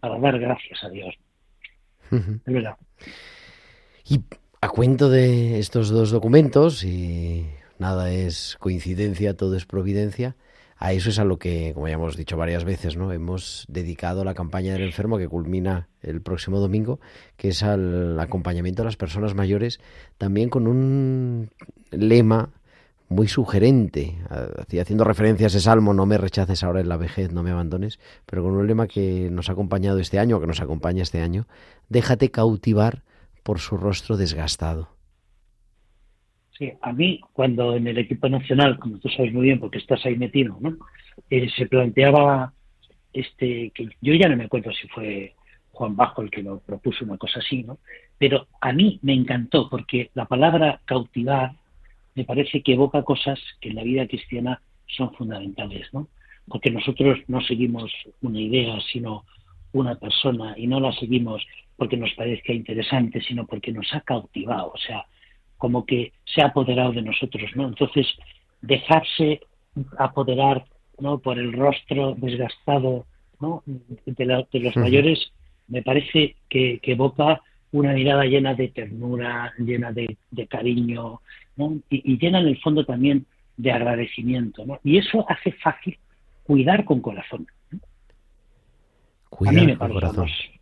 para 0.00 0.18
dar 0.18 0.38
gracias 0.38 0.82
a 0.82 0.88
Dios. 0.88 1.14
verdad. 2.46 2.76
Y 4.04 4.20
a 4.60 4.68
cuento 4.68 5.10
de 5.10 5.58
estos 5.58 5.90
dos 5.90 6.10
documentos, 6.10 6.84
y 6.84 7.46
nada 7.78 8.10
es 8.10 8.56
coincidencia, 8.60 9.36
todo 9.36 9.56
es 9.56 9.66
providencia, 9.66 10.36
a 10.82 10.92
eso 10.92 11.10
es 11.10 11.20
a 11.20 11.24
lo 11.24 11.38
que, 11.38 11.72
como 11.74 11.86
ya 11.86 11.94
hemos 11.94 12.16
dicho 12.16 12.36
varias 12.36 12.64
veces, 12.64 12.96
¿no? 12.96 13.12
hemos 13.12 13.66
dedicado 13.68 14.24
la 14.24 14.34
campaña 14.34 14.72
del 14.72 14.82
enfermo 14.82 15.16
que 15.16 15.28
culmina 15.28 15.88
el 16.02 16.22
próximo 16.22 16.58
domingo, 16.58 16.98
que 17.36 17.50
es 17.50 17.62
al 17.62 18.18
acompañamiento 18.18 18.82
a 18.82 18.84
las 18.84 18.96
personas 18.96 19.34
mayores, 19.34 19.78
también 20.18 20.48
con 20.48 20.66
un 20.66 21.50
lema 21.92 22.50
muy 23.08 23.28
sugerente, 23.28 24.18
haciendo 24.80 25.04
referencia 25.04 25.46
a 25.46 25.48
ese 25.48 25.60
salmo, 25.60 25.94
no 25.94 26.06
me 26.06 26.18
rechaces 26.18 26.64
ahora 26.64 26.80
en 26.80 26.88
la 26.88 26.96
vejez, 26.96 27.30
no 27.30 27.44
me 27.44 27.52
abandones, 27.52 28.00
pero 28.26 28.42
con 28.42 28.52
un 28.52 28.66
lema 28.66 28.88
que 28.88 29.28
nos 29.30 29.50
ha 29.50 29.52
acompañado 29.52 30.00
este 30.00 30.18
año, 30.18 30.40
que 30.40 30.46
nos 30.48 30.60
acompaña 30.60 31.04
este 31.04 31.20
año, 31.20 31.46
déjate 31.90 32.30
cautivar 32.32 33.04
por 33.42 33.58
su 33.58 33.76
rostro 33.76 34.16
desgastado. 34.16 34.88
Sí, 36.58 36.72
a 36.80 36.92
mí 36.92 37.20
cuando 37.32 37.76
en 37.76 37.86
el 37.86 37.98
equipo 37.98 38.28
nacional, 38.28 38.78
como 38.78 38.98
tú 38.98 39.08
sabes 39.08 39.32
muy 39.32 39.42
bien 39.42 39.58
porque 39.58 39.78
estás 39.78 40.04
ahí 40.04 40.16
metido, 40.16 40.56
¿no? 40.60 40.76
Eh, 41.30 41.48
se 41.56 41.66
planteaba 41.66 42.52
este 43.12 43.70
que 43.74 43.88
yo 44.00 44.14
ya 44.14 44.28
no 44.28 44.36
me 44.36 44.44
acuerdo 44.44 44.70
si 44.72 44.88
fue 44.88 45.34
Juan 45.72 45.96
Bajo 45.96 46.22
el 46.22 46.30
que 46.30 46.42
lo 46.42 46.60
propuso 46.60 47.04
una 47.04 47.18
cosa 47.18 47.40
así, 47.40 47.62
¿no? 47.62 47.78
Pero 48.18 48.46
a 48.60 48.72
mí 48.72 48.98
me 49.02 49.14
encantó 49.14 49.68
porque 49.68 50.10
la 50.14 50.26
palabra 50.26 50.80
cautivar 50.84 51.52
me 52.14 52.24
parece 52.24 52.62
que 52.62 52.74
evoca 52.74 53.02
cosas 53.02 53.40
que 53.60 53.70
en 53.70 53.76
la 53.76 53.82
vida 53.82 54.06
cristiana 54.06 54.60
son 54.86 55.12
fundamentales, 55.14 55.88
¿no? 55.92 56.08
Porque 56.46 56.70
nosotros 56.70 57.18
no 57.28 57.40
seguimos 57.40 57.90
una 58.20 58.40
idea, 58.40 58.78
sino 58.92 59.24
una 59.72 59.94
persona 59.94 60.54
y 60.56 60.66
no 60.66 60.80
la 60.80 60.92
seguimos 60.92 61.42
porque 61.82 61.96
nos 61.96 62.12
parezca 62.12 62.52
interesante, 62.52 63.20
sino 63.22 63.44
porque 63.44 63.72
nos 63.72 63.92
ha 63.92 64.02
cautivado, 64.02 64.70
o 64.72 64.78
sea, 64.78 65.04
como 65.58 65.84
que 65.84 66.12
se 66.24 66.40
ha 66.40 66.46
apoderado 66.46 66.92
de 66.92 67.02
nosotros, 67.02 67.50
¿no? 67.56 67.66
Entonces, 67.66 68.06
dejarse 68.60 69.40
apoderar, 69.98 70.64
¿no? 71.00 71.18
Por 71.18 71.40
el 71.40 71.52
rostro 71.52 72.14
desgastado, 72.16 73.04
¿no? 73.40 73.64
De, 73.66 74.60
los 74.60 74.76
mayores, 74.76 75.32
me 75.66 75.82
parece 75.82 76.36
que, 76.48 76.78
evoca 76.84 77.40
una 77.72 77.94
mirada 77.94 78.26
llena 78.26 78.54
de 78.54 78.68
ternura, 78.68 79.52
llena 79.58 79.90
de, 79.90 80.16
cariño, 80.48 81.20
¿no? 81.56 81.80
Y, 81.90 82.16
llena 82.16 82.38
en 82.38 82.46
el 82.46 82.60
fondo 82.60 82.84
también 82.84 83.26
de 83.56 83.72
agradecimiento, 83.72 84.64
¿no? 84.64 84.78
Y 84.84 84.98
eso 84.98 85.26
hace 85.28 85.50
fácil 85.50 85.98
cuidar 86.44 86.84
con 86.84 87.00
corazón. 87.00 87.48
Cuidar 89.30 89.56
a 89.56 89.60
mí 89.60 89.66
me 89.66 89.76
con 89.76 89.92
corazón. 89.92 90.28
Sí, 90.28 90.60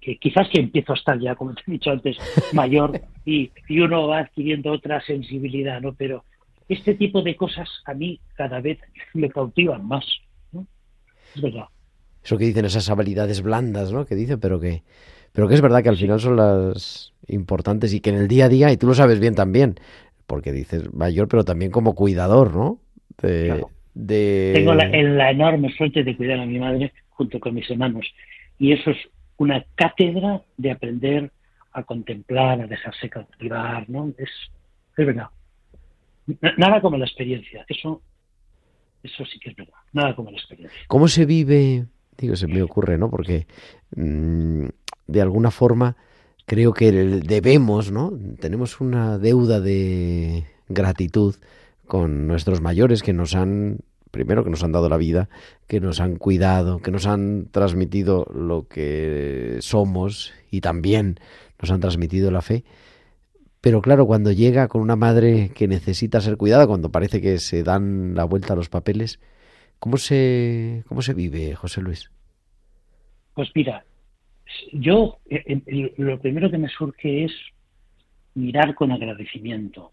que 0.00 0.16
quizás 0.16 0.48
que 0.48 0.60
empiezo 0.60 0.92
a 0.92 0.96
estar 0.96 1.18
ya, 1.20 1.34
como 1.34 1.54
te 1.54 1.62
he 1.66 1.72
dicho 1.72 1.90
antes, 1.90 2.16
mayor 2.52 3.00
y, 3.24 3.50
y 3.68 3.80
uno 3.80 4.08
va 4.08 4.20
adquiriendo 4.20 4.72
otra 4.72 5.00
sensibilidad, 5.02 5.80
¿no? 5.80 5.94
Pero 5.94 6.24
este 6.68 6.94
tipo 6.94 7.22
de 7.22 7.36
cosas 7.36 7.68
a 7.84 7.94
mí 7.94 8.20
cada 8.34 8.60
vez 8.60 8.78
me 9.14 9.28
cautivan 9.28 9.86
más, 9.86 10.04
¿no? 10.52 10.66
Es 11.34 11.42
verdad. 11.42 11.64
Eso 12.22 12.38
que 12.38 12.44
dicen 12.44 12.64
esas 12.64 12.88
habilidades 12.90 13.42
blandas, 13.42 13.92
¿no? 13.92 14.06
Que 14.06 14.14
dice, 14.14 14.38
pero 14.38 14.60
que, 14.60 14.82
pero 15.32 15.48
que 15.48 15.54
es 15.54 15.60
verdad 15.60 15.82
que 15.82 15.88
al 15.88 15.96
final 15.96 16.20
son 16.20 16.36
las 16.36 17.12
importantes 17.28 17.94
y 17.94 18.00
que 18.00 18.10
en 18.10 18.16
el 18.16 18.28
día 18.28 18.46
a 18.46 18.48
día, 18.48 18.72
y 18.72 18.76
tú 18.76 18.86
lo 18.86 18.94
sabes 18.94 19.20
bien 19.20 19.34
también, 19.34 19.76
porque 20.26 20.52
dices 20.52 20.92
mayor, 20.94 21.28
pero 21.28 21.44
también 21.44 21.70
como 21.70 21.94
cuidador, 21.94 22.54
¿no? 22.54 22.78
De, 23.20 24.54
Tengo 24.54 24.74
la, 24.74 24.88
la, 24.88 25.30
enorme 25.30 25.70
suerte 25.76 26.04
de 26.04 26.16
cuidar 26.16 26.40
a 26.40 26.46
mi 26.46 26.58
madre 26.58 26.92
junto 27.10 27.40
con 27.40 27.54
mis 27.54 27.68
hermanos. 27.70 28.06
Y 28.58 28.72
eso 28.72 28.90
es 28.90 28.96
una 29.40 29.64
cátedra 29.74 30.42
de 30.58 30.70
aprender 30.70 31.32
a 31.72 31.82
contemplar, 31.82 32.60
a 32.60 32.66
dejarse 32.66 33.08
cautivar, 33.08 33.88
¿no? 33.88 34.12
Es, 34.18 34.28
es 34.98 35.06
verdad. 35.06 35.28
Nada 36.58 36.82
como 36.82 36.98
la 36.98 37.06
experiencia. 37.06 37.64
Eso, 37.66 38.02
eso 39.02 39.24
sí 39.24 39.38
que 39.40 39.50
es 39.50 39.56
verdad. 39.56 39.78
Nada 39.94 40.14
como 40.14 40.30
la 40.30 40.36
experiencia. 40.36 40.78
¿Cómo 40.88 41.08
se 41.08 41.24
vive? 41.24 41.86
Digo, 42.18 42.36
se 42.36 42.48
me 42.48 42.60
ocurre, 42.60 42.98
¿no? 42.98 43.08
Porque 43.08 43.46
mm, 43.96 44.66
de 45.06 45.22
alguna 45.22 45.50
forma 45.50 45.96
creo 46.44 46.74
que 46.74 46.92
debemos, 46.92 47.90
¿no? 47.90 48.12
Tenemos 48.40 48.78
una 48.78 49.16
deuda 49.16 49.58
de 49.58 50.44
gratitud 50.68 51.36
con 51.86 52.26
nuestros 52.26 52.60
mayores 52.60 53.02
que 53.02 53.14
nos 53.14 53.34
han 53.34 53.78
primero 54.10 54.44
que 54.44 54.50
nos 54.50 54.62
han 54.64 54.72
dado 54.72 54.88
la 54.88 54.96
vida, 54.96 55.28
que 55.66 55.80
nos 55.80 56.00
han 56.00 56.16
cuidado, 56.16 56.80
que 56.80 56.90
nos 56.90 57.06
han 57.06 57.48
transmitido 57.50 58.26
lo 58.32 58.66
que 58.68 59.58
somos 59.60 60.32
y 60.50 60.60
también 60.60 61.18
nos 61.60 61.70
han 61.70 61.80
transmitido 61.80 62.30
la 62.30 62.42
fe. 62.42 62.64
Pero 63.60 63.82
claro, 63.82 64.06
cuando 64.06 64.32
llega 64.32 64.68
con 64.68 64.80
una 64.80 64.96
madre 64.96 65.50
que 65.54 65.68
necesita 65.68 66.20
ser 66.20 66.36
cuidada, 66.36 66.66
cuando 66.66 66.90
parece 66.90 67.20
que 67.20 67.38
se 67.38 67.62
dan 67.62 68.14
la 68.14 68.24
vuelta 68.24 68.54
a 68.54 68.56
los 68.56 68.70
papeles, 68.70 69.20
¿cómo 69.78 69.98
se, 69.98 70.82
cómo 70.88 71.02
se 71.02 71.12
vive, 71.12 71.54
José 71.54 71.82
Luis? 71.82 72.10
Pues 73.34 73.50
mira, 73.54 73.84
yo 74.72 75.18
eh, 75.28 75.42
eh, 75.46 75.94
lo 75.98 76.18
primero 76.18 76.50
que 76.50 76.58
me 76.58 76.68
surge 76.68 77.24
es 77.24 77.32
mirar 78.34 78.74
con 78.74 78.92
agradecimiento. 78.92 79.90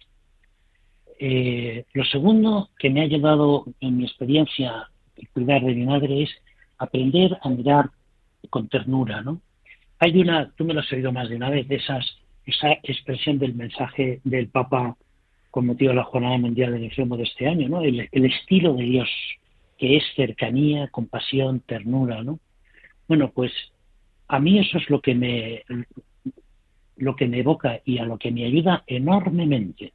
Eh, 1.20 1.86
lo 1.94 2.04
segundo 2.06 2.70
que 2.78 2.90
me 2.90 3.02
ha 3.02 3.08
llevado 3.08 3.66
en 3.80 3.98
mi 3.98 4.04
experiencia 4.06 4.90
cuidar 5.34 5.64
de 5.64 5.74
mi 5.74 5.86
madre 5.86 6.24
es 6.24 6.30
aprender 6.78 7.38
a 7.42 7.50
mirar 7.50 7.90
con 8.50 8.68
ternura, 8.68 9.22
¿no? 9.22 9.42
Hay 10.00 10.16
una, 10.20 10.52
tú 10.52 10.64
me 10.64 10.76
lo 10.76 10.82
has 10.82 10.92
oído 10.92 11.12
más 11.12 11.28
de 11.28 11.36
una 11.36 11.50
vez, 11.50 11.68
de 11.68 11.76
esas, 11.76 12.06
esa 12.46 12.72
expresión 12.84 13.40
del 13.40 13.56
mensaje 13.56 14.22
del 14.24 14.48
Papa 14.50 14.96
con 15.50 15.66
motivo 15.66 15.90
de 15.90 15.96
la 15.96 16.04
Jornada 16.04 16.38
Mundial 16.38 16.72
del 16.72 16.84
Enfermo 16.84 17.18
de 17.18 17.24
este 17.24 17.48
año, 17.48 17.68
¿no? 17.68 17.82
El, 17.82 18.08
el 18.12 18.26
estilo 18.26 18.74
de 18.76 18.84
Dios, 18.84 19.10
que 19.80 19.98
es 19.98 20.04
cercanía, 20.16 20.88
compasión, 20.90 21.62
ternura, 21.62 22.24
¿no? 22.24 22.40
Bueno, 23.08 23.32
pues 23.34 23.52
a 24.28 24.40
mí 24.40 24.60
eso 24.60 24.78
es 24.78 24.90
lo 24.90 25.02
que 25.02 25.16
me 25.16 25.64
lo 26.98 27.16
que 27.16 27.28
me 27.28 27.40
evoca 27.40 27.80
y 27.86 28.00
a 28.00 28.06
lo 28.06 28.18
que 28.18 28.32
me 28.32 28.44
ayuda 28.44 28.84
enormemente 28.88 29.94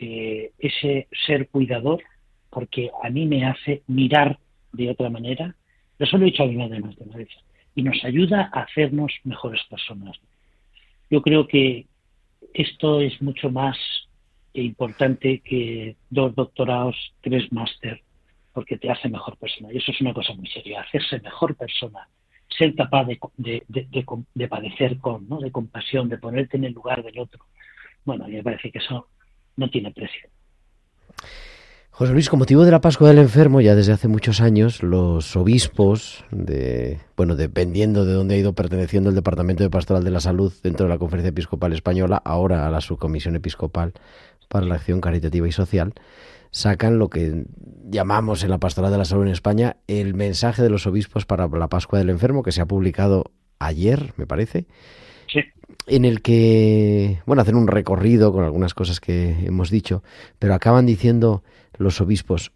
eh, 0.00 0.52
ese 0.58 1.08
ser 1.26 1.48
cuidador 1.48 2.02
porque 2.50 2.90
a 3.02 3.10
mí 3.10 3.26
me 3.26 3.44
hace 3.44 3.82
mirar 3.86 4.38
de 4.72 4.90
otra 4.90 5.10
manera 5.10 5.54
eso 5.98 6.16
lo 6.16 6.24
he 6.24 6.30
dicho 6.30 6.42
a 6.42 6.46
mi 6.46 6.56
más 6.56 6.70
de 6.70 7.04
una 7.04 7.16
vez 7.16 7.28
y 7.74 7.82
nos 7.82 8.02
ayuda 8.04 8.50
a 8.52 8.62
hacernos 8.62 9.12
mejores 9.24 9.60
personas 9.68 10.18
yo 11.10 11.22
creo 11.22 11.46
que 11.46 11.86
esto 12.54 13.00
es 13.00 13.20
mucho 13.20 13.50
más 13.50 13.76
importante 14.54 15.40
que 15.40 15.96
dos 16.08 16.34
doctorados 16.34 16.96
tres 17.20 17.52
máster 17.52 18.02
porque 18.52 18.78
te 18.78 18.90
hace 18.90 19.08
mejor 19.08 19.36
persona 19.36 19.72
y 19.72 19.76
eso 19.76 19.92
es 19.92 20.00
una 20.00 20.14
cosa 20.14 20.34
muy 20.34 20.48
seria 20.48 20.80
hacerse 20.80 21.20
mejor 21.20 21.54
persona 21.56 22.08
ser 22.56 22.74
capaz 22.74 23.06
de, 23.36 23.62
de, 23.68 24.48
padecer 24.48 24.98
con, 24.98 25.28
¿no? 25.28 25.38
de 25.38 25.52
compasión, 25.52 26.08
de 26.08 26.18
ponerte 26.18 26.56
en 26.56 26.64
el 26.64 26.72
lugar 26.72 27.02
del 27.02 27.18
otro. 27.18 27.44
Bueno, 28.04 28.24
a 28.24 28.28
mí 28.28 28.34
me 28.34 28.42
parece 28.42 28.70
que 28.70 28.78
eso 28.78 29.08
no 29.60 29.70
tiene 29.70 29.92
precio. 29.92 30.28
José 31.90 32.14
Luis, 32.14 32.30
con 32.30 32.38
motivo 32.38 32.64
de 32.64 32.70
la 32.70 32.80
Pascua 32.80 33.08
del 33.08 33.18
Enfermo, 33.18 33.60
ya 33.60 33.74
desde 33.74 33.92
hace 33.92 34.08
muchos 34.08 34.40
años, 34.40 34.82
los 34.82 35.36
obispos, 35.36 36.24
de, 36.30 36.98
bueno, 37.14 37.36
dependiendo 37.36 38.06
de 38.06 38.14
dónde 38.14 38.36
ha 38.36 38.38
ido 38.38 38.54
perteneciendo 38.54 39.10
el 39.10 39.14
Departamento 39.14 39.62
de 39.62 39.68
Pastoral 39.68 40.02
de 40.02 40.10
la 40.10 40.20
Salud 40.20 40.50
dentro 40.62 40.86
de 40.86 40.90
la 40.90 40.98
Conferencia 40.98 41.28
Episcopal 41.28 41.74
Española, 41.74 42.22
ahora 42.24 42.66
a 42.66 42.70
la 42.70 42.80
Subcomisión 42.80 43.36
Episcopal 43.36 43.92
para 44.48 44.64
la 44.64 44.76
Acción 44.76 45.02
Caritativa 45.02 45.46
y 45.46 45.52
Social, 45.52 45.92
sacan 46.50 46.98
lo 46.98 47.10
que 47.10 47.44
llamamos 47.84 48.44
en 48.44 48.50
la 48.50 48.58
Pastoral 48.58 48.90
de 48.90 48.98
la 48.98 49.04
Salud 49.04 49.26
en 49.26 49.32
España 49.32 49.76
el 49.86 50.14
mensaje 50.14 50.62
de 50.62 50.70
los 50.70 50.86
obispos 50.86 51.26
para 51.26 51.48
la 51.48 51.68
Pascua 51.68 51.98
del 51.98 52.08
Enfermo, 52.08 52.42
que 52.42 52.52
se 52.52 52.62
ha 52.62 52.66
publicado 52.66 53.30
ayer, 53.58 54.14
me 54.16 54.26
parece. 54.26 54.66
En 55.86 56.04
el 56.04 56.22
que, 56.22 57.20
bueno, 57.26 57.42
hacen 57.42 57.56
un 57.56 57.66
recorrido 57.66 58.32
con 58.32 58.44
algunas 58.44 58.74
cosas 58.74 59.00
que 59.00 59.46
hemos 59.46 59.70
dicho, 59.70 60.02
pero 60.38 60.54
acaban 60.54 60.86
diciendo 60.86 61.42
los 61.78 62.00
obispos, 62.00 62.52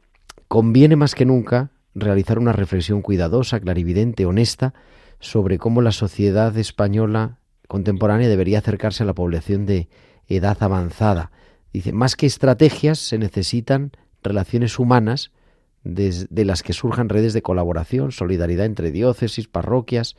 conviene 0.46 0.96
más 0.96 1.14
que 1.14 1.24
nunca 1.24 1.70
realizar 1.94 2.38
una 2.38 2.52
reflexión 2.52 3.02
cuidadosa, 3.02 3.60
clarividente, 3.60 4.26
honesta, 4.26 4.74
sobre 5.20 5.58
cómo 5.58 5.80
la 5.80 5.92
sociedad 5.92 6.56
española 6.58 7.38
contemporánea 7.66 8.28
debería 8.28 8.58
acercarse 8.58 9.02
a 9.02 9.06
la 9.06 9.14
población 9.14 9.64
de 9.64 9.88
edad 10.28 10.56
avanzada, 10.60 11.30
Dice, 11.74 11.92
más 11.92 12.14
que 12.14 12.26
estrategias 12.26 13.00
se 13.00 13.18
necesitan 13.18 13.90
relaciones 14.22 14.78
humanas 14.78 15.32
de, 15.82 16.44
las 16.44 16.62
que 16.62 16.72
surjan 16.72 17.08
redes 17.08 17.32
de 17.32 17.42
colaboración, 17.42 18.12
solidaridad 18.12 18.64
entre 18.64 18.92
diócesis, 18.92 19.48
parroquias, 19.48 20.14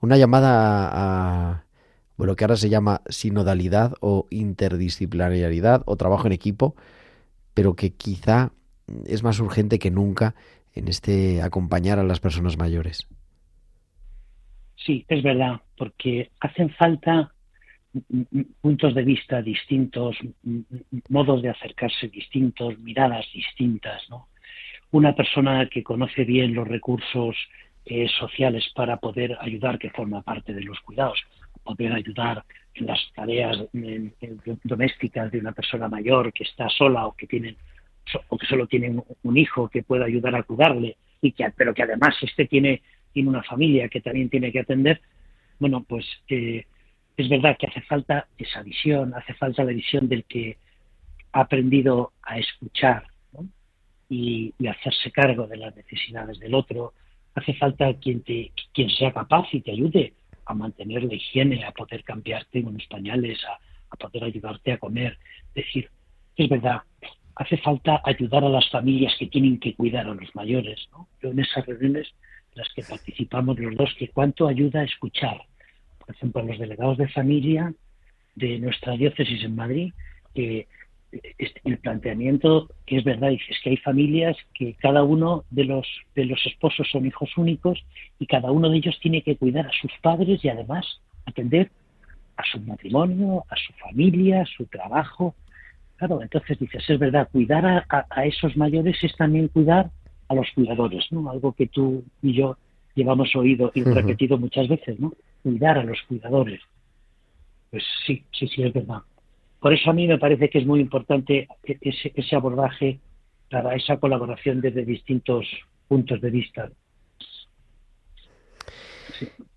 una 0.00 0.16
llamada 0.16 0.88
a, 0.90 1.64
bueno, 2.18 2.34
que 2.34 2.44
ahora 2.44 2.56
se 2.56 2.68
llama 2.68 3.00
sinodalidad 3.08 3.94
o 4.00 4.26
interdisciplinariedad 4.30 5.82
o 5.86 5.96
trabajo 5.96 6.26
en 6.26 6.32
equipo, 6.32 6.74
pero 7.54 7.74
que 7.74 7.90
quizá 7.94 8.50
es 9.06 9.22
más 9.22 9.38
urgente 9.38 9.78
que 9.78 9.92
nunca 9.92 10.34
en 10.74 10.88
este 10.88 11.40
acompañar 11.42 12.00
a 12.00 12.02
las 12.02 12.18
personas 12.18 12.58
mayores. 12.58 13.08
Sí, 14.74 15.04
es 15.08 15.22
verdad, 15.22 15.60
porque 15.76 16.30
hacen 16.40 16.70
falta 16.70 17.32
puntos 18.60 18.94
de 18.94 19.02
vista 19.02 19.40
distintos, 19.40 20.16
modos 21.08 21.40
de 21.42 21.50
acercarse 21.50 22.08
distintos, 22.08 22.78
miradas 22.78 23.26
distintas, 23.32 24.02
¿no? 24.10 24.28
Una 24.90 25.14
persona 25.14 25.68
que 25.68 25.82
conoce 25.82 26.24
bien 26.24 26.54
los 26.54 26.66
recursos 26.66 27.36
eh, 27.84 28.08
sociales 28.18 28.70
para 28.74 28.96
poder 28.96 29.36
ayudar, 29.40 29.78
que 29.78 29.90
forma 29.90 30.22
parte 30.22 30.52
de 30.52 30.62
los 30.62 30.80
cuidados, 30.80 31.18
poder 31.74 31.92
ayudar 31.92 32.44
en 32.74 32.86
las 32.86 33.00
tareas 33.14 33.58
domésticas 34.64 35.30
de 35.30 35.38
una 35.38 35.52
persona 35.52 35.88
mayor 35.88 36.32
que 36.32 36.44
está 36.44 36.68
sola 36.68 37.06
o 37.06 37.12
que 37.14 37.26
tiene 37.26 37.56
o 38.28 38.38
que 38.38 38.46
solo 38.46 38.66
tiene 38.66 39.02
un, 39.22 39.36
hijo 39.36 39.68
que 39.68 39.82
pueda 39.82 40.06
ayudar 40.06 40.34
a 40.34 40.42
cuidarle 40.42 40.96
y 41.20 41.32
que 41.32 41.50
pero 41.56 41.74
que 41.74 41.82
además 41.82 42.14
este 42.22 42.46
tiene 42.46 42.80
tiene 43.12 43.28
una 43.28 43.42
familia 43.42 43.88
que 43.88 44.00
también 44.00 44.30
tiene 44.30 44.50
que 44.50 44.60
atender 44.60 45.00
bueno 45.58 45.84
pues 45.86 46.06
eh, 46.28 46.64
es 47.18 47.28
verdad 47.28 47.56
que 47.58 47.66
hace 47.66 47.80
falta 47.82 48.28
esa 48.38 48.62
visión, 48.62 49.12
hace 49.12 49.34
falta 49.34 49.64
la 49.64 49.72
visión 49.72 50.08
del 50.08 50.24
que 50.24 50.56
ha 51.32 51.40
aprendido 51.40 52.12
a 52.22 52.38
escuchar 52.38 53.08
y, 54.08 54.54
hacerse 54.66 55.10
cargo 55.10 55.48
de 55.48 55.56
las 55.56 55.74
necesidades 55.74 56.38
del 56.38 56.54
otro. 56.54 56.94
Hace 57.34 57.54
falta 57.54 57.92
quien, 57.94 58.22
te, 58.22 58.52
quien 58.72 58.88
sea 58.90 59.12
capaz 59.12 59.48
y 59.52 59.60
te 59.60 59.72
ayude 59.72 60.14
a 60.48 60.54
mantener 60.54 61.04
la 61.04 61.14
higiene, 61.14 61.64
a 61.64 61.72
poder 61.72 62.02
cambiarte 62.02 62.60
unos 62.60 62.84
pañales, 62.86 63.38
a, 63.44 63.58
a 63.90 63.96
poder 63.96 64.24
ayudarte 64.24 64.72
a 64.72 64.78
comer. 64.78 65.18
Es 65.54 65.66
decir, 65.66 65.90
es 66.36 66.48
verdad, 66.48 66.82
hace 67.36 67.58
falta 67.58 68.00
ayudar 68.04 68.44
a 68.44 68.48
las 68.48 68.68
familias 68.70 69.14
que 69.18 69.26
tienen 69.26 69.60
que 69.60 69.74
cuidar 69.74 70.06
a 70.06 70.14
los 70.14 70.34
mayores. 70.34 70.88
¿no? 70.92 71.06
Yo 71.22 71.30
en 71.30 71.40
esas 71.40 71.66
reuniones 71.66 72.08
en 72.52 72.62
las 72.62 72.68
que 72.74 72.82
participamos 72.82 73.58
los 73.58 73.76
dos, 73.76 73.94
que 73.98 74.08
cuánto 74.08 74.48
ayuda 74.48 74.80
a 74.80 74.84
escuchar. 74.84 75.42
Por 75.98 76.14
ejemplo, 76.14 76.40
a 76.40 76.44
los 76.44 76.58
delegados 76.58 76.96
de 76.96 77.08
familia 77.08 77.74
de 78.34 78.58
nuestra 78.58 78.94
diócesis 78.96 79.44
en 79.44 79.54
Madrid, 79.54 79.92
que 80.34 80.66
el 81.10 81.78
planteamiento 81.78 82.68
que 82.86 82.98
es 82.98 83.04
verdad, 83.04 83.30
dices 83.30 83.56
que 83.62 83.70
hay 83.70 83.76
familias 83.78 84.36
que 84.54 84.74
cada 84.74 85.02
uno 85.02 85.44
de 85.50 85.64
los, 85.64 85.86
de 86.14 86.26
los 86.26 86.44
esposos 86.46 86.86
son 86.90 87.06
hijos 87.06 87.30
únicos 87.36 87.82
y 88.18 88.26
cada 88.26 88.50
uno 88.50 88.68
de 88.68 88.78
ellos 88.78 88.98
tiene 89.00 89.22
que 89.22 89.36
cuidar 89.36 89.66
a 89.66 89.72
sus 89.72 89.90
padres 90.02 90.44
y 90.44 90.48
además 90.48 91.00
atender 91.24 91.70
a 92.36 92.44
su 92.44 92.60
matrimonio, 92.60 93.44
a 93.48 93.56
su 93.56 93.72
familia, 93.74 94.42
a 94.42 94.46
su 94.46 94.66
trabajo. 94.66 95.34
Claro, 95.96 96.22
entonces 96.22 96.58
dices, 96.58 96.84
es 96.88 96.98
verdad, 96.98 97.28
cuidar 97.32 97.84
a, 97.88 98.24
esos 98.26 98.56
mayores 98.56 98.96
es 99.02 99.16
también 99.16 99.48
cuidar 99.48 99.90
a 100.28 100.34
los 100.34 100.46
cuidadores, 100.54 101.06
¿no? 101.10 101.30
Algo 101.30 101.52
que 101.52 101.66
tú 101.66 102.04
y 102.22 102.34
yo 102.34 102.56
llevamos 102.94 103.34
oído 103.34 103.72
y 103.74 103.82
repetido 103.82 104.38
muchas 104.38 104.68
veces, 104.68 105.00
¿no? 105.00 105.12
Cuidar 105.42 105.78
a 105.78 105.84
los 105.84 106.00
cuidadores. 106.02 106.60
Pues 107.70 107.82
sí, 108.06 108.24
sí, 108.32 108.46
sí, 108.48 108.62
es 108.62 108.72
verdad. 108.72 109.02
Por 109.60 109.72
eso 109.72 109.90
a 109.90 109.92
mí 109.92 110.06
me 110.06 110.18
parece 110.18 110.48
que 110.48 110.58
es 110.58 110.66
muy 110.66 110.80
importante 110.80 111.48
ese, 111.62 112.12
ese 112.14 112.36
abordaje 112.36 113.00
para 113.50 113.74
esa 113.74 113.96
colaboración 113.96 114.60
desde 114.60 114.84
distintos 114.84 115.46
puntos 115.88 116.20
de 116.20 116.30
vista. 116.30 116.70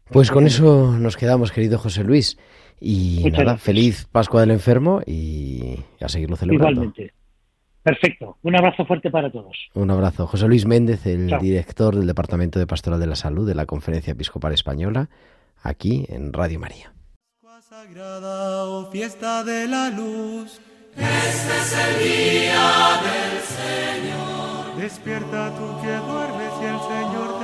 Pues 0.10 0.32
con 0.32 0.46
eso 0.46 0.98
nos 0.98 1.18
quedamos, 1.18 1.52
querido 1.52 1.78
José 1.78 2.04
Luis. 2.04 2.38
Y 2.80 3.30
nada, 3.32 3.58
feliz 3.58 4.08
Pascua 4.12 4.42
del 4.42 4.52
Enfermo 4.52 5.02
y 5.06 5.76
a 6.00 6.10
seguirlo 6.10 6.36
celebrando. 6.36 6.84
Igualmente. 6.84 7.14
Perfecto. 7.84 8.38
Un 8.44 8.56
abrazo 8.56 8.86
fuerte 8.86 9.10
para 9.10 9.32
todos. 9.32 9.70
Un 9.74 9.90
abrazo. 9.92 10.28
José 10.28 10.48
Luis 10.48 10.66
Méndez, 10.66 11.06
el 11.06 11.28
director 11.40 11.96
del 11.96 12.08
Departamento 12.08 12.60
de 12.60 12.68
Pastoral 12.68 13.00
de 13.00 13.08
la 13.08 13.16
Salud 13.16 13.48
de 13.48 13.56
la 13.56 13.66
Conferencia 13.66 14.12
Episcopal 14.12 14.54
Española, 14.54 15.10
aquí 15.64 16.06
en 16.10 16.34
Radio 16.34 16.60
María. 16.60 16.94
Sagrada 17.72 18.66
o 18.66 18.92
fiesta 18.92 19.46
de 19.46 19.66
la 19.66 19.90
luz, 19.90 20.60
este 20.94 21.58
es 21.62 21.72
el 21.86 21.94
día 22.04 23.00
del 23.08 23.36
Señor. 23.62 24.76
Despierta 24.76 25.56
tú 25.56 25.82
que 25.82 25.96
duermes 25.96 26.52
y 26.62 26.66
el 26.66 26.80
Señor 26.92 27.40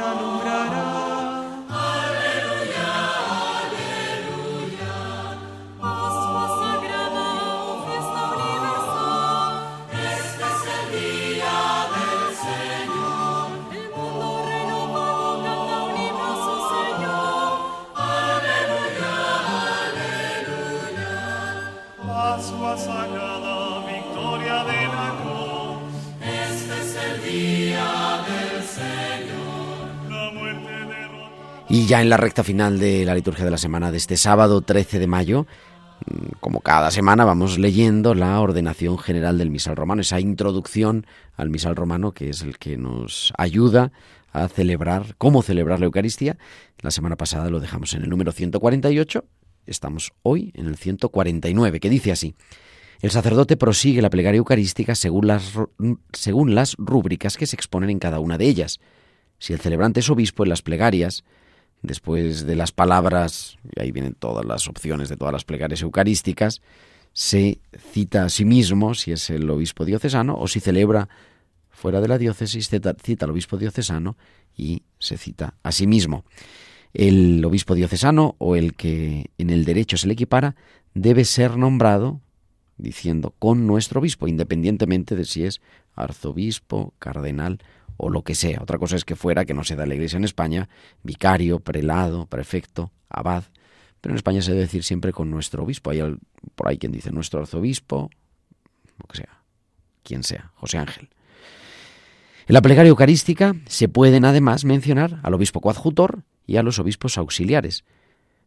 Y 31.77 31.85
ya 31.85 32.01
en 32.01 32.09
la 32.09 32.17
recta 32.17 32.43
final 32.43 32.79
de 32.79 33.05
la 33.05 33.13
liturgia 33.13 33.45
de 33.45 33.51
la 33.51 33.59
semana 33.59 33.91
de 33.91 33.97
este 33.97 34.17
sábado 34.17 34.61
13 34.61 34.97
de 34.97 35.05
mayo, 35.05 35.45
mm, 36.07 36.39
como 36.39 36.61
cada 36.61 36.89
semana 36.89 37.23
vamos 37.23 37.59
leyendo 37.59 38.15
la 38.15 38.41
ordenación 38.41 38.97
general 38.97 39.37
del 39.37 39.51
misal 39.51 39.75
romano, 39.75 40.01
esa 40.01 40.19
introducción 40.19 41.05
al 41.35 41.51
misal 41.51 41.75
romano 41.75 42.13
que 42.13 42.29
es 42.29 42.41
el 42.41 42.57
que 42.57 42.77
nos 42.77 43.31
ayuda 43.37 43.91
a 44.33 44.47
celebrar, 44.47 45.13
cómo 45.19 45.43
celebrar 45.43 45.79
la 45.79 45.85
Eucaristía. 45.85 46.39
La 46.79 46.89
semana 46.89 47.15
pasada 47.15 47.51
lo 47.51 47.59
dejamos 47.59 47.93
en 47.93 48.01
el 48.01 48.09
número 48.09 48.31
148, 48.31 49.23
estamos 49.67 50.13
hoy 50.23 50.51
en 50.55 50.65
el 50.65 50.77
149, 50.77 51.79
que 51.79 51.91
dice 51.91 52.11
así. 52.11 52.33
El 53.03 53.11
sacerdote 53.11 53.55
prosigue 53.55 54.01
la 54.01 54.09
plegaria 54.09 54.39
eucarística 54.39 54.95
según 54.95 55.27
las, 55.27 55.53
según 56.11 56.55
las 56.55 56.73
rúbricas 56.79 57.37
que 57.37 57.45
se 57.45 57.55
exponen 57.55 57.91
en 57.91 57.99
cada 57.99 58.19
una 58.19 58.39
de 58.39 58.45
ellas. 58.45 58.79
Si 59.37 59.53
el 59.53 59.59
celebrante 59.59 59.99
es 59.99 60.09
obispo 60.09 60.41
en 60.41 60.49
las 60.49 60.63
plegarias, 60.63 61.23
después 61.81 62.45
de 62.45 62.55
las 62.55 62.71
palabras, 62.71 63.57
y 63.75 63.81
ahí 63.81 63.91
vienen 63.91 64.13
todas 64.13 64.45
las 64.45 64.67
opciones 64.67 65.09
de 65.09 65.17
todas 65.17 65.33
las 65.33 65.45
plegarias 65.45 65.81
eucarísticas, 65.81 66.61
se 67.13 67.59
cita 67.91 68.25
a 68.25 68.29
sí 68.29 68.45
mismo, 68.45 68.93
si 68.93 69.11
es 69.11 69.29
el 69.29 69.49
obispo 69.49 69.85
diocesano, 69.85 70.37
o 70.37 70.47
si 70.47 70.59
celebra 70.59 71.09
fuera 71.69 72.01
de 72.01 72.07
la 72.07 72.17
diócesis, 72.17 72.69
cita, 72.69 72.95
al 73.21 73.31
obispo 73.31 73.57
diocesano 73.57 74.17
y 74.55 74.83
se 74.99 75.17
cita 75.17 75.53
a 75.61 75.71
sí 75.71 75.85
mismo. 75.85 76.25
El 76.93 77.43
obispo 77.45 77.75
diocesano 77.75 78.35
o 78.39 78.55
el 78.55 78.73
que 78.73 79.29
en 79.37 79.49
el 79.51 79.65
derecho 79.65 79.97
se 79.97 80.07
le 80.07 80.13
equipara 80.13 80.55
debe 80.95 81.25
ser 81.25 81.57
nombrado 81.57 82.19
diciendo 82.77 83.35
con 83.37 83.67
nuestro 83.67 83.99
obispo, 83.99 84.27
independientemente 84.27 85.15
de 85.15 85.25
si 85.25 85.43
es 85.43 85.61
arzobispo, 85.95 86.93
cardenal 86.99 87.59
o 87.97 88.09
lo 88.09 88.23
que 88.23 88.35
sea. 88.35 88.61
Otra 88.61 88.77
cosa 88.77 88.95
es 88.95 89.03
que 89.03 89.15
fuera, 89.15 89.45
que 89.45 89.53
no 89.53 89.63
se 89.63 89.75
da 89.75 89.83
en 89.83 89.89
la 89.89 89.95
Iglesia 89.95 90.17
en 90.17 90.23
España, 90.23 90.69
vicario, 91.03 91.59
prelado, 91.59 92.27
prefecto, 92.27 92.91
abad, 93.09 93.43
pero 93.99 94.13
en 94.13 94.17
España 94.17 94.41
se 94.41 94.51
debe 94.51 94.63
decir 94.63 94.83
siempre 94.83 95.11
con 95.11 95.29
nuestro 95.29 95.63
obispo. 95.63 95.89
Hay 95.89 96.01
por 96.55 96.67
ahí 96.67 96.77
quien 96.77 96.91
dice 96.91 97.11
nuestro 97.11 97.41
arzobispo, 97.41 98.09
lo 98.99 99.07
que 99.07 99.17
sea, 99.17 99.41
quien 100.03 100.23
sea, 100.23 100.51
José 100.55 100.77
Ángel. 100.77 101.09
En 102.47 102.53
la 102.53 102.61
plegaria 102.61 102.89
eucarística 102.89 103.55
se 103.65 103.89
pueden 103.89 104.23
además 104.23 104.63
mencionar 104.63 105.19
al 105.23 105.33
obispo 105.33 105.59
coadjutor 105.59 106.23
y 106.45 106.55
a 106.55 106.63
los 106.63 106.79
obispos 106.79 107.17
auxiliares, 107.17 107.83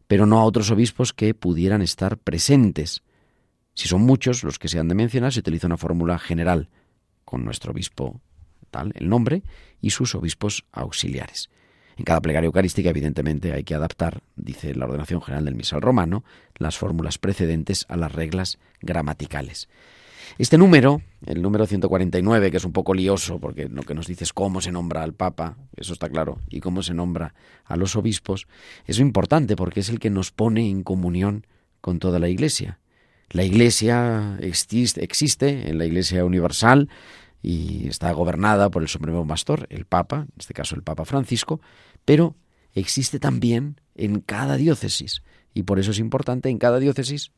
pero 0.07 0.25
no 0.25 0.39
a 0.39 0.45
otros 0.45 0.71
obispos 0.71 1.13
que 1.13 1.35
pudieran 1.35 1.81
estar 1.81 2.17
presentes. 2.17 3.03
Si 3.75 3.87
son 3.87 4.01
muchos 4.01 4.43
los 4.43 4.57
que 4.57 4.69
se 4.69 4.79
han 4.79 4.87
de 4.87 4.95
mencionar, 4.95 5.31
se 5.31 5.41
utiliza 5.41 5.67
una 5.67 5.77
fórmula 5.77 6.17
general 6.17 6.69
con 7.25 7.45
nuestro 7.45 7.71
obispo 7.71 8.19
el 8.95 9.09
nombre, 9.09 9.43
y 9.81 9.89
sus 9.89 10.15
obispos 10.15 10.65
auxiliares. 10.71 11.49
En 11.97 12.05
cada 12.05 12.21
plegaria 12.21 12.47
eucarística, 12.47 12.89
evidentemente, 12.89 13.51
hay 13.51 13.63
que 13.63 13.75
adaptar, 13.75 14.21
dice 14.35 14.73
la 14.75 14.85
ordenación 14.85 15.21
general 15.21 15.45
del 15.45 15.55
misal 15.55 15.81
romano, 15.81 16.23
las 16.57 16.77
fórmulas 16.77 17.17
precedentes 17.17 17.85
a 17.89 17.97
las 17.97 18.11
reglas 18.11 18.57
gramaticales. 18.81 19.67
Este 20.37 20.57
número, 20.57 21.01
el 21.25 21.41
número 21.41 21.67
149, 21.67 22.51
que 22.51 22.57
es 22.57 22.65
un 22.65 22.71
poco 22.71 22.93
lioso, 22.93 23.39
porque 23.39 23.67
lo 23.67 23.83
que 23.83 23.93
nos 23.93 24.07
dice 24.07 24.23
es 24.23 24.33
cómo 24.33 24.61
se 24.61 24.71
nombra 24.71 25.03
al 25.03 25.13
Papa, 25.13 25.57
eso 25.75 25.93
está 25.93 26.09
claro, 26.09 26.39
y 26.49 26.61
cómo 26.61 26.81
se 26.83 26.93
nombra 26.93 27.33
a 27.65 27.75
los 27.75 27.95
obispos, 27.95 28.47
es 28.85 28.99
importante 28.99 29.55
porque 29.55 29.81
es 29.81 29.89
el 29.89 29.99
que 29.99 30.09
nos 30.09 30.31
pone 30.31 30.69
en 30.69 30.83
comunión 30.83 31.45
con 31.81 31.99
toda 31.99 32.17
la 32.19 32.29
Iglesia. 32.29 32.79
La 33.29 33.43
Iglesia 33.43 34.37
existe 34.41 35.69
en 35.69 35.77
la 35.77 35.85
Iglesia 35.85 36.25
universal, 36.25 36.89
y 37.41 37.87
está 37.87 38.11
gobernada 38.11 38.69
por 38.69 38.81
el 38.81 38.87
supremo 38.87 39.25
pastor, 39.25 39.67
el 39.69 39.85
Papa, 39.85 40.27
en 40.27 40.33
este 40.37 40.53
caso 40.53 40.75
el 40.75 40.83
Papa 40.83 41.05
Francisco, 41.05 41.61
pero 42.05 42.35
existe 42.73 43.19
también 43.19 43.79
en 43.95 44.21
cada 44.21 44.57
diócesis 44.57 45.23
y 45.53 45.63
por 45.63 45.79
eso 45.79 45.91
es 45.91 45.99
importante 45.99 46.49
en 46.49 46.57
cada 46.57 46.79
diócesis 46.79 47.31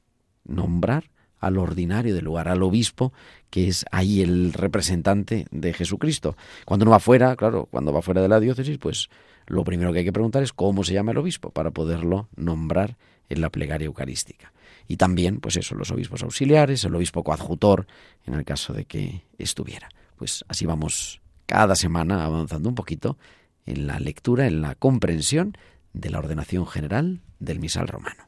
nombrar 0.45 1.09
al 1.39 1.57
ordinario 1.57 2.15
del 2.15 2.23
lugar, 2.23 2.47
al 2.47 2.63
obispo, 2.63 3.11
que 3.49 3.67
es 3.67 3.85
ahí 3.91 4.21
el 4.21 4.53
representante 4.53 5.45
de 5.51 5.73
Jesucristo. 5.73 6.37
Cuando 6.65 6.83
uno 6.83 6.91
va 6.91 6.99
fuera, 6.99 7.35
claro, 7.35 7.67
cuando 7.69 7.91
va 7.91 8.01
fuera 8.01 8.21
de 8.21 8.29
la 8.29 8.39
diócesis, 8.39 8.77
pues 8.77 9.09
lo 9.47 9.65
primero 9.65 9.91
que 9.91 9.99
hay 9.99 10.05
que 10.05 10.13
preguntar 10.13 10.41
es 10.41 10.53
cómo 10.53 10.85
se 10.85 10.93
llama 10.93 11.11
el 11.11 11.17
obispo 11.17 11.49
para 11.49 11.71
poderlo 11.71 12.29
nombrar 12.37 12.97
en 13.27 13.41
la 13.41 13.49
plegaria 13.49 13.87
eucarística. 13.87 14.53
Y 14.87 14.97
también, 14.97 15.39
pues 15.39 15.57
eso, 15.57 15.75
los 15.75 15.91
obispos 15.91 16.23
auxiliares, 16.23 16.83
el 16.83 16.95
obispo 16.95 17.23
coadjutor, 17.23 17.87
en 18.25 18.33
el 18.33 18.45
caso 18.45 18.73
de 18.73 18.85
que 18.85 19.23
estuviera. 19.37 19.89
Pues 20.17 20.43
así 20.47 20.65
vamos 20.65 21.21
cada 21.45 21.75
semana 21.75 22.25
avanzando 22.25 22.69
un 22.69 22.75
poquito 22.75 23.17
en 23.65 23.87
la 23.87 23.99
lectura, 23.99 24.47
en 24.47 24.61
la 24.61 24.75
comprensión 24.75 25.57
de 25.93 26.09
la 26.09 26.19
ordenación 26.19 26.67
general 26.67 27.21
del 27.39 27.59
misal 27.59 27.87
romano. 27.87 28.27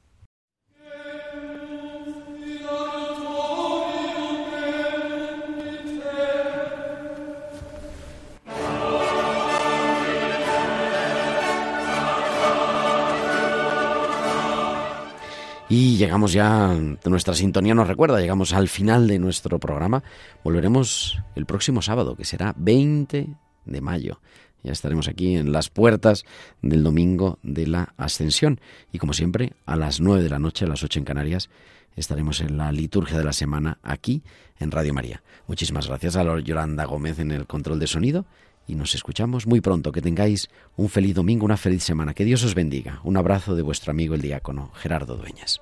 Y 15.68 15.97
llegamos 15.97 16.32
ya, 16.32 16.78
nuestra 17.05 17.34
sintonía 17.34 17.74
nos 17.74 17.88
recuerda, 17.88 18.20
llegamos 18.20 18.53
al 18.53 18.70
final 18.70 19.07
de 19.07 19.18
nuestro 19.18 19.59
programa. 19.59 20.03
Volveremos 20.43 21.20
el 21.36 21.47
próximo 21.47 21.82
sábado, 21.82 22.16
que 22.16 22.24
será 22.24 22.53
20 22.55 23.30
de 23.66 23.82
mayo. 23.82 24.22
Ya 24.61 24.72
estaremos 24.72 25.07
aquí 25.07 25.36
en 25.36 25.51
las 25.51 25.70
puertas 25.70 26.24
del 26.61 26.84
domingo 26.84 27.39
de 27.41 27.66
la 27.66 27.93
Ascensión. 27.97 28.59
Y 28.91 28.99
como 28.99 29.13
siempre, 29.13 29.53
a 29.66 29.76
las 29.76 30.01
9 30.01 30.22
de 30.22 30.30
la 30.30 30.38
noche, 30.38 30.66
a 30.66 30.68
las 30.68 30.84
8 30.84 30.99
en 30.99 31.05
Canarias, 31.05 31.49
estaremos 31.95 32.41
en 32.41 32.57
la 32.57 32.72
liturgia 32.72 33.18
de 33.18 33.24
la 33.24 33.34
semana 33.34 33.80
aquí 33.82 34.22
en 34.59 34.70
Radio 34.70 34.93
María. 34.93 35.24
Muchísimas 35.47 35.88
gracias 35.88 36.16
a 36.16 36.39
Yolanda 36.41 36.86
Gómez 36.86 37.18
en 37.18 37.32
el 37.32 37.47
control 37.47 37.80
de 37.80 37.88
sonido 37.88 38.26
y 38.68 38.76
nos 38.76 38.95
escuchamos 38.95 39.47
muy 39.47 39.61
pronto. 39.61 39.91
Que 39.91 40.01
tengáis 40.01 40.49
un 40.78 40.89
feliz 40.89 41.16
domingo, 41.16 41.45
una 41.45 41.57
feliz 41.57 41.84
semana. 41.84 42.13
Que 42.13 42.26
Dios 42.26 42.43
os 42.43 42.55
bendiga. 42.55 42.99
Un 43.03 43.18
abrazo 43.18 43.55
de 43.55 43.61
vuestro 43.61 43.91
amigo 43.91 44.16
el 44.16 44.22
diácono 44.22 44.72
Gerardo 44.76 45.18
Dueñas. 45.18 45.61